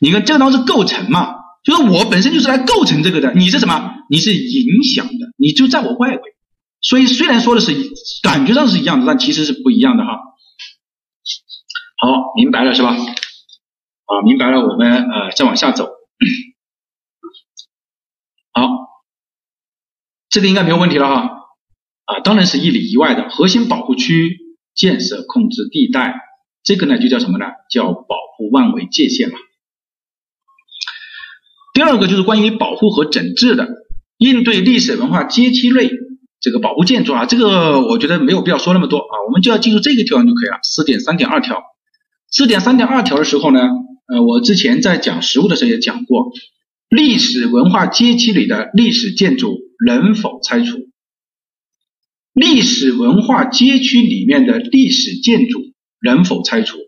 [0.00, 1.34] 你看这个当是构成嘛，
[1.64, 3.94] 就是我本身就是来构成这个的，你是什么？
[4.10, 6.22] 你是影响的，你就在我外围。
[6.82, 7.72] 所以虽然说的是
[8.22, 10.18] 感觉上是一样的，但其实是不一样的哈。
[11.98, 12.96] 好，明白了是吧？
[12.96, 15.84] 啊，明白了，我们呃再往下走。
[18.52, 18.68] 好，
[20.30, 21.36] 这个应该没有问题了哈。
[22.06, 24.38] 啊，当然是一里一外的核心保护区
[24.74, 26.14] 建设控制地带，
[26.64, 27.44] 这个呢就叫什么呢？
[27.70, 29.38] 叫保护万维界限嘛。
[31.74, 33.68] 第二个就是关于保护和整治的，
[34.16, 35.90] 应对历史文化街区类。
[36.40, 40.58] 这个保护建筑啊，这个我觉得没有必要说那么多啊，我们就要记住这个条就可以了。
[40.62, 41.62] 四点三点二条，
[42.30, 43.60] 四点三点二条的时候呢，
[44.06, 46.32] 呃，我之前在讲实物的时候也讲过，
[46.88, 50.88] 历史文化街区里的历史建筑能否拆除？
[52.32, 55.60] 历史文化街区里面的历史建筑
[56.02, 56.78] 能否拆除？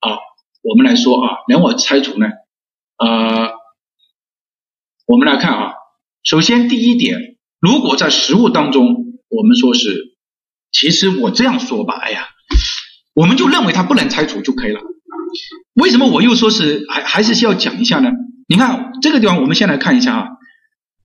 [0.00, 0.18] 啊，
[0.62, 2.26] 我们来说啊，能否拆除呢？
[2.98, 3.52] 呃，
[5.06, 5.75] 我们来看啊。
[6.26, 8.82] 首先，第一点，如果在实物当中，
[9.28, 10.16] 我们说是，
[10.72, 12.26] 其实我这样说吧，哎呀，
[13.14, 14.80] 我们就认为它不能拆除就可以了。
[15.74, 18.10] 为什么我又说是还还是需要讲一下呢？
[18.48, 20.26] 你看这个地方，我们先来看一下啊，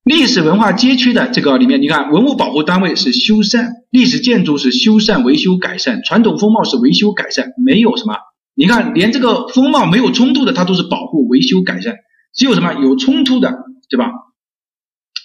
[0.03, 8.15] 历史文化街区的这个里面，你看文物保护单位是修缮，历史建筑是修缮、维修、改善，传统风貌是维修、改善，没有什么，
[8.55, 11.97] 你看连这个风貌没有冲突的，它都是保护、维修、改善，
[12.33, 13.53] 只有什么有冲突的，
[13.87, 14.09] 对吧？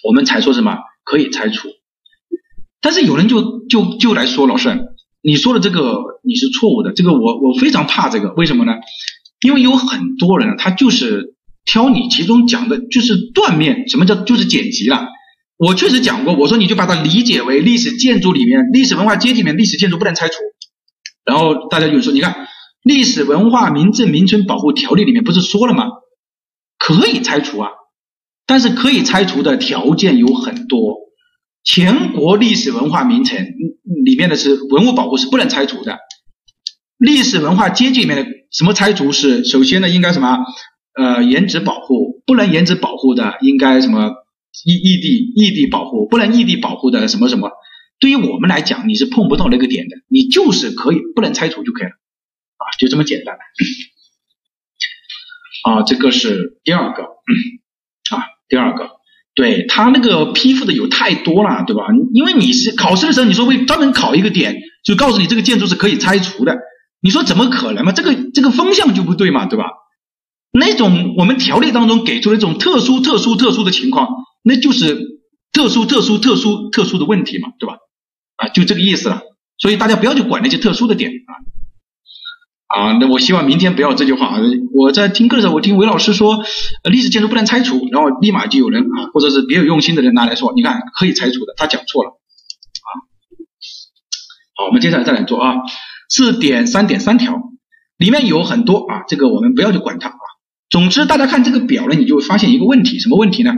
[0.03, 1.69] 我们才说什么可以拆除，
[2.81, 4.77] 但是有人就就就来说，老师，
[5.21, 8.73] 你说的这个你是错误的，这个我我非常怕这个，为什么呢？
[9.41, 15.07] 因为有很多人他就是挑你其中讲的就是断面，什么叫就是剪辑了。
[15.57, 20.35] 我确实讲过，我说你就把它理解为历史建筑里面、历史文化街里面历史建筑不能拆除，
[21.25, 22.33] 然后大家就说，你看
[22.83, 25.85] 《历史文化名镇名村保护条例》里面不是说了吗？
[26.77, 27.71] 可以拆除啊。
[28.47, 30.95] 但是可以拆除的条件有很多，
[31.63, 33.45] 全国历史文化名城
[34.05, 35.99] 里面的是文物保护是不能拆除的，
[36.97, 40.37] 历史文化街区里面的什么拆除是首先呢应该什么
[40.95, 44.13] 呃原址保护不能原址保护的应该什么
[44.65, 47.51] 异异地异地保护不能异地保护的什么什么，
[47.99, 51.91] 对于我们来讲你是碰不到那个点的，你就是可以不能拆除就可以了。
[51.91, 53.35] 啊就这么简单。
[55.63, 57.03] 啊这个是第二个。
[58.49, 58.89] 第二个，
[59.35, 61.83] 对他那个批复的有太多了，对吧？
[62.13, 66.57] 因为你是考试的时候，你说会专门考一个点，就告诉你这个建筑是可以拆除的，
[67.01, 67.91] 你说怎么可能嘛？
[67.91, 69.65] 这个这个风向就不对嘛，对吧？
[70.51, 74.07] 那种我们条例当中给出的这种特殊、特殊、特殊的情况，
[74.43, 74.97] 那就是
[75.51, 77.75] 特殊、特殊、特殊、特殊的问题嘛，对吧？
[78.37, 79.21] 啊，就这个意思了。
[79.59, 81.31] 所以大家不要去管那些特殊的点啊。
[82.67, 84.39] 啊，那我希望明天不要这句话啊！
[84.73, 86.43] 我在听课的时候，我听韦老师说，
[86.83, 92.89] 历史建筑不能拆除，然后立马就有人啊，或者是别有用心的人拿来说，你看可以拆除的，他讲错了啊。
[94.57, 95.55] 好，我们接下来再来做啊，
[96.09, 97.39] 四点三点三条
[97.97, 100.19] 里面有很多啊，这个我们不要去管它啊。
[100.69, 103.53] 总之，大家看这个表呢，你就会发现一个问题，什么问题呢？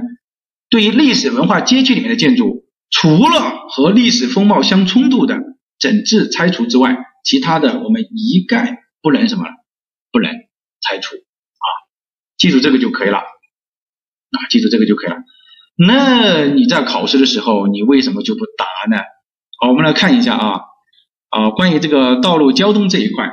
[0.69, 5.39] 对于历史文化街区里面的建筑，除了和历史风貌相冲突的
[5.79, 6.95] 整治拆除之外，
[7.25, 8.77] 其他的我们一概。
[9.01, 9.45] 不能什么？
[10.11, 10.31] 不能
[10.81, 11.67] 拆除啊！
[12.35, 14.37] 记住这个就可以了啊！
[14.49, 15.17] 记住这个就可以了。
[15.77, 19.03] 那你在考试的时候，你为什么就不答呢？
[19.59, 20.61] 好，我们来看一下啊
[21.29, 23.29] 啊，关于这个道路交通这一块，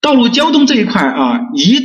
[0.00, 1.78] 道路交通这一块啊，一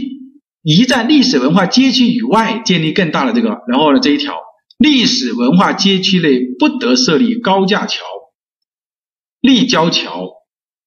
[0.64, 4.36] 一在历史文化街区以外建立更大的这个，然后呢这一条，
[4.80, 8.04] 历史文化街区内不得设立高架桥、
[9.42, 10.32] 立交桥、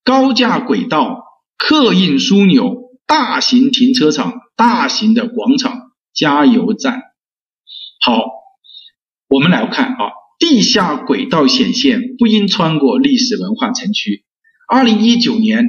[0.02, 1.28] 高架轨道。
[1.60, 7.02] 客运枢纽、大型停车场、大型的广场、加油站。
[8.00, 8.24] 好，
[9.28, 14.24] 我们来看啊，地下轨道显现不应穿过历史文化城区。
[14.66, 15.66] 二零一九年，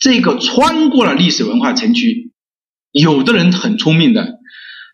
[0.00, 2.32] 这个穿过了历史文化城区，
[2.90, 4.38] 有的人很聪明的，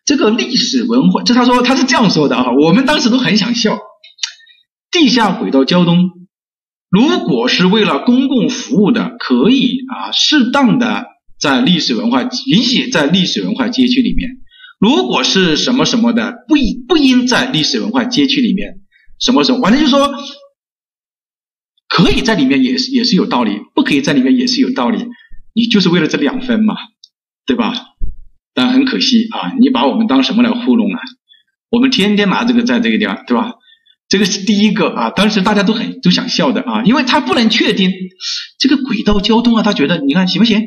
[0.05, 3.79] 这个历史文化，这他说他是这样说的啊，我们当时都很想笑。
[4.91, 6.22] 地下轨道交通。
[6.93, 11.07] 如果是为了公共服务的，可以啊，适当的
[11.41, 14.29] 在历史文化允许在历史文化街区里面。
[14.79, 16.55] 如果是什么什么的，不
[16.87, 18.81] 不应在历史文化街区里面。
[19.19, 20.13] 什么什么，反正就是说，
[21.89, 25.07] 可以在里面也是也是有道理，不可以在里面也是有道理。
[25.55, 26.75] 你就是为了这两分嘛，
[27.47, 27.73] 对吧？
[28.53, 31.01] 但很可惜啊，你把我们当什么来糊弄啊？
[31.71, 33.55] 我们天天拿这个在这个地方，对吧？
[34.13, 37.91] 这个是第一个啊，当时大家都很都想笑的啊，因为他不能确定
[38.59, 40.61] 这个轨道交通啊，他觉得你看行不行？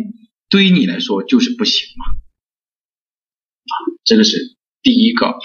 [0.49, 2.05] 对于你来说就是不行嘛，
[3.65, 3.73] 啊，
[4.03, 5.35] 这个是第一个。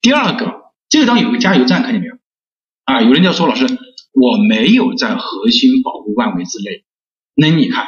[0.00, 2.14] 第二个，这个地方有个加油站，看见没有？
[2.84, 6.84] 啊，有人要说老师，我没有在核心保护范围之内。
[7.34, 7.84] 那你看，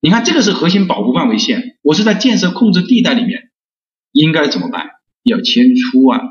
[0.00, 3.50] 你看这个是核心保护范围线，我是在建设控制地带里面，
[4.12, 4.86] 应该怎么办？
[5.24, 6.22] 要迁出啊。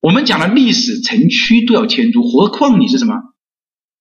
[0.00, 3.14] 我们讲了历史城区都要迁出，何况你是什么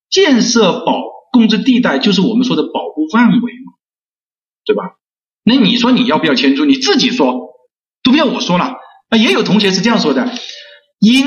[0.10, 1.02] 建设保
[1.32, 3.74] 控制地带，就是我们说的保护范围嘛，
[4.66, 4.84] 对吧？
[5.44, 6.66] 那你说你要不要迁出？
[6.66, 7.50] 你自己说，
[8.04, 8.76] 都不要我说了。
[9.10, 10.30] 啊，也有同学是这样说的，
[11.00, 11.26] 因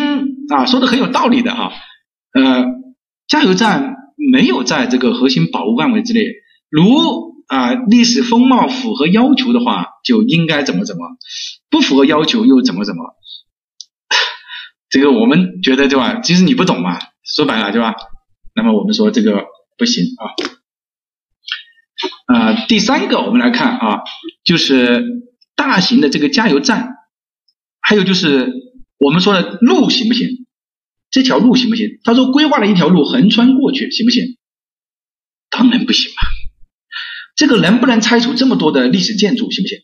[0.51, 1.73] 啊说的很有道理的哈，
[2.35, 2.65] 呃，
[3.27, 3.97] 加油站
[4.33, 6.21] 没有在这个核心保护范围之内，
[6.69, 11.01] 如啊历史风貌符合要求的话，就应该怎么怎么，
[11.71, 13.03] 不符合要求又怎么怎么。
[14.91, 16.21] 这个我们觉得对吧？
[16.21, 17.95] 其实你不懂嘛，说白了对吧？
[18.55, 19.47] 那么我们说这个
[19.79, 20.25] 不行啊。
[22.27, 24.01] 啊，第三个我们来看啊，
[24.45, 25.05] 就是
[25.55, 26.97] 大型的这个加油站，
[27.81, 28.53] 还有就是
[28.99, 30.47] 我们说的路行不行？
[31.11, 32.01] 这条路行不行？
[32.03, 34.39] 他说规划了一条路横穿过去行不行？
[35.51, 36.17] 当然不行嘛。
[37.37, 39.79] 这个能不能拆除这么多的历史建筑行不行？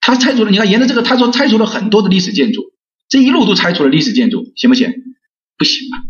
[0.00, 2.72] 他拆除了，你看沿着这个，他说拆除了很多的历史建筑。
[3.08, 4.92] 这一路都拆除了历史建筑，行不行？
[5.58, 6.02] 不行啊！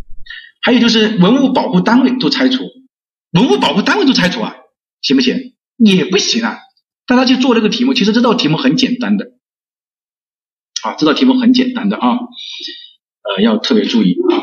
[0.62, 2.64] 还有就是文物保护单位都拆除，
[3.30, 4.56] 文物保护单位都拆除啊，
[5.02, 5.54] 行不行？
[5.76, 6.58] 也不行啊！
[7.06, 9.26] 大家去做这个题目，其实这道题目很简单的，
[10.82, 14.42] 啊，这道题目很简单的啊，呃，要特别注意啊。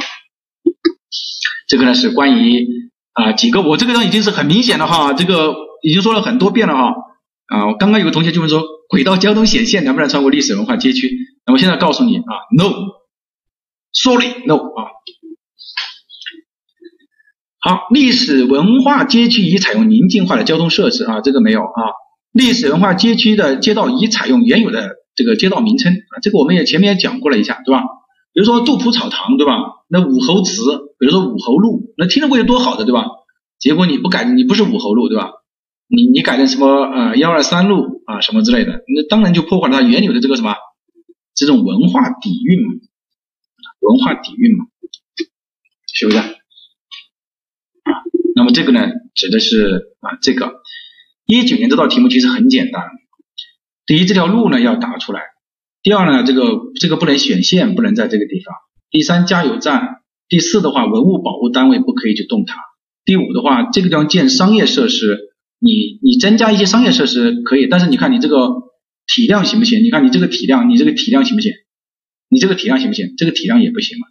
[1.68, 2.68] 这个呢是关于
[3.14, 6.94] 啊几个，我这个呢已经是很明显的哈，这个已经说了很多遍了哈。
[7.54, 11.12] 啊，我刚刚有个同学就问说，轨道交通显现能不能穿过历史文化街区？
[11.46, 12.34] 那么现在告诉你啊
[13.94, 14.90] ，no，sorry，no 啊。
[17.60, 21.94] 好，历史文化街区已采用宁静化的交通设施啊，这个没有啊。
[22.32, 27.84] 历史文化街区的街道已采用原有的这个街道名称啊，这个我们也前面也讲过了一下，对吧？
[28.34, 29.54] 比如说杜甫草堂，对吧？
[29.90, 30.64] 那武侯祠，
[30.98, 33.06] 比如说武侯路，那听着过去多好的，对吧？
[33.60, 35.34] 结果你不改，你不是武侯路，对吧？
[35.96, 40.56] 你你改成什么呃幺二三路啊什么之类的，那当然就破坏了它原有的这个什么
[41.36, 42.74] 这种文化底蕴嘛，
[43.80, 44.66] 文化底蕴嘛，
[45.94, 46.18] 是不是？
[46.18, 46.26] 啊，
[48.36, 50.62] 那么这个呢，指的是啊这个
[51.26, 52.84] 一九年这道题目其实很简单，
[53.86, 55.22] 第一这条路呢要打出来，
[55.84, 58.56] 第二呢，这个这个不能选线，不能在这个地方。
[58.90, 60.00] 第三，加油站。
[60.30, 62.56] 第四的话，文物保护单位不可以去动它。
[63.06, 65.33] 第五的话，这个地方建商业设施，
[65.64, 68.50] 你你增加一些商业设施可以，但是你看你这个
[69.08, 69.82] 体量行不行？
[69.82, 71.54] 你看你这个体量，你这个体量行不行？
[72.30, 73.14] 你这个体量行不行？
[73.18, 74.08] 这个体量也不行嘛。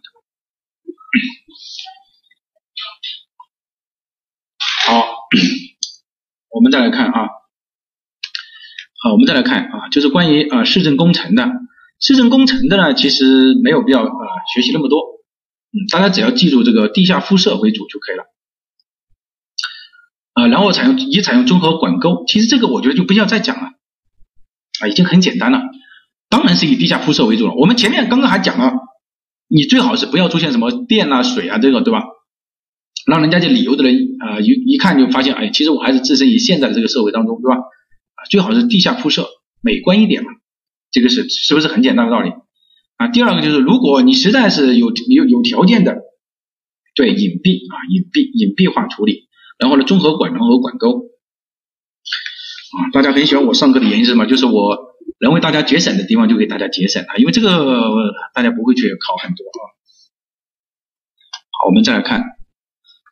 [4.87, 5.05] 好，
[6.49, 7.29] 我们再来看啊。
[9.03, 11.51] 好，我们再来看啊，就是关于啊市政工程的，
[11.99, 14.09] 市政工程的呢，其实没有必要啊
[14.55, 14.99] 学习那么多，
[15.71, 18.23] 嗯，大家只要记住这个地下辐射为主就可以了，
[20.47, 23.71] 然后采用也采用综合管沟，其实这个我觉得就不需要再讲了，
[24.81, 25.61] 啊，已经很简单了，
[26.29, 27.53] 当然是以地下铺设为主了。
[27.55, 28.73] 我们前面刚刚还讲了，
[29.47, 32.03] 你最好是不要出现什么电啊、水啊这个，对吧？
[33.05, 37.57] 让人家这旅游的人啊一一看就发现，哎，其实我还是置身于现在的这个社会当中，对吧？
[37.57, 39.27] 啊最好是地下铺设，
[39.61, 40.29] 美观一点嘛，
[40.91, 42.29] 这个是是不是很简单的道理
[42.97, 43.09] 啊？
[43.09, 45.97] 第二个就是，如果你实在是有有有条件的，
[46.95, 49.27] 对隐蔽啊，隐蔽隐蔽化处理，
[49.63, 51.05] 然后呢，综合管廊和管沟
[52.75, 54.25] 啊，大家很喜欢我上课的原因是什么？
[54.25, 54.77] 就是我
[55.21, 57.89] 能为大家节省的地方就给大家节省啊，因为这个
[58.33, 59.63] 大家不会去考很多啊。
[61.57, 62.23] 好，我们再来看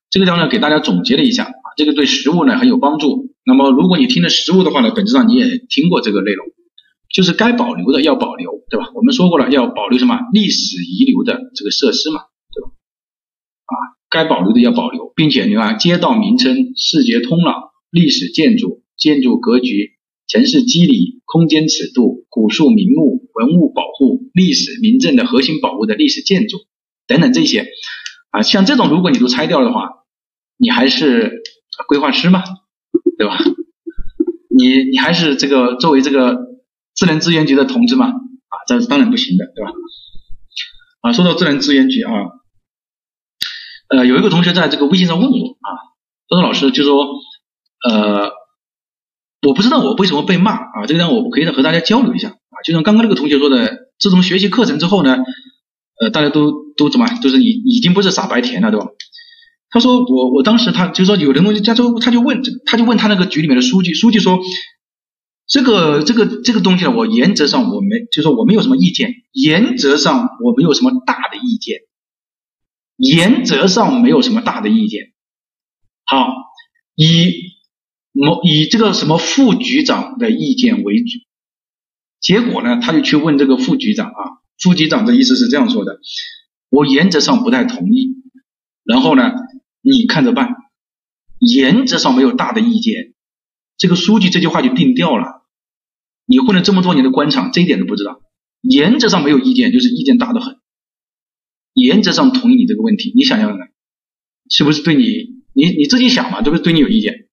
[0.09, 3.33] 这个地方呢，给大家总结了一下啊，这个对实物呢很有帮助。
[3.45, 6.45] 那么，如果你听了实物的话呢，本质上你也听过这个内容，
[7.07, 8.91] 就是该保留的要保留，对吧？
[8.93, 12.71] 我们说过了，要保留什么历史遗留的这个设施嘛，对吧？
[13.67, 13.73] 啊，
[14.11, 19.91] 该保留的要保留，并且你看，街道名称、视觉通廊、历史建筑、建筑格局、
[20.27, 26.57] 城市机理、空间尺度、古树名木、文物保护、历史名镇的核心保护的历史建筑
[27.07, 27.67] 等等这些，
[28.31, 29.89] 啊，像这种如果你都拆掉的话，
[30.57, 31.41] 你还是
[31.87, 32.43] 规划师吗？
[33.17, 33.37] 对吧？
[34.53, 36.37] 你你还是这个作为这个
[36.93, 38.07] 自然资源局的同志吗？
[38.07, 39.71] 啊，这是当然不行的，对吧？
[41.01, 42.11] 啊，说到自然资源局啊，
[43.91, 45.69] 呃，有一个同学在这个微信上问我啊，
[46.29, 47.05] 他说老师就说
[47.87, 48.31] 呃，
[49.45, 53.69] 我不知道我为什么被骂啊，这个让我可以和大家交流一下啊，就像刚刚那个同学说的，
[53.99, 55.17] 自从学习课程之后呢，
[55.99, 58.87] 呃，大家都都怎么，就是已已经不是傻白甜了，对吧？
[59.69, 64.39] 他说我我当时他就说有的东西，他就他就问他就问他那个局里面的书记，书记说
[65.47, 71.79] 这个这个这个东西呢，我原则上我没就说我没有什么意见，原则上我没有什么大的意见，
[73.09, 75.13] 原则上没有什么大的意见。
[76.05, 76.27] 好，
[76.95, 77.33] 以
[78.11, 81.19] 某以这个什么副局长的意见为主，
[82.19, 84.21] 结果呢，他就去问这个副局长啊，
[84.59, 85.99] 副局长的意思是这样说的，
[86.69, 88.15] 我原则上不太同意，
[88.83, 89.31] 然后呢。
[89.83, 90.57] 你看着办，
[91.39, 93.15] 原则上没有大的意见。
[93.79, 95.41] 这个书记这句话就定调了。
[96.27, 98.21] 你混了这么多年的官场，这一点都不知道。
[98.61, 100.60] 原则上没有意见，就是意见大的很。
[101.73, 103.65] 原则上同意你这个问题，你想想呢，
[104.49, 105.05] 是不是对你，
[105.53, 106.63] 你你自己想嘛，对不对？
[106.63, 107.27] 对你有意见。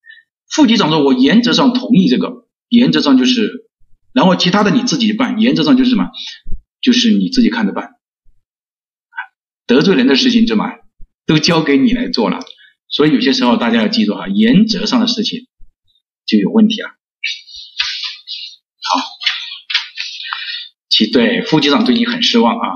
[0.49, 3.69] 副局长说，我原则上同意这个，原则上就是，
[4.13, 6.11] 然后其他的你自己办，原则上就是什么？
[6.81, 7.95] 就是你自己看着办。
[9.67, 10.65] 得罪人的事情，怎么？
[11.27, 12.41] 都交给你来做了，
[12.89, 15.47] 所以有些时候大家要记住哈，原则上的事情
[16.25, 16.89] 就有问题了。
[16.89, 16.95] 好，
[20.89, 22.67] 其对副局长对你很失望啊，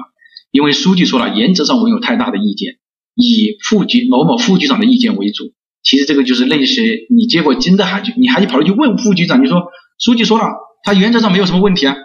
[0.52, 2.74] 因为书记说了，原则上我有太大的意见，
[3.16, 5.52] 以副局某某副局长的意见为主。
[5.82, 9.64] 其实这个就是类似于你接过金的函去，你还去跑去问副局长，你说
[9.98, 10.44] 书记说了，
[10.84, 11.96] 他原则上没有什么问题啊，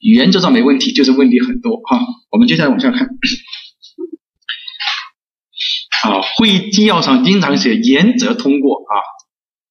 [0.00, 2.00] 原则上没问题，就是问题很多哈。
[2.30, 3.06] 我们接下来往下看。
[6.02, 8.96] 啊，会议纪要上经常写原则通过啊，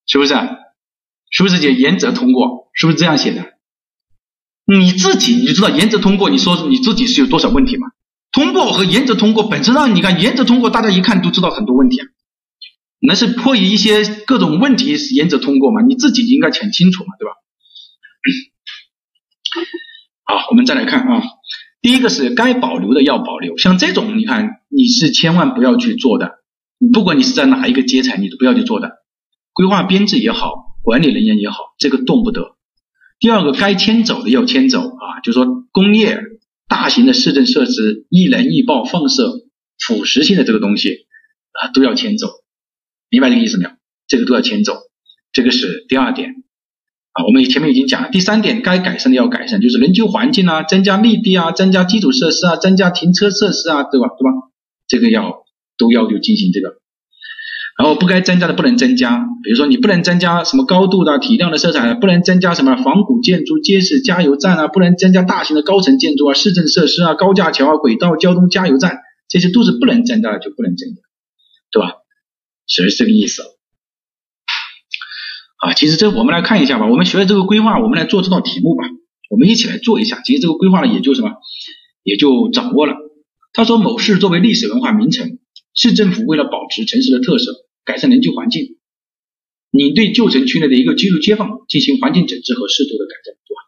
[0.06, 0.36] 是不是？
[1.32, 2.70] 是不是写原则通过？
[2.74, 3.59] 是不是这样写的？
[4.78, 7.88] 你自己你就知道原则通过，你说你自己是有多少问题吗？
[8.32, 12.06] 通过和原则通过本身上，你看原则通过，大家一看都知道很多问题啊，
[13.00, 17.32] 那是迫于一些各种问题原则通过嘛，你自己应该很清楚嘛，对吧？
[20.36, 21.24] 好，我们再来看啊。
[21.82, 26.41] 第一个是该保留的要保留，像这种你看你是千万不要去做的，
[26.94, 28.98] 不管你是在哪一个阶层，你都不要去做的。
[29.54, 32.59] 规划编制也好，管理人员也好，这个动不得。
[33.20, 36.20] 第二个该迁走的要迁走啊，就说工业、
[36.68, 39.46] 大型的市政设施、易燃易爆放射、
[39.78, 41.06] 腐蚀性的这个东西
[41.52, 42.28] 啊都要迁走，
[43.10, 43.72] 明白这个意思没有？
[44.08, 44.78] 这个都要迁走，
[45.34, 46.32] 这个是第二点
[47.12, 47.26] 啊。
[47.26, 54.08] 我们前面已经讲了，第三点该改善的要改善，就是人居环境啊，增加绿地啊，增加基础设施啊，增加停车设施啊，对吧？
[54.18, 54.50] 对吧？
[54.88, 55.44] 这个要
[55.78, 56.78] 都要求进行这个
[57.80, 68.97] 然后不该增加的不能增加，比如说你不能增加什么高度的、体量的色彩，不能增加什么仿古建筑、街市、加油站啊，不能增加大型的高层建筑啊、市政设施啊、高架桥啊、轨道交通、加油站，
[69.30, 70.95] 这些都是不能增加的，就不能增加，
[71.72, 71.93] 对吧？
[72.68, 73.43] 是这个意思。
[75.65, 78.84] 啊，其实这我们来看一下吧，我们学了这个规划，我们来做这道题目吧，
[79.30, 80.19] 我们一起来做一下。
[80.26, 81.30] 其实这个规划呢，也就什么，
[82.03, 82.93] 也就掌握了。
[83.53, 85.39] 他说某市作为历史文化名城，
[85.73, 87.69] 市政府为了保持城市的特色。
[87.90, 88.78] 改善人居环境，
[89.72, 93.60] 你对旧城区内的一个居住街坊进行环境整治和适度的改善，对吧？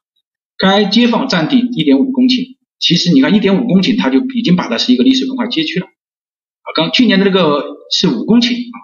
[0.57, 5.88] 该街坊占地一点五公顷，其实你看一点五公顷，它就已经把它是一个历史文化街区了。
[5.88, 8.77] 啊，刚去年的那个是五公顷啊，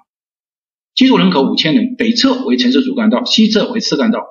[0.95, 4.21] 居住人口五千人，北侧为城市主干道，西侧为次干道，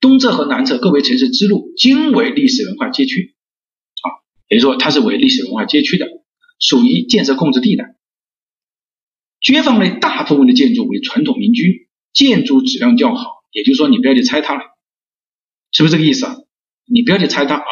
[0.00, 3.36] 东侧和南侧各为城市支路，均为历史文化街区。
[4.00, 4.08] 啊，
[4.48, 6.06] 也就是说它是为历史文化街区的，
[6.58, 7.84] 属于建设控制地带。
[9.46, 14.60] 街坊内大部分的建筑为传统民居，建筑质量较好，也就是说你不要去拆它了，
[15.70, 16.36] 是不是这个意思啊？
[16.92, 17.64] 你不要去拆它啊！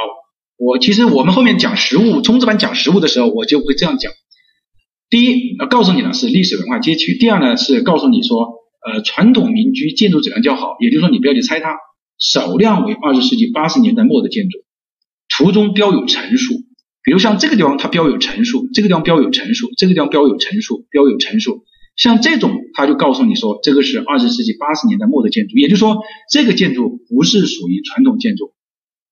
[0.57, 4.13] 我其实我们后面讲实物，冲刺班讲实物的时候，我就会这样讲。
[5.11, 8.55] 第一，要告诉你呢是历史文化街区；第二呢是告诉你说，
[8.87, 11.77] 呃，传统民居建筑质量较好，也就是说你不要去拆它，
[12.19, 14.59] 少量为二十世纪八十年代末的建筑，
[15.37, 16.55] 图中标有陈述。
[17.05, 21.65] 比如像这个地方它标有层数，这个地方标有层数，这个地方标有层数，标有层数，
[21.97, 25.99] 像这种它就告诉你说这个是二十世纪八十年代末的建筑，也就是说
[26.33, 28.55] 这个建筑不是属于传统建筑，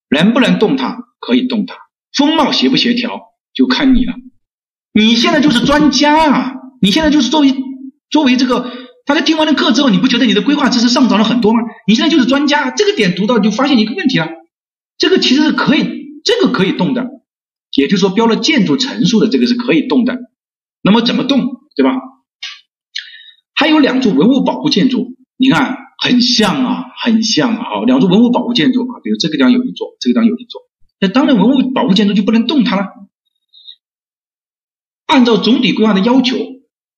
[0.08, 1.76] 能不能动它可以动它，
[2.16, 3.20] 风貌协不协调
[3.54, 4.14] 就看你了。
[4.94, 7.54] 你现在就是专家啊，你现在就是作为
[8.08, 8.70] 作为这个，
[9.04, 11.60] 大家听完了课之后，你不觉得你的规划知识上涨了很多吗？
[11.86, 14.28] 你现在就是专家，这个点读到就发现一个问题了，
[14.96, 15.88] 这个其实是可以，
[16.24, 17.21] 这个可以动的。
[17.74, 20.18] 也就是说，标了建筑层数的这个是可以动的，
[20.82, 21.40] 那么怎么动，
[21.74, 21.92] 对吧？
[23.54, 27.62] 还有两处文物保护建筑，你看很像啊，很像啊。
[27.62, 30.60] 好，两处文物保护建筑啊，比如这个地方有一座，这个地方有一座，
[31.00, 32.88] 那当然文物保护建筑就不能动它了。
[35.06, 36.36] 按照总体规划的要求，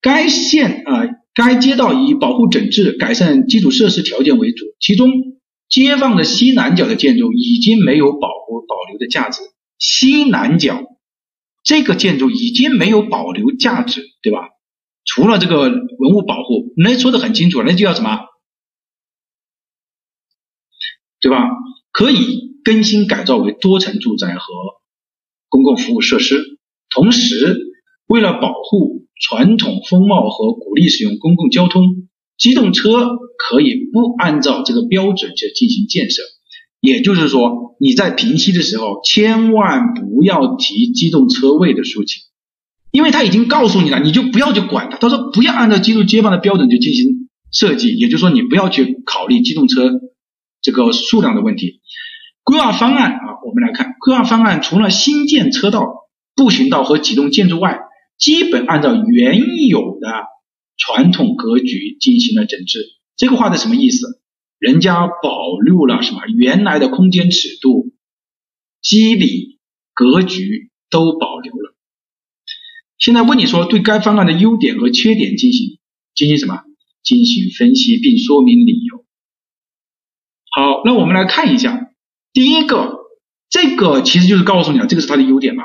[0.01, 1.03] 该县啊，
[1.35, 5.11] 该街道以保护整治、改善基础设施条件为主，其中
[5.69, 9.41] 街坊的西南角的建筑已经没有保护保留的价值。
[9.87, 10.83] 西南角
[11.63, 14.49] 这个建筑已经没有保留价值，对吧？
[15.05, 18.21] 除了这个文物保护，那说的很清楚，那就叫什么？
[21.21, 21.37] 对吧？
[21.93, 24.47] 可以更新改造为多层住宅和
[25.51, 26.59] 公共服务设施。
[26.89, 27.59] 同时，
[28.07, 31.83] 为了保护传统风貌和鼓励使用公共交通，
[32.39, 36.23] 机动车可以不按照这个标准去进行建设。
[36.85, 42.25] 也就是说，你在评析的时候，千万不要提机动车位的事情，
[42.93, 44.99] 因为他已经告诉你了，你就不要去管他。
[44.99, 49.93] 他说不要按照居住街坊的标准去进行设计，也就是说，你不要去考虑机动车
[50.61, 51.81] 这个数量的问题。
[52.43, 55.87] 规划方案啊，我们来看规划方案，除了新建车道、
[56.37, 57.79] 步行道和几栋建筑外，
[58.19, 60.09] 基本按照原有的
[60.77, 62.81] 传统格局进行了整治。
[63.17, 64.21] 这个话的什么意思？
[64.59, 66.21] 人家保留了什么？
[66.37, 67.93] 原来的空间尺度、
[68.81, 69.59] 机理、
[69.93, 71.75] 格局都保留了。
[72.99, 75.79] 现在问你说，对该方案的优点和缺点进行
[76.15, 76.63] 进行什么？
[77.03, 79.05] 进行分析并说明理由。
[80.51, 81.91] 好，那我们来看一下，
[82.33, 83.01] 第一个，
[83.51, 85.65] 这个其实就是告诉你了，这个是它的优点吧？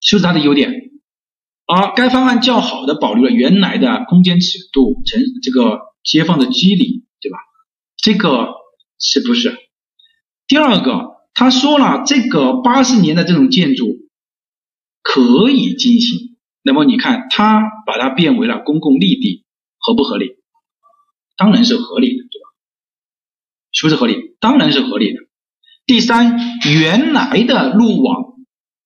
[0.00, 0.90] 是不是它的优点？
[1.66, 7.38] 啊，该方案较好的保留了原来的空间尺度、城这个街坊的机理，对吧？
[8.06, 8.54] 这个
[9.00, 9.58] 是不是？
[10.46, 13.96] 第二个，他说了，这个八十年的这种建筑
[15.02, 16.36] 可以进行。
[16.62, 19.44] 那么你看，他把它变为了公共绿地，
[19.78, 20.36] 合不合理？
[21.36, 22.46] 当然是合理的，对吧？
[23.72, 24.36] 是不是合理？
[24.38, 25.22] 当然是合理的。
[25.84, 26.38] 第三，
[26.76, 28.34] 原来的路网，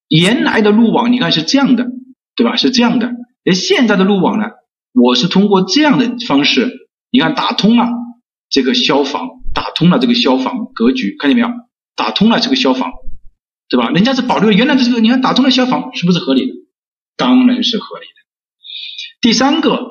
[0.09, 1.91] 原来的路网，你看是这样的，
[2.37, 2.57] 对吧？
[2.57, 3.13] 是这样的。
[3.45, 4.47] 而现在的路网呢，
[4.95, 8.00] 我是通过这样的方式，你看打通了。
[8.51, 11.49] 这个消防打通了这个消防格局，看见没有？
[11.97, 12.93] 打通了这个消防，
[13.69, 13.91] 对吧？
[13.91, 16.53] 人家是保留原来的这个，你看打通了消防，是不是合理的？
[17.17, 18.13] 当然是合理的。
[19.21, 19.87] 第三个，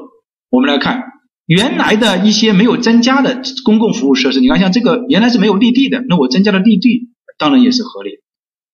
[0.50, 1.04] 我们来看
[1.46, 8.22] 原来的一些没有增加的公共服务设施，你看像这个原来是没有绿地的，那我增加了绿地，当然也是合理的。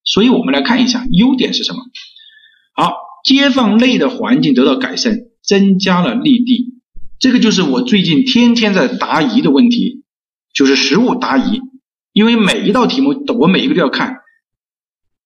[0.06, 1.80] 所以我们来看一下优点是什么？
[2.74, 2.94] 好，
[3.26, 6.75] 街坊内的环境得到改善，增加了绿地。
[7.26, 10.04] 这个就是我最近天天在答疑的问题，
[10.54, 11.60] 就是实物答疑。
[12.14, 14.18] 因为每一道题目，我每一个都要看，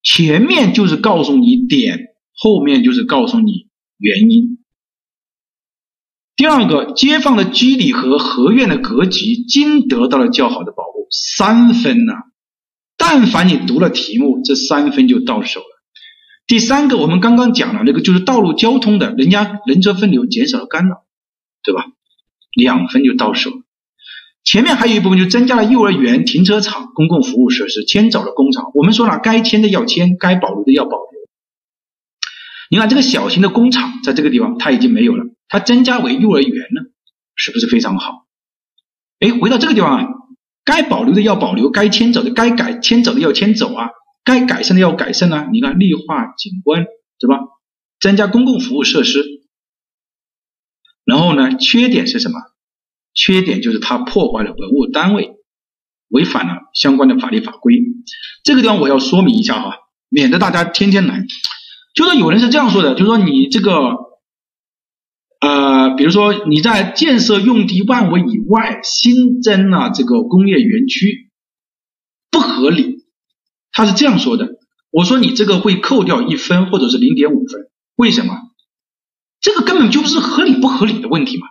[0.01, 1.99] 前面就是告诉你点，
[2.37, 3.67] 后面就是告诉你
[3.97, 4.59] 原因。
[6.37, 12.13] 第二个，街坊的居里和合院的格局均得到了较好的保护，三分呢。
[12.95, 15.65] 但凡你读了题目，这三分就到手了。
[16.47, 21.03] 第三个，我们刚刚讲了那个，就是道路交通的，人家人车分流，减少了干扰，
[21.63, 21.85] 对吧？
[22.55, 23.57] 两分就到手了。
[24.43, 28.71] 前面还有一部分就增加了幼儿园、停车场、公共服务设施，迁走了工厂。
[28.73, 31.19] 我们说了，该迁的要迁，该保留的要保留。
[32.71, 36.91] 你看这个小型的工厂在这个地方它已经没有了，它增加为幼儿园了，
[37.35, 38.25] 是不是非常好？
[39.19, 40.07] 哎，回到这个地方啊，
[40.63, 43.89] 该保留的要保留，该迁走的该改迁走的要迁走啊，
[44.23, 45.49] 该改善的要改善啊。
[45.51, 46.85] 你看绿化景观
[47.19, 47.39] 对吧？
[47.99, 49.23] 增加公共服务设施，
[51.09, 52.39] 然后呢，缺点是什么？
[53.15, 55.31] 缺点就是它破坏了文物单位，
[56.09, 57.81] 违反了相关的法律法规。
[58.43, 59.77] 这个地方我要说明一下哈，
[60.09, 61.25] 免得大家天天来。
[61.95, 63.73] 就说有人是这样说的，就说你这个，
[65.41, 71.31] 呃，比如说你在建设用地范围以外新增了这个工业园区，
[72.29, 73.05] 不合理。
[73.71, 74.49] 他是这样说的，
[74.91, 78.48] 我说你这个会扣掉一分或者是零点五分，为什么？
[79.41, 81.47] 这个根本就不是合理不合理的问题嘛，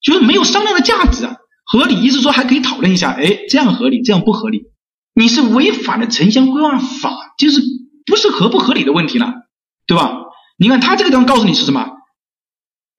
[0.00, 1.36] 就是没有商量的价值啊。
[1.64, 4.62] 合理意思说还可以讨论一下，哎，这样合理，这样不合理，
[5.14, 7.60] 你是违反了城乡规划法，就是
[8.06, 9.34] 不是合不合理的问题了。
[9.86, 10.18] 对吧？
[10.58, 11.88] 你看他这个地方告诉你是什么？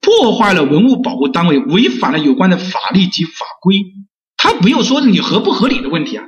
[0.02, 3.86] 破坏了文物保护单位，违反了有关的法律及法规。
[4.38, 6.26] 他没有说你合不合理的问题啊。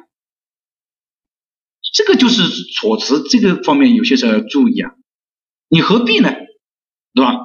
[1.94, 2.44] 这个就是
[2.76, 4.92] 措辞这个方面有些时候要注意啊。
[5.70, 6.32] 你何必呢？
[7.14, 7.38] 对吧？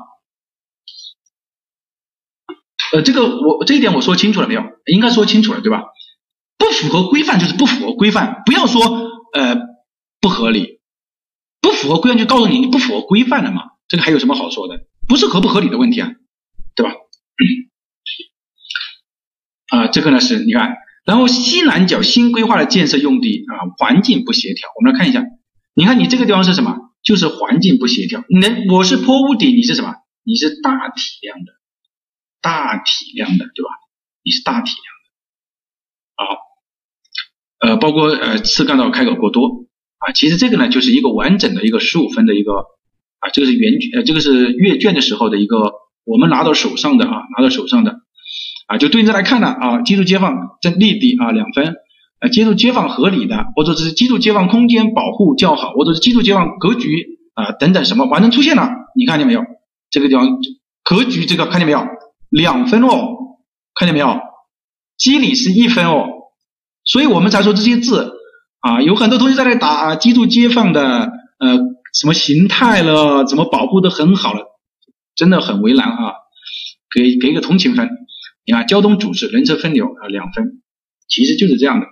[2.97, 4.62] 呃，这个我这一点我说清楚了没有？
[4.86, 5.82] 应该说清楚了，对吧？
[6.56, 8.81] 不符合规范就是不符合规范，不要说
[9.35, 9.59] 呃
[10.18, 10.81] 不合理。
[11.60, 13.64] 不符合规范就告诉你你不符合规范了嘛？
[13.86, 14.86] 这个还有什么好说的？
[15.06, 16.10] 不是合不合理的问题啊，
[16.74, 16.94] 对吧？
[19.68, 24.70] 啊，这个呢是你看，然后西南角新规划的建设用地啊，环境不协调。
[24.78, 25.23] 我们来看一下，
[25.74, 26.78] 你看你这个地方是什么？
[27.02, 28.24] 就是环境不协调。
[28.31, 29.97] 你我是坡屋顶，你是什么？
[30.24, 31.52] 你是大体量的，
[32.47, 33.70] 大体量的，对吧？
[34.23, 35.09] 你是大体量的。
[36.14, 36.39] 好，
[37.59, 39.66] 呃，包括呃次干道开口过多。
[39.98, 42.52] 啊，其实这个呢，就是一个完整的一个十五分的一个
[43.18, 45.73] 啊，这个是原呃，这个是阅卷的时候的一个
[46.05, 47.97] 我们拿到手上的啊，拿到手上的
[48.68, 51.74] 啊，就对应着来看呢啊，基础街坊这立地啊两分，
[52.20, 59.43] 啊，基础街坊合理的，或者是基础街坊空间保护较好，或者是基础街坊格局啊等等什么完成出现了，你看见没有？
[59.90, 60.28] 这个地方
[60.85, 61.81] 格局这个看见没有？
[62.36, 63.38] 两分哦，
[63.74, 64.20] 看见没有？
[64.98, 66.06] 机理是一分哦，
[66.84, 68.12] 所以我们才说这些字。
[68.60, 71.58] 啊，有很多同学在那打啊，基础街坊的呃
[71.94, 74.44] 什么形态了，怎么保护的很好了，
[75.14, 76.14] 真的很为难啊，
[76.92, 77.88] 给给个同情分。
[78.44, 80.62] 你看交通组织、人车分流啊两分，
[81.08, 81.86] 其实就是这样的。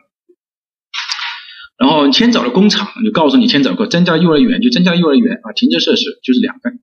[1.78, 6.80] 然后迁走了工厂，就告诉你迁走个增加幼儿园就增加幼儿园啊，停车设施就是两分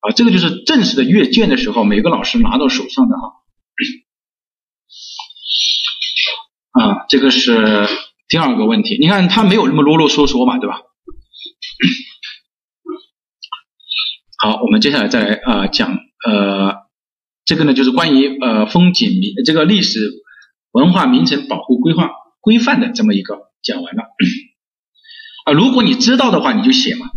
[0.00, 3.32] 啊，这个就是正式的阅卷的时候每个老师拿到手上的哈。
[6.72, 7.86] 啊，这个是。
[8.30, 10.82] 第二个问题，你看他没有那么啰啰嗦嗦嘛，对吧？
[14.38, 16.76] 好，我们接下来再来啊讲呃
[17.44, 19.98] 这个呢就是关于呃风景名这个历史
[20.70, 24.04] 文化名城保护规划规范的这么一个讲完了
[25.46, 27.10] 啊，如果你知道的话你就写嘛，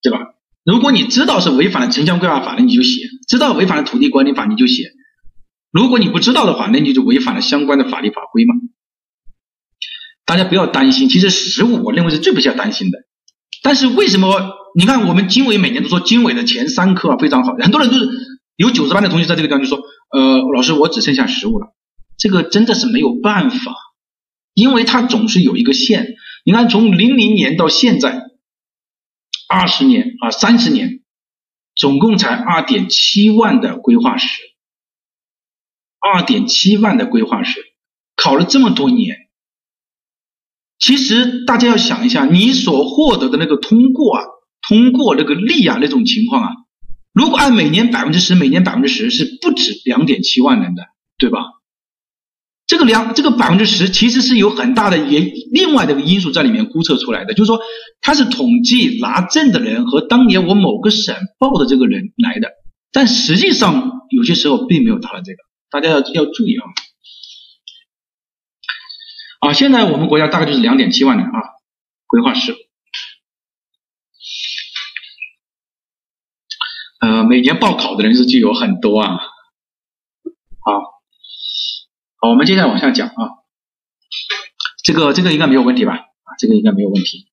[0.00, 0.35] 对吧？
[0.66, 4.82] 如果你知道是违反了城乡规划法那你就写；知道违反了土地管理法你就写；
[5.70, 8.54] 如果你不知道的话，那你就违反了相关的法律法规嘛。
[10.24, 12.98] 大家不要担心，其实实物我认为是最不需要担心的。
[13.62, 14.28] 但是为什么？
[14.76, 18.10] 你看我们经纬每年都说经纬的前三科啊非常好，很多人都是
[18.56, 19.78] 有九十班的同学在这个地方就说，
[20.10, 21.68] 呃，老师我只剩下实物了。
[22.18, 23.74] 这个真的是没有办法，
[24.52, 26.16] 因为它总是有一个线。
[26.44, 28.25] 你看从零零年到现在
[29.48, 31.02] 二十年啊三十年，
[31.74, 34.42] 总共才二点七万的规划时，
[36.00, 37.60] 二点七万的规划时，
[38.16, 39.16] 考了这么多年。
[40.78, 44.24] 其实大家要想一下，你所获得的那个通过啊，
[44.68, 46.50] 通过那个利啊那种情况啊，
[47.12, 50.82] 如果按每年百分之十，每年百分之十是不止两点七万人的，
[51.18, 51.40] 对吧？
[52.66, 55.20] 这个两这个百分之十其实是有很大的也
[55.52, 57.60] 另外的一个因素在里面估测出来的，就是说
[58.00, 62.50] 它是统计拿证的人和当年我某个省报的这个人来的，
[62.90, 65.38] 但实际上有些时候并没有达到这个，
[65.70, 66.64] 大家要要注意啊。
[69.38, 71.30] 啊，现在我们国家大概就是两点七万人啊，
[72.06, 72.56] 规划师，
[77.00, 79.18] 呃，每年报考的人数就有很多啊，
[80.64, 80.95] 好，
[82.28, 83.42] 我们接下来往下讲啊，
[84.84, 85.94] 这个这个应该没有问题吧？
[85.94, 87.26] 啊，这个应该没有问题。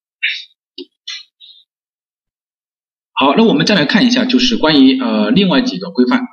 [3.14, 6.26] 好，那我们再来看一下，就是关于呃另外几个规范啊，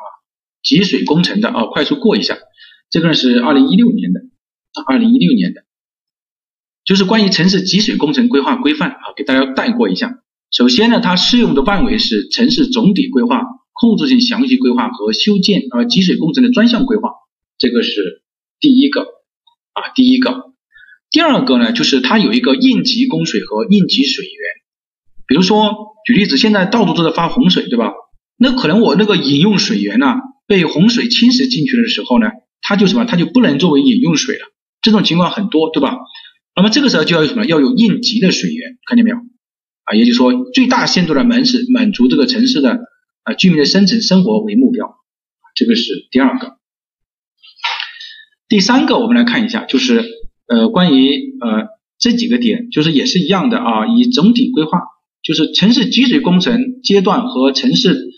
[0.62, 2.38] 集水工程的啊，快速过一下。
[2.90, 4.20] 这个呢是二零一六年的，
[4.86, 5.62] 二零一六年的，
[6.84, 10.22] 就是关于城市集水工程规划规范啊，给大家带过一下。
[10.50, 13.42] 首先呢，它适用的范围是城市总体规划、
[13.72, 17.10] 控制性详细规划和修建呃集水工程的专项规划，
[17.58, 18.22] 这个是
[18.60, 19.00] 第一个
[19.72, 20.52] 啊，第一个。
[21.10, 24.32] 第二个呢，就是它有一个应急供水和应急水源，
[25.26, 27.92] 比如说举例子，现在到处都在发洪水，对吧？
[28.38, 30.14] 那可能我那个饮用水源呢
[30.46, 32.28] 被洪水侵蚀进去的时候呢？
[32.62, 34.42] 它就什么，它就不能作为饮用水了。
[34.82, 35.96] 这种情况很多，对吧？
[36.54, 37.44] 那么这个时候就要有什么？
[37.46, 39.16] 要有应急的水源，看见没有？
[39.84, 42.78] 啊，也就是说，最大限度的满是满足这个城市的
[43.24, 44.94] 啊居民的生存生活为目标。
[45.56, 46.59] 这个是第二个。
[48.51, 50.05] 第三个，我们来看一下，就是
[50.48, 51.68] 呃关于呃
[52.01, 54.81] 这几个点，就是也是一样的啊，以总体规划，
[55.22, 58.10] 就是城市集水工程阶段和城市。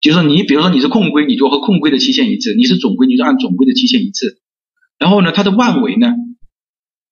[0.00, 4.40] 就是，你比如说你是控规，你就和控规的期限一致；你是总规，你就按总规的期限一致。
[4.98, 6.12] 然后呢，它的万维呢，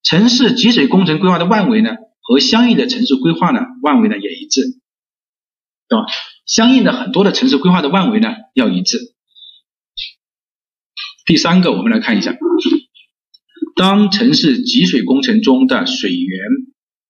[0.02, 4.60] 城市集水工程规划的万维呢，和相应的城市规划呢，万维呢也一致，
[5.88, 6.04] 对吧？
[6.46, 9.13] 相应的很多的城市规划的万维呢要一致。
[11.24, 12.36] 第三个，我们来看一下，
[13.76, 16.38] 当城市集水工程中的水源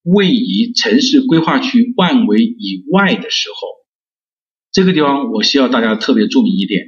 [0.04, 3.56] 位于城市规划区范围以外的时候。
[4.70, 6.86] 这个地方我需要大家特别注意一点，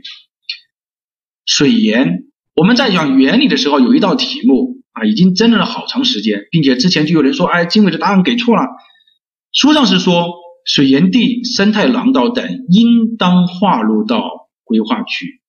[1.44, 2.24] 水源。
[2.55, 8.62] 我们在讲原理的时候，有一道题目啊，已经争论了好长时间，并且之前就有人说，哎，经纬的答案给错了。
[9.53, 10.28] 书上是说，
[10.65, 15.40] 水源地、生态廊道等应当划入到规划区。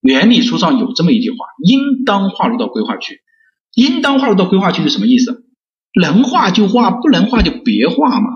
[0.00, 3.20] 原理书上有这么一句话，应当划入到规划区。
[3.74, 5.44] 应当划入到规划区是什么意思？
[6.00, 8.28] 能划就划，不能划就别划嘛。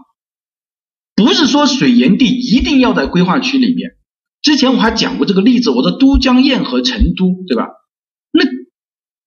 [1.15, 3.91] 不是说水源地一定要在规划区里面。
[4.41, 7.69] 之前我还讲过这个例子，我说都江堰和成都，对吧？
[8.33, 8.45] 那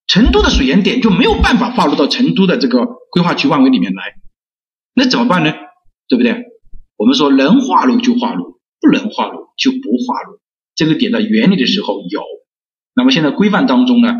[0.07, 4.03] 成都的水源点就没有办法划入到成都的这个规划区范围里面来，
[4.93, 5.53] 那怎么办呢？
[6.07, 6.35] 对不对？
[6.97, 10.39] 我们说能划入就划入，不能划入就不划入。
[10.75, 12.21] 这个点在原理的时候有，
[12.95, 14.13] 那么现在规范当中呢，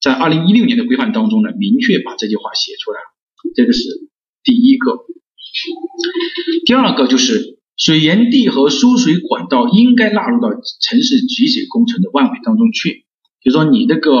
[0.00, 3.00] 在二零一六年的规范当中呢，明确把这句话写出来，
[3.54, 3.82] 这个是
[4.44, 5.04] 第一个。
[6.66, 13.06] 第二个就是水源地和输水管道应该纳入到城市集水工程的范围当中去，
[13.42, 14.12] 就说你那个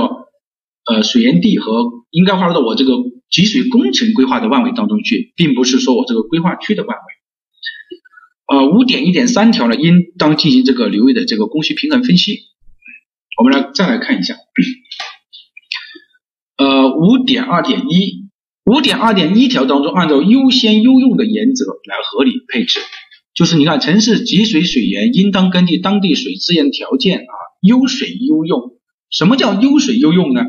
[0.86, 2.92] 呃水源地和应该划入到我这个
[3.30, 7.17] 集水工程规划的范围当中去，并不是说我这个规划区的范围。
[8.48, 12.40] 呃，五点一点三条呢，应当进行这个流域的这个供需平衡分析。
[13.38, 14.34] 我们来再来看一下，
[16.56, 18.26] 呃，五点二点一。
[18.70, 22.80] 五点二点一条当中，按照优先优用的原则来合理配置，
[23.34, 28.76] 就是你看，城市集水水源应当根据当地水资源条件啊，优水优用。
[29.08, 30.42] 什么叫优水优用呢？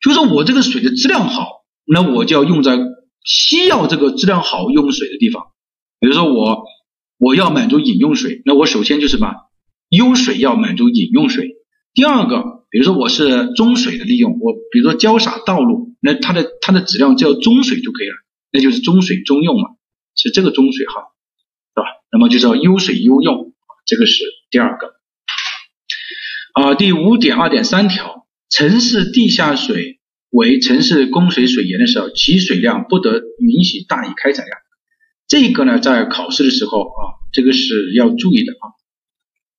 [0.00, 2.76] 就是说我这个水的质量好，那我就要用在
[3.24, 5.44] 需要这个质量好用水的地方。
[6.00, 6.64] 比如说我
[7.22, 9.34] 我要满足饮用水，那我首先就是把
[9.88, 11.52] 优水要满足饮用水。
[11.94, 12.60] 第二个。
[12.72, 18.14] 比如说我是中水的利用，我比如说浇洒道路，那它的它的质量叫中水就可以了，
[18.50, 19.68] 那就是中水中用嘛，
[20.16, 21.02] 是这个中水哈，
[21.74, 21.84] 是吧？
[22.10, 23.52] 那么就是要优水优用，
[23.84, 24.94] 这个是第二个。
[26.54, 30.00] 啊，第五点二点三条，城市地下水
[30.30, 34.56] 为城市供水水源的时候，其水量不得允许大于开采量。
[35.32, 38.76] 这个呢，在考试的时候啊，这个是要注意的啊，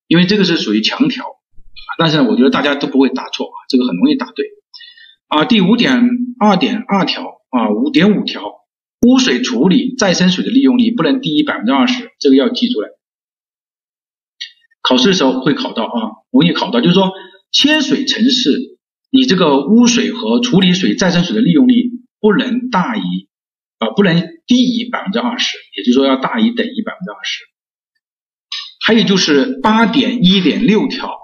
[0.06, 1.24] 因为这个是属于强调。
[1.98, 4.46] 但是呢，我觉得大家都不会答错啊，这个很容易答对
[5.26, 5.44] 啊。
[5.46, 8.40] 第五点二点二条啊，五点五条，
[9.04, 12.96] 污水处理再生水的利用率不能低于百分之二十，这个要记住了。
[14.80, 17.10] 考试的时候会考到啊，容易考到，就是说
[17.50, 18.78] 切水城市，
[19.10, 21.90] 你这个污水和处理水再生水的利用率
[22.20, 23.02] 不能大于
[23.84, 27.44] 啊，不能低于百分之二十，也就是说要大于等于百分之二十。
[28.86, 31.20] 还有就是八点一点六条。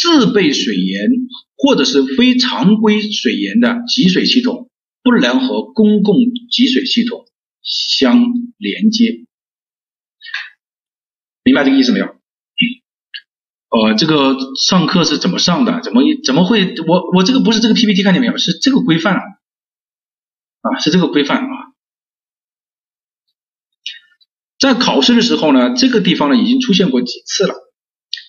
[0.00, 1.08] 自备水源
[1.56, 4.70] 或者是非常规水源的集水系统
[5.02, 6.14] 不能和公共
[6.52, 7.24] 集水系统
[7.62, 8.22] 相
[8.58, 9.24] 连接，
[11.42, 12.06] 明白这个意思没有？
[13.70, 14.36] 呃，这个
[14.68, 15.80] 上课是怎么上的？
[15.80, 16.76] 怎么怎么会？
[16.86, 18.36] 我我这个不是这个 PPT 看见没有？
[18.36, 21.57] 是这个规范啊，是这个规范啊。
[24.58, 27.54] 在考试的时候呢，这个地方呢已经出现过几次了。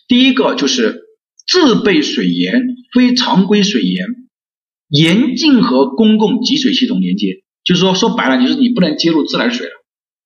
[0.08, 1.08] 第一个就是。
[1.52, 2.62] 自备水源
[2.94, 4.06] 非常规水源
[4.88, 9.72] 严禁和公共集水系统连接，就是说说白了，就是你不能接入自来水了，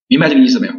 [0.09, 0.73] 明白这个意思没有？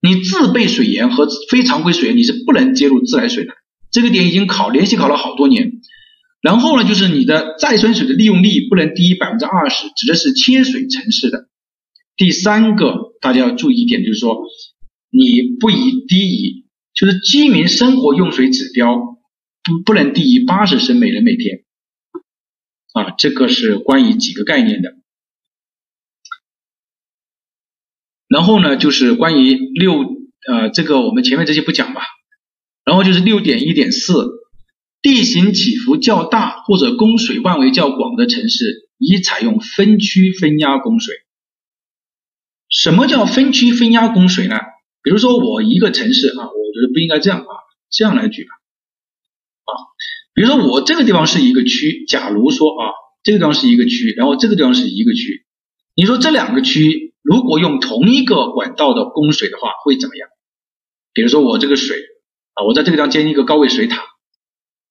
[0.00, 3.52] 你自备水源和非常规水源你是不能接入自来水的，
[3.92, 5.72] 这个点已经考连续考了好多年。
[6.40, 11.48] 然后呢，就是你的再生水的利用率不能低于百分之二十，指的是切水城市的。
[12.16, 14.42] 第三个大家要注意一点，就是说
[15.10, 16.64] 你不宜低于，
[16.94, 21.64] 就是居民生活用水指标不不能低于八十升每人每天。
[22.92, 24.94] 啊，这个是关于几个概念的。
[28.28, 29.92] 然后呢，就是关于六
[30.48, 32.02] 呃，这个我们前面这些不讲吧。
[32.84, 34.30] 然后就是六点一点四，
[35.02, 41.14] 地形起伏较大或者供水范围较广的城市，宜采用分区分压供水。
[42.76, 44.56] 什么叫分区分压供水呢？
[45.02, 47.48] 比如说我一个城市啊，我觉得不应该这样啊，
[47.90, 48.50] 这样来举吧。
[49.64, 49.70] 啊，
[50.34, 52.92] 比如说我这个地方是一个区，假如说啊，
[53.22, 55.46] 这个地方是一个区，然后这个地方是一个区，
[55.94, 57.14] 你说这两个区。
[57.22, 60.28] 如果用同一个管道的供水的话，会怎么样？
[61.12, 61.96] 比如说我这个水
[62.54, 64.04] 啊，我在这个地方建一个高位水塔，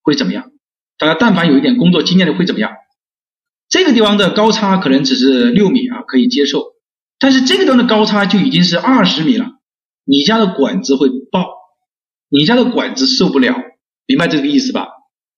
[0.02, 0.52] 会怎么样？
[0.98, 2.74] 大家但凡有一点工作经验的会怎么样？
[3.70, 6.75] 这个地方的高差可能只是六米啊，可以接受，
[7.20, 9.48] 但是这个地方的高差就已经是二十米了，
[10.04, 11.48] 你家的管子会爆，
[12.30, 13.56] 你家的管子受不了，
[14.06, 14.88] 明白这个意思吧？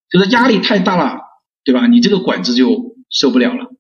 [0.10, 1.20] 就是压力太大了，
[1.64, 1.88] 对吧？
[1.88, 3.72] 你这个管子就受不了了，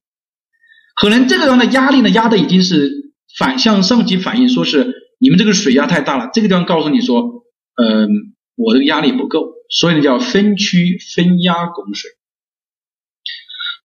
[0.95, 3.05] 可能这个地方的压力呢压的已经是。
[3.37, 7.43] 反向上级反映说是你们这个水压太大了，这个地方告诉你说，
[7.75, 8.07] 嗯，
[8.55, 12.09] 我这个压力不够，所以呢叫分区分压供水。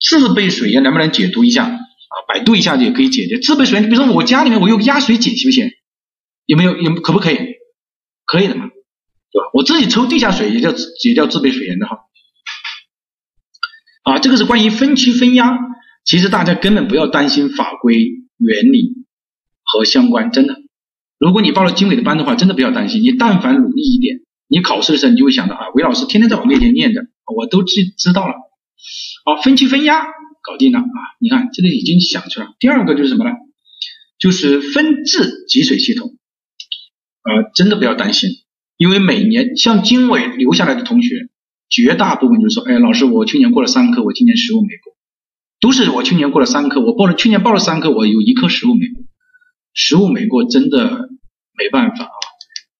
[0.00, 1.78] 自备水源能不能解读一下
[2.12, 2.16] 啊？
[2.28, 3.38] 百度一下就可以解决。
[3.38, 5.70] 自备水源，比如说我家里面我用压水井，行不行？
[6.46, 6.76] 有没有？
[6.76, 7.38] 有可不可以？
[8.24, 9.50] 可以的嘛，对吧？
[9.54, 10.72] 我自己抽地下水也叫
[11.04, 11.98] 也叫自备水源的哈。
[14.04, 15.58] 啊，这个是关于分区分压，
[16.04, 17.94] 其实大家根本不要担心法规
[18.38, 19.02] 原理。
[19.64, 20.56] 和相关真的，
[21.18, 23.00] 如果你报了经纬的班的话，真的不要担心。
[23.00, 24.18] 你但凡努力一点，
[24.48, 28.34] 你考试的时候你就会想到啊，韦老师天天在我面前念的，我都知知道了。
[29.24, 30.04] 好，分区分压
[30.42, 30.98] 搞定了啊！
[31.20, 32.54] 你看这个已经想出来了。
[32.58, 33.30] 第二个就是什么呢？
[34.18, 36.16] 就是分制集水系统。
[37.22, 38.30] 呃，真的不要担心，
[38.76, 41.28] 因为每年像经纬留下来的同学，
[41.68, 44.96] 绝大部分就说，哎，老师我去年过了三科，我今年实务没过，
[45.60, 49.04] 都是我去年过了三科，我报了去年报了三科，我有一科实务没过。
[49.74, 51.08] 实物没过，真的
[51.56, 52.10] 没办法啊！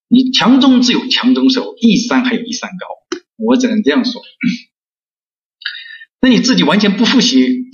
[0.08, 2.86] 你强中自有强中手，一山还有一山高，
[3.38, 4.20] 我只能这样说。
[6.22, 7.64] 那你自己完全不复习，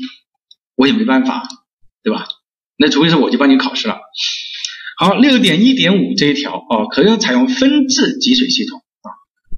[0.75, 1.47] 我也没办法，
[2.03, 2.27] 对吧？
[2.79, 3.99] 那除非是我就帮你考试了。
[4.99, 9.09] 好，六点一点五这一条啊，可以采用分制集水系统啊，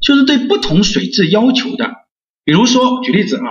[0.03, 1.91] 就是对不同水质要求的，
[2.45, 3.43] 比如说举例子啊。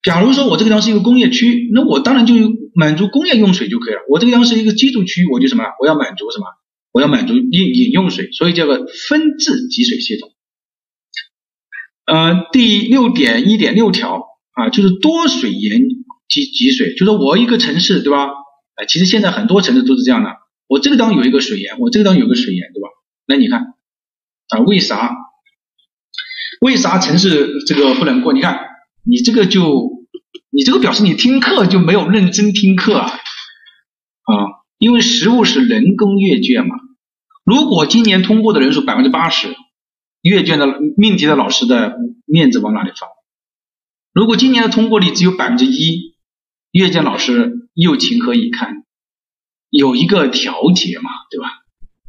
[0.00, 2.34] 假如说我这个地方是一个工业区，那我当然就
[2.72, 4.00] 满足工业用水就可以了。
[4.08, 5.64] 我这个地方是一个居住区，我就什么？
[5.80, 6.46] 我要满足什么？
[6.92, 8.76] 我要满足饮饮用水，所以叫做
[9.08, 10.30] 分制集水系统。
[12.06, 14.27] 呃，第六点一点六条
[14.58, 15.80] 啊，就是多水盐
[16.28, 18.28] 集集水，就是我一个城市对吧？
[18.74, 20.30] 哎，其实现在很多城市都是这样的。
[20.66, 22.88] 我这个地方有一个水盐，我这个地方有个水盐对吧？
[23.26, 23.74] 那你看
[24.48, 25.14] 啊，为啥？
[26.60, 28.32] 为啥城市这个不能过？
[28.32, 28.60] 你看
[29.04, 29.96] 你这个就。
[30.50, 34.34] 你这个表示你听课就没有认真听课啊啊！
[34.78, 36.74] 因为实物是人工阅卷嘛。
[37.44, 39.54] 如果今年通过的人数百分之八十，
[40.22, 40.66] 阅卷的
[40.96, 43.10] 命题的老师的面子往哪里放？
[44.12, 46.16] 如果今年的通过率只有百分之一，
[46.72, 48.84] 阅卷老师又情何以堪？
[49.70, 51.50] 有一个调节嘛，对吧？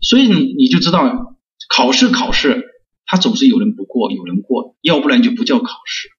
[0.02, 1.36] 所以你你就知道，
[1.70, 2.64] 考试考试，
[3.06, 6.10] 他总是有人不过，有人过，要不然就不叫考试。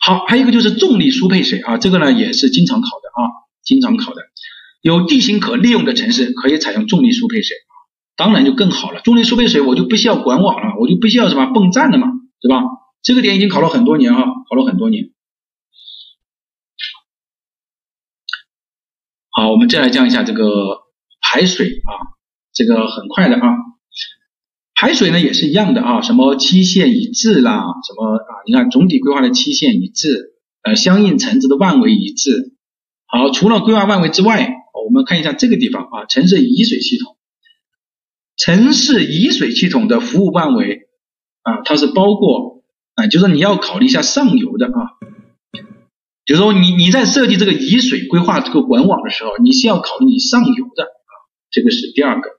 [0.00, 3.20] 好，还有一个就是重力输配水啊，这个呢也是经常考的啊，
[3.62, 4.22] 经常考的。
[4.80, 7.74] 有地形可利用的城市可以采用重力输配水啊，
[8.16, 9.00] 当然就更好了。
[9.02, 12.08] 重力输配水我就不需要管网了，我就不需要什么泵站了嘛，
[12.40, 12.62] 对吧？
[13.06, 14.18] 这个点已经考了很多年啊，
[14.50, 15.12] 考了很多年。
[19.30, 20.42] 好，我们再来讲一下这个
[21.20, 22.18] 排水啊，
[22.52, 23.46] 这个很快的啊。
[24.74, 28.42] 排水呢也是一样的啊，什么期限一致啦，什么啊？
[28.44, 32.56] 你看总体规划的期限一致，呃，相应层次的范围一致。
[33.06, 34.52] 好，除了规划范围之外，
[34.84, 37.16] 我们看一下这个地方啊，城市移水系统，
[38.36, 40.88] 城市移水系统的服务范围
[41.42, 42.55] 啊，它是包括
[42.96, 44.98] 啊，就是你要考虑一下上游的啊，
[46.24, 51.12] 就是说你你在设计这个移水规划这个管网的时候，你是要考虑你上游的啊，
[51.50, 52.30] 这个是第二个。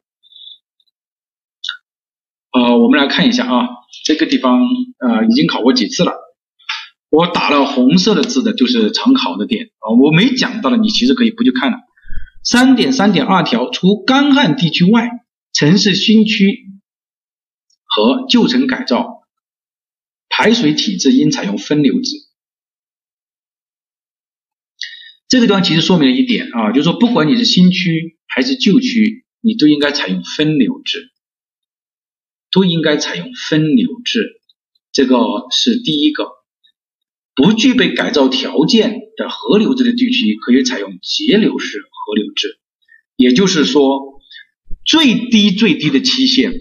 [2.52, 3.68] 呃，我们来看一下啊，
[4.04, 4.62] 这个地方
[5.00, 6.14] 呃已经考过几次了。
[7.10, 9.94] 我打了红色的字的，就是常考的点啊。
[10.02, 11.78] 我没讲到的，你其实可以不去看了。
[12.44, 15.10] 三点三点二条，除干旱地区外，
[15.54, 16.66] 城市新区
[17.86, 19.17] 和旧城改造
[20.38, 22.12] 排水体制应采用分流制。
[25.28, 31.10] 这个地方其实说明了一点啊，就是说不管你是新区还是旧区，你都应该采用分流制，
[32.52, 34.40] 都应该采用分流制。
[34.92, 35.18] 这个
[35.52, 36.28] 是第一个。
[37.34, 42.60] 不具备改造条件的河流制的地区，可以采用节流式河流制。
[43.16, 44.22] 也就是说，
[44.86, 46.54] 最低最低的期限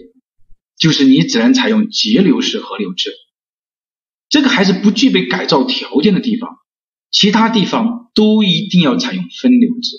[0.79, 3.11] 就是你只能采用节流式河流制。
[4.29, 6.57] 这个还是不具备改造条件的地方，
[7.11, 9.97] 其他地方都一定要采用分流制。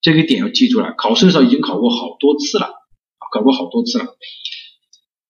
[0.00, 2.72] 这个点要记住了，考试的时候已经考过好多次了，
[3.32, 4.06] 考过好多次了。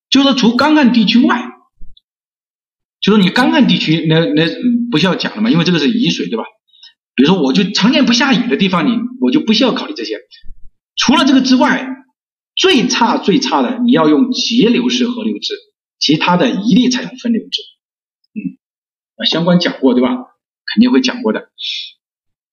[0.08, 1.48] 就是，除干旱地区外。
[3.00, 4.44] 就说你干旱地区，那那
[4.90, 6.44] 不需要讲了嘛，因为这个是雨水，对吧？
[7.14, 10.18] 比如说，我就常年不下雨的地方，你我就不需要考虑这些。
[10.96, 11.88] 除了这个之外，
[12.54, 15.54] 最差最差的，你要用节流式河流制，
[16.00, 17.62] 其他的一律采用分流制。
[18.34, 18.58] 嗯，
[19.16, 20.08] 啊，相关讲过对吧？
[20.72, 21.50] 肯定会讲过的。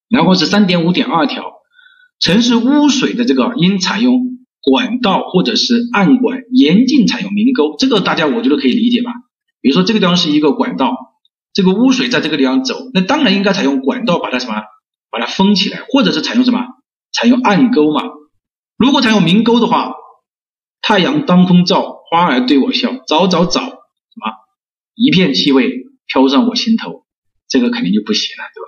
[0.10, 1.54] 然后是三点五点二条，
[2.20, 7.76] 城市污水的这个应采用管道或者是暗管，严禁采用明沟。
[7.78, 9.12] 这个大家我觉得可以理解吧？
[9.62, 10.96] 比如说这个地方是一个管道，
[11.54, 14.62] 这个污水在这个地方走，那当然应该采用管道把它什么，
[15.10, 16.60] 把它封起来，或者是采用什么，
[17.12, 18.04] 采用暗沟嘛。
[18.78, 19.94] 如果采用明沟的话，
[20.82, 24.34] 太阳当空照，花儿对我笑，早早早，什么
[24.96, 27.06] 一片气味飘上我心头，
[27.48, 28.68] 这个肯定就不行了，对吧？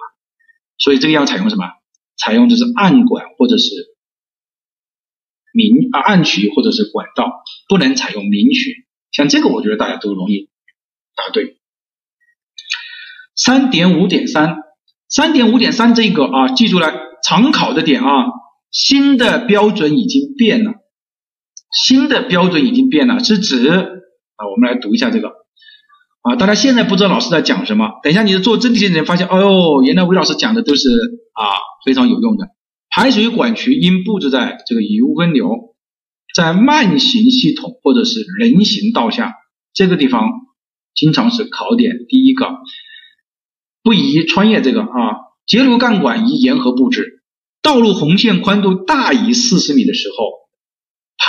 [0.78, 1.66] 所以这个要采用什么？
[2.18, 3.70] 采用就是暗管或者是
[5.53, 8.86] 明啊暗渠或者是管道，不能采用明渠。
[9.11, 10.49] 像这个，我觉得大家都容易。
[11.16, 11.57] 答对，
[13.36, 14.57] 三点五点三，
[15.07, 16.94] 三点五点三这个啊，记住了，
[17.24, 18.26] 常考的点啊，
[18.72, 20.74] 新的标准已经变了，
[21.72, 25.30] 新的标准已经变了，是指啊，我们来读一下这个
[26.22, 30.90] 啊，大家现在不知道老师在讲什么，等一下你做真题的人发现，哦呦，原来韦老师讲的都是
[31.34, 31.44] 啊
[31.86, 32.48] 非常有用的，
[32.90, 35.76] 排水管渠应布置在这个雨污分流，
[36.36, 39.36] 在慢行系统或者是人行道下
[39.74, 40.30] 这个地方。
[40.96, 42.46] 经常是考点第一个，
[43.84, 44.88] 不宜穿越这个啊，
[45.46, 47.22] 截流干管宜沿河布置，
[47.62, 50.26] 道路红线宽度大于四十米的时候，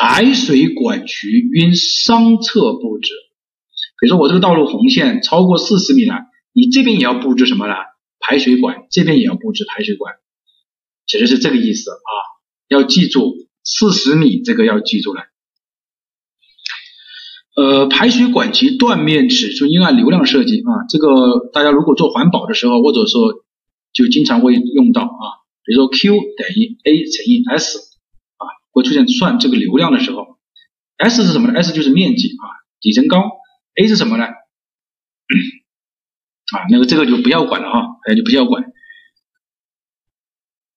[0.00, 3.12] 排水管渠应双侧布置。
[4.00, 6.14] 比如说我这个道路红线超过四十米了，
[6.54, 7.74] 你这边也要布置什么呢？
[8.18, 10.14] 排水管，这边也要布置排水管，
[11.06, 12.12] 其实是这个意思啊，
[12.68, 15.24] 要记住四十米这个要记住了。
[17.56, 20.88] 呃，排水管其断面尺寸应按流量设计啊。
[20.88, 23.44] 这个大家如果做环保的时候，或者说
[23.92, 25.44] 就经常会用到啊。
[25.62, 27.78] 比如说 Q 等于 A 乘以 S，
[28.82, 30.38] 出现算这个流量的时候
[30.96, 32.44] ，S 是什么呢？S 就是面积啊，
[32.80, 33.22] 底层高。
[33.80, 34.24] A 是什么呢？
[34.24, 34.32] 啊，
[36.70, 38.64] 那个这个就不要管了哈，大家就不要管。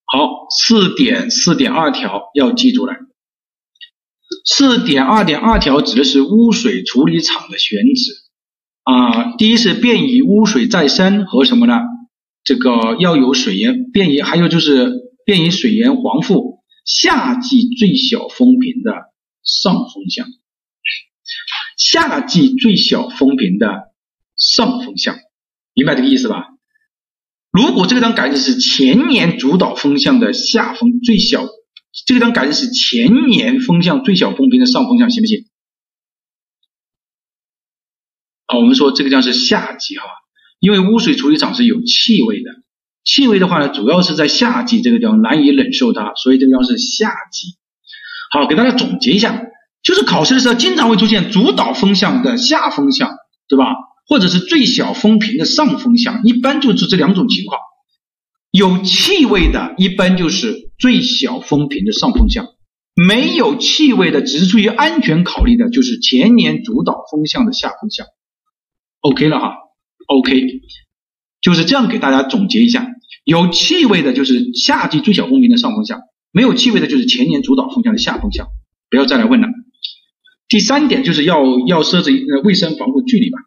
[0.06, 2.94] 好，四点四点二条要记住了。
[4.46, 8.14] 四点二点二条指的是污水处理厂的选址
[8.84, 11.80] 啊，第一是便于污水再生和什么呢？
[12.44, 14.92] 这个要有水源便于，还有就是
[15.26, 16.53] 便于水源防护，
[16.86, 18.92] 夏季最小风平的
[19.44, 20.28] 上风向，
[21.78, 23.94] 夏季最小风平的
[24.36, 25.18] 上风向，
[25.74, 26.50] 明白这个意思吧？
[27.52, 31.46] 如果这个张改的是前年主导风向的下风最小。
[32.08, 35.46] 这个地方改的是前年风向最小风平的上风向，行不行？
[38.48, 40.06] 啊，我们说这个地方是夏季哈，
[40.60, 42.63] 因为污水处理厂是有气味的，
[43.04, 47.56] 气味的话呢，主要是在夏季这个地方难以忍受它，所以这个地方是夏季。
[48.32, 49.46] 好，给大家总结一下，
[49.84, 53.16] 就是考试的时候经常会出现主导风向的下风向，
[53.48, 53.76] 对吧？
[54.08, 57.60] 或者是最小风平的上风向，一般就是这两种情况。
[58.52, 62.46] 有气味的，一般就是最小风平的上风向；
[62.96, 68.06] 没有气味的，只是出于安全考虑的，就是前年主导风向的下风向。
[69.00, 69.56] OK 了哈
[70.08, 70.62] ，OK，
[71.44, 72.88] 就是这样给大家总结一下：
[73.26, 76.00] 有气味的，就是夏季最小风平的上风向；
[76.32, 78.48] 没有气味的，就是前年主导风向的下风向。
[78.90, 79.48] 不要再来问了。
[80.48, 83.40] 第三点就是要要设置呃卫生防护距离吧，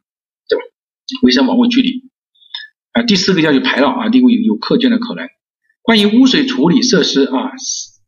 [0.49, 0.63] 对吧？
[1.23, 2.03] 卫生防护距离。
[2.93, 5.27] 啊，第四个要有排涝啊，第五有有课卷的可能。
[5.83, 7.53] 关于污水处理设施啊，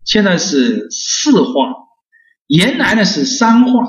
[0.05, 1.75] 现在是四化，
[2.49, 3.85] 原来呢是三化，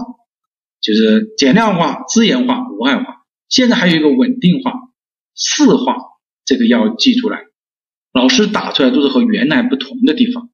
[0.80, 3.24] 就是减量化、资源化、无害化。
[3.50, 4.74] 现在还有一个稳定化、
[5.36, 5.96] 四化，
[6.46, 7.40] 这个要记出来。
[8.12, 10.50] 老师打出来都是和原来不同的地方，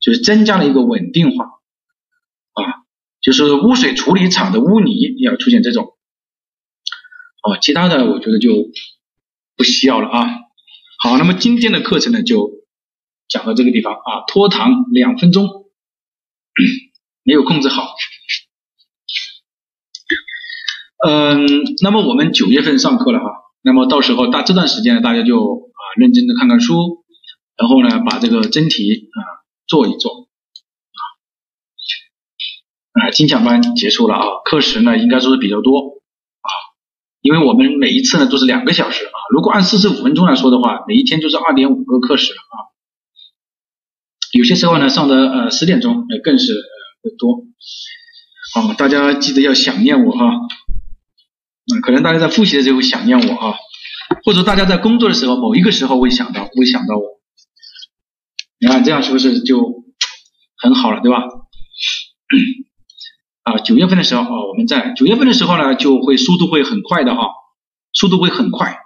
[0.00, 2.84] 就是增加了一个稳定化啊，
[3.20, 5.96] 就是污水处理厂的污泥要出现这种。
[7.42, 8.50] 哦，其他的我觉得就
[9.56, 10.28] 不需要了啊。
[11.02, 12.50] 好，那么今天的课程呢就
[13.26, 15.48] 讲到这个地方啊，拖堂两分钟，
[17.24, 17.94] 没有控制好。
[21.04, 21.46] 嗯，
[21.82, 23.24] 那么我们九月份上课了哈，
[23.64, 27.04] 那么到时候大这段时间呢，大家就啊认真的看看书，
[27.56, 29.18] 然后呢把这个真题啊
[29.68, 30.28] 做一做。
[32.92, 35.78] 啊，啊精讲班结束了啊，课时呢应该说是比较多
[36.40, 36.50] 啊，
[37.20, 42.74] 因为我们每一次呢都是两个小时啊，如果按四十五分钟来说的话，每一天就是二点五个课时啊，
[44.32, 46.58] 有些时候呢上的呃十点钟呃更是呃
[47.02, 47.44] 会多，
[48.54, 50.32] 好，大家记得要想念我哈。
[51.80, 53.56] 可能大家在复习的时候会想念我啊，
[54.24, 57.02] 或者大家在工作的时候某一个时候会想到，会想到我。
[58.60, 59.84] 你看这样是不是就
[60.56, 61.22] 很好了，对吧？
[63.42, 67.28] 啊，九月份的时候啊，我们在九月份的时候呢，就会速度会很快的哈，
[67.92, 68.78] 速度会很快，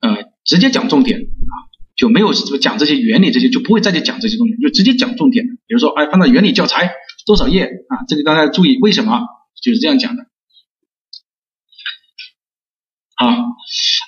[0.00, 1.54] 呃，直接讲重点啊，
[1.96, 5.44] 就没有什么讲这些原理这些，就不会再去讲这些东西，就直接讲重点。
[5.66, 6.90] 比如说，哎，放到原理教材
[7.24, 8.02] 多少页啊？
[8.08, 9.20] 这个大家注意，为什么？
[9.62, 10.24] 就是这样讲的。
[13.20, 13.26] 好，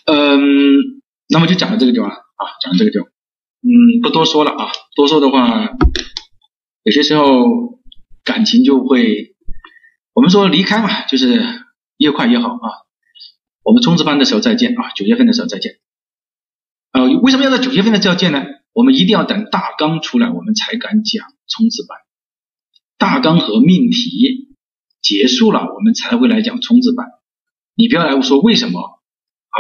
[0.07, 5.69] 嗯，那么就讲到这个地方啊，讲到这个地方，嗯，不多说了啊，多说的话，
[6.85, 7.43] 有些时候
[8.23, 9.35] 感情就会，
[10.15, 11.43] 我们说离开嘛，就是
[11.97, 12.87] 越快越好啊。
[13.65, 15.81] 我们冲刺班的时候再见啊，九月份的时候再见。
[16.93, 18.45] 呃，为什么要在九月份的时候见呢？
[18.73, 21.99] 我们一定要等大纲出来，我们才敢讲冲刺班。
[22.97, 24.55] 大纲和命题
[25.03, 27.09] 结束了，我们才会来讲冲刺班。
[27.75, 29.00] 你不要来说为什么。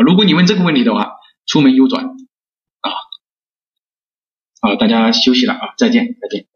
[0.02, 1.12] 如果你问这个问题的话，
[1.46, 2.90] 出门右转啊，
[4.60, 6.46] 好，大家休息了啊，再见，再见。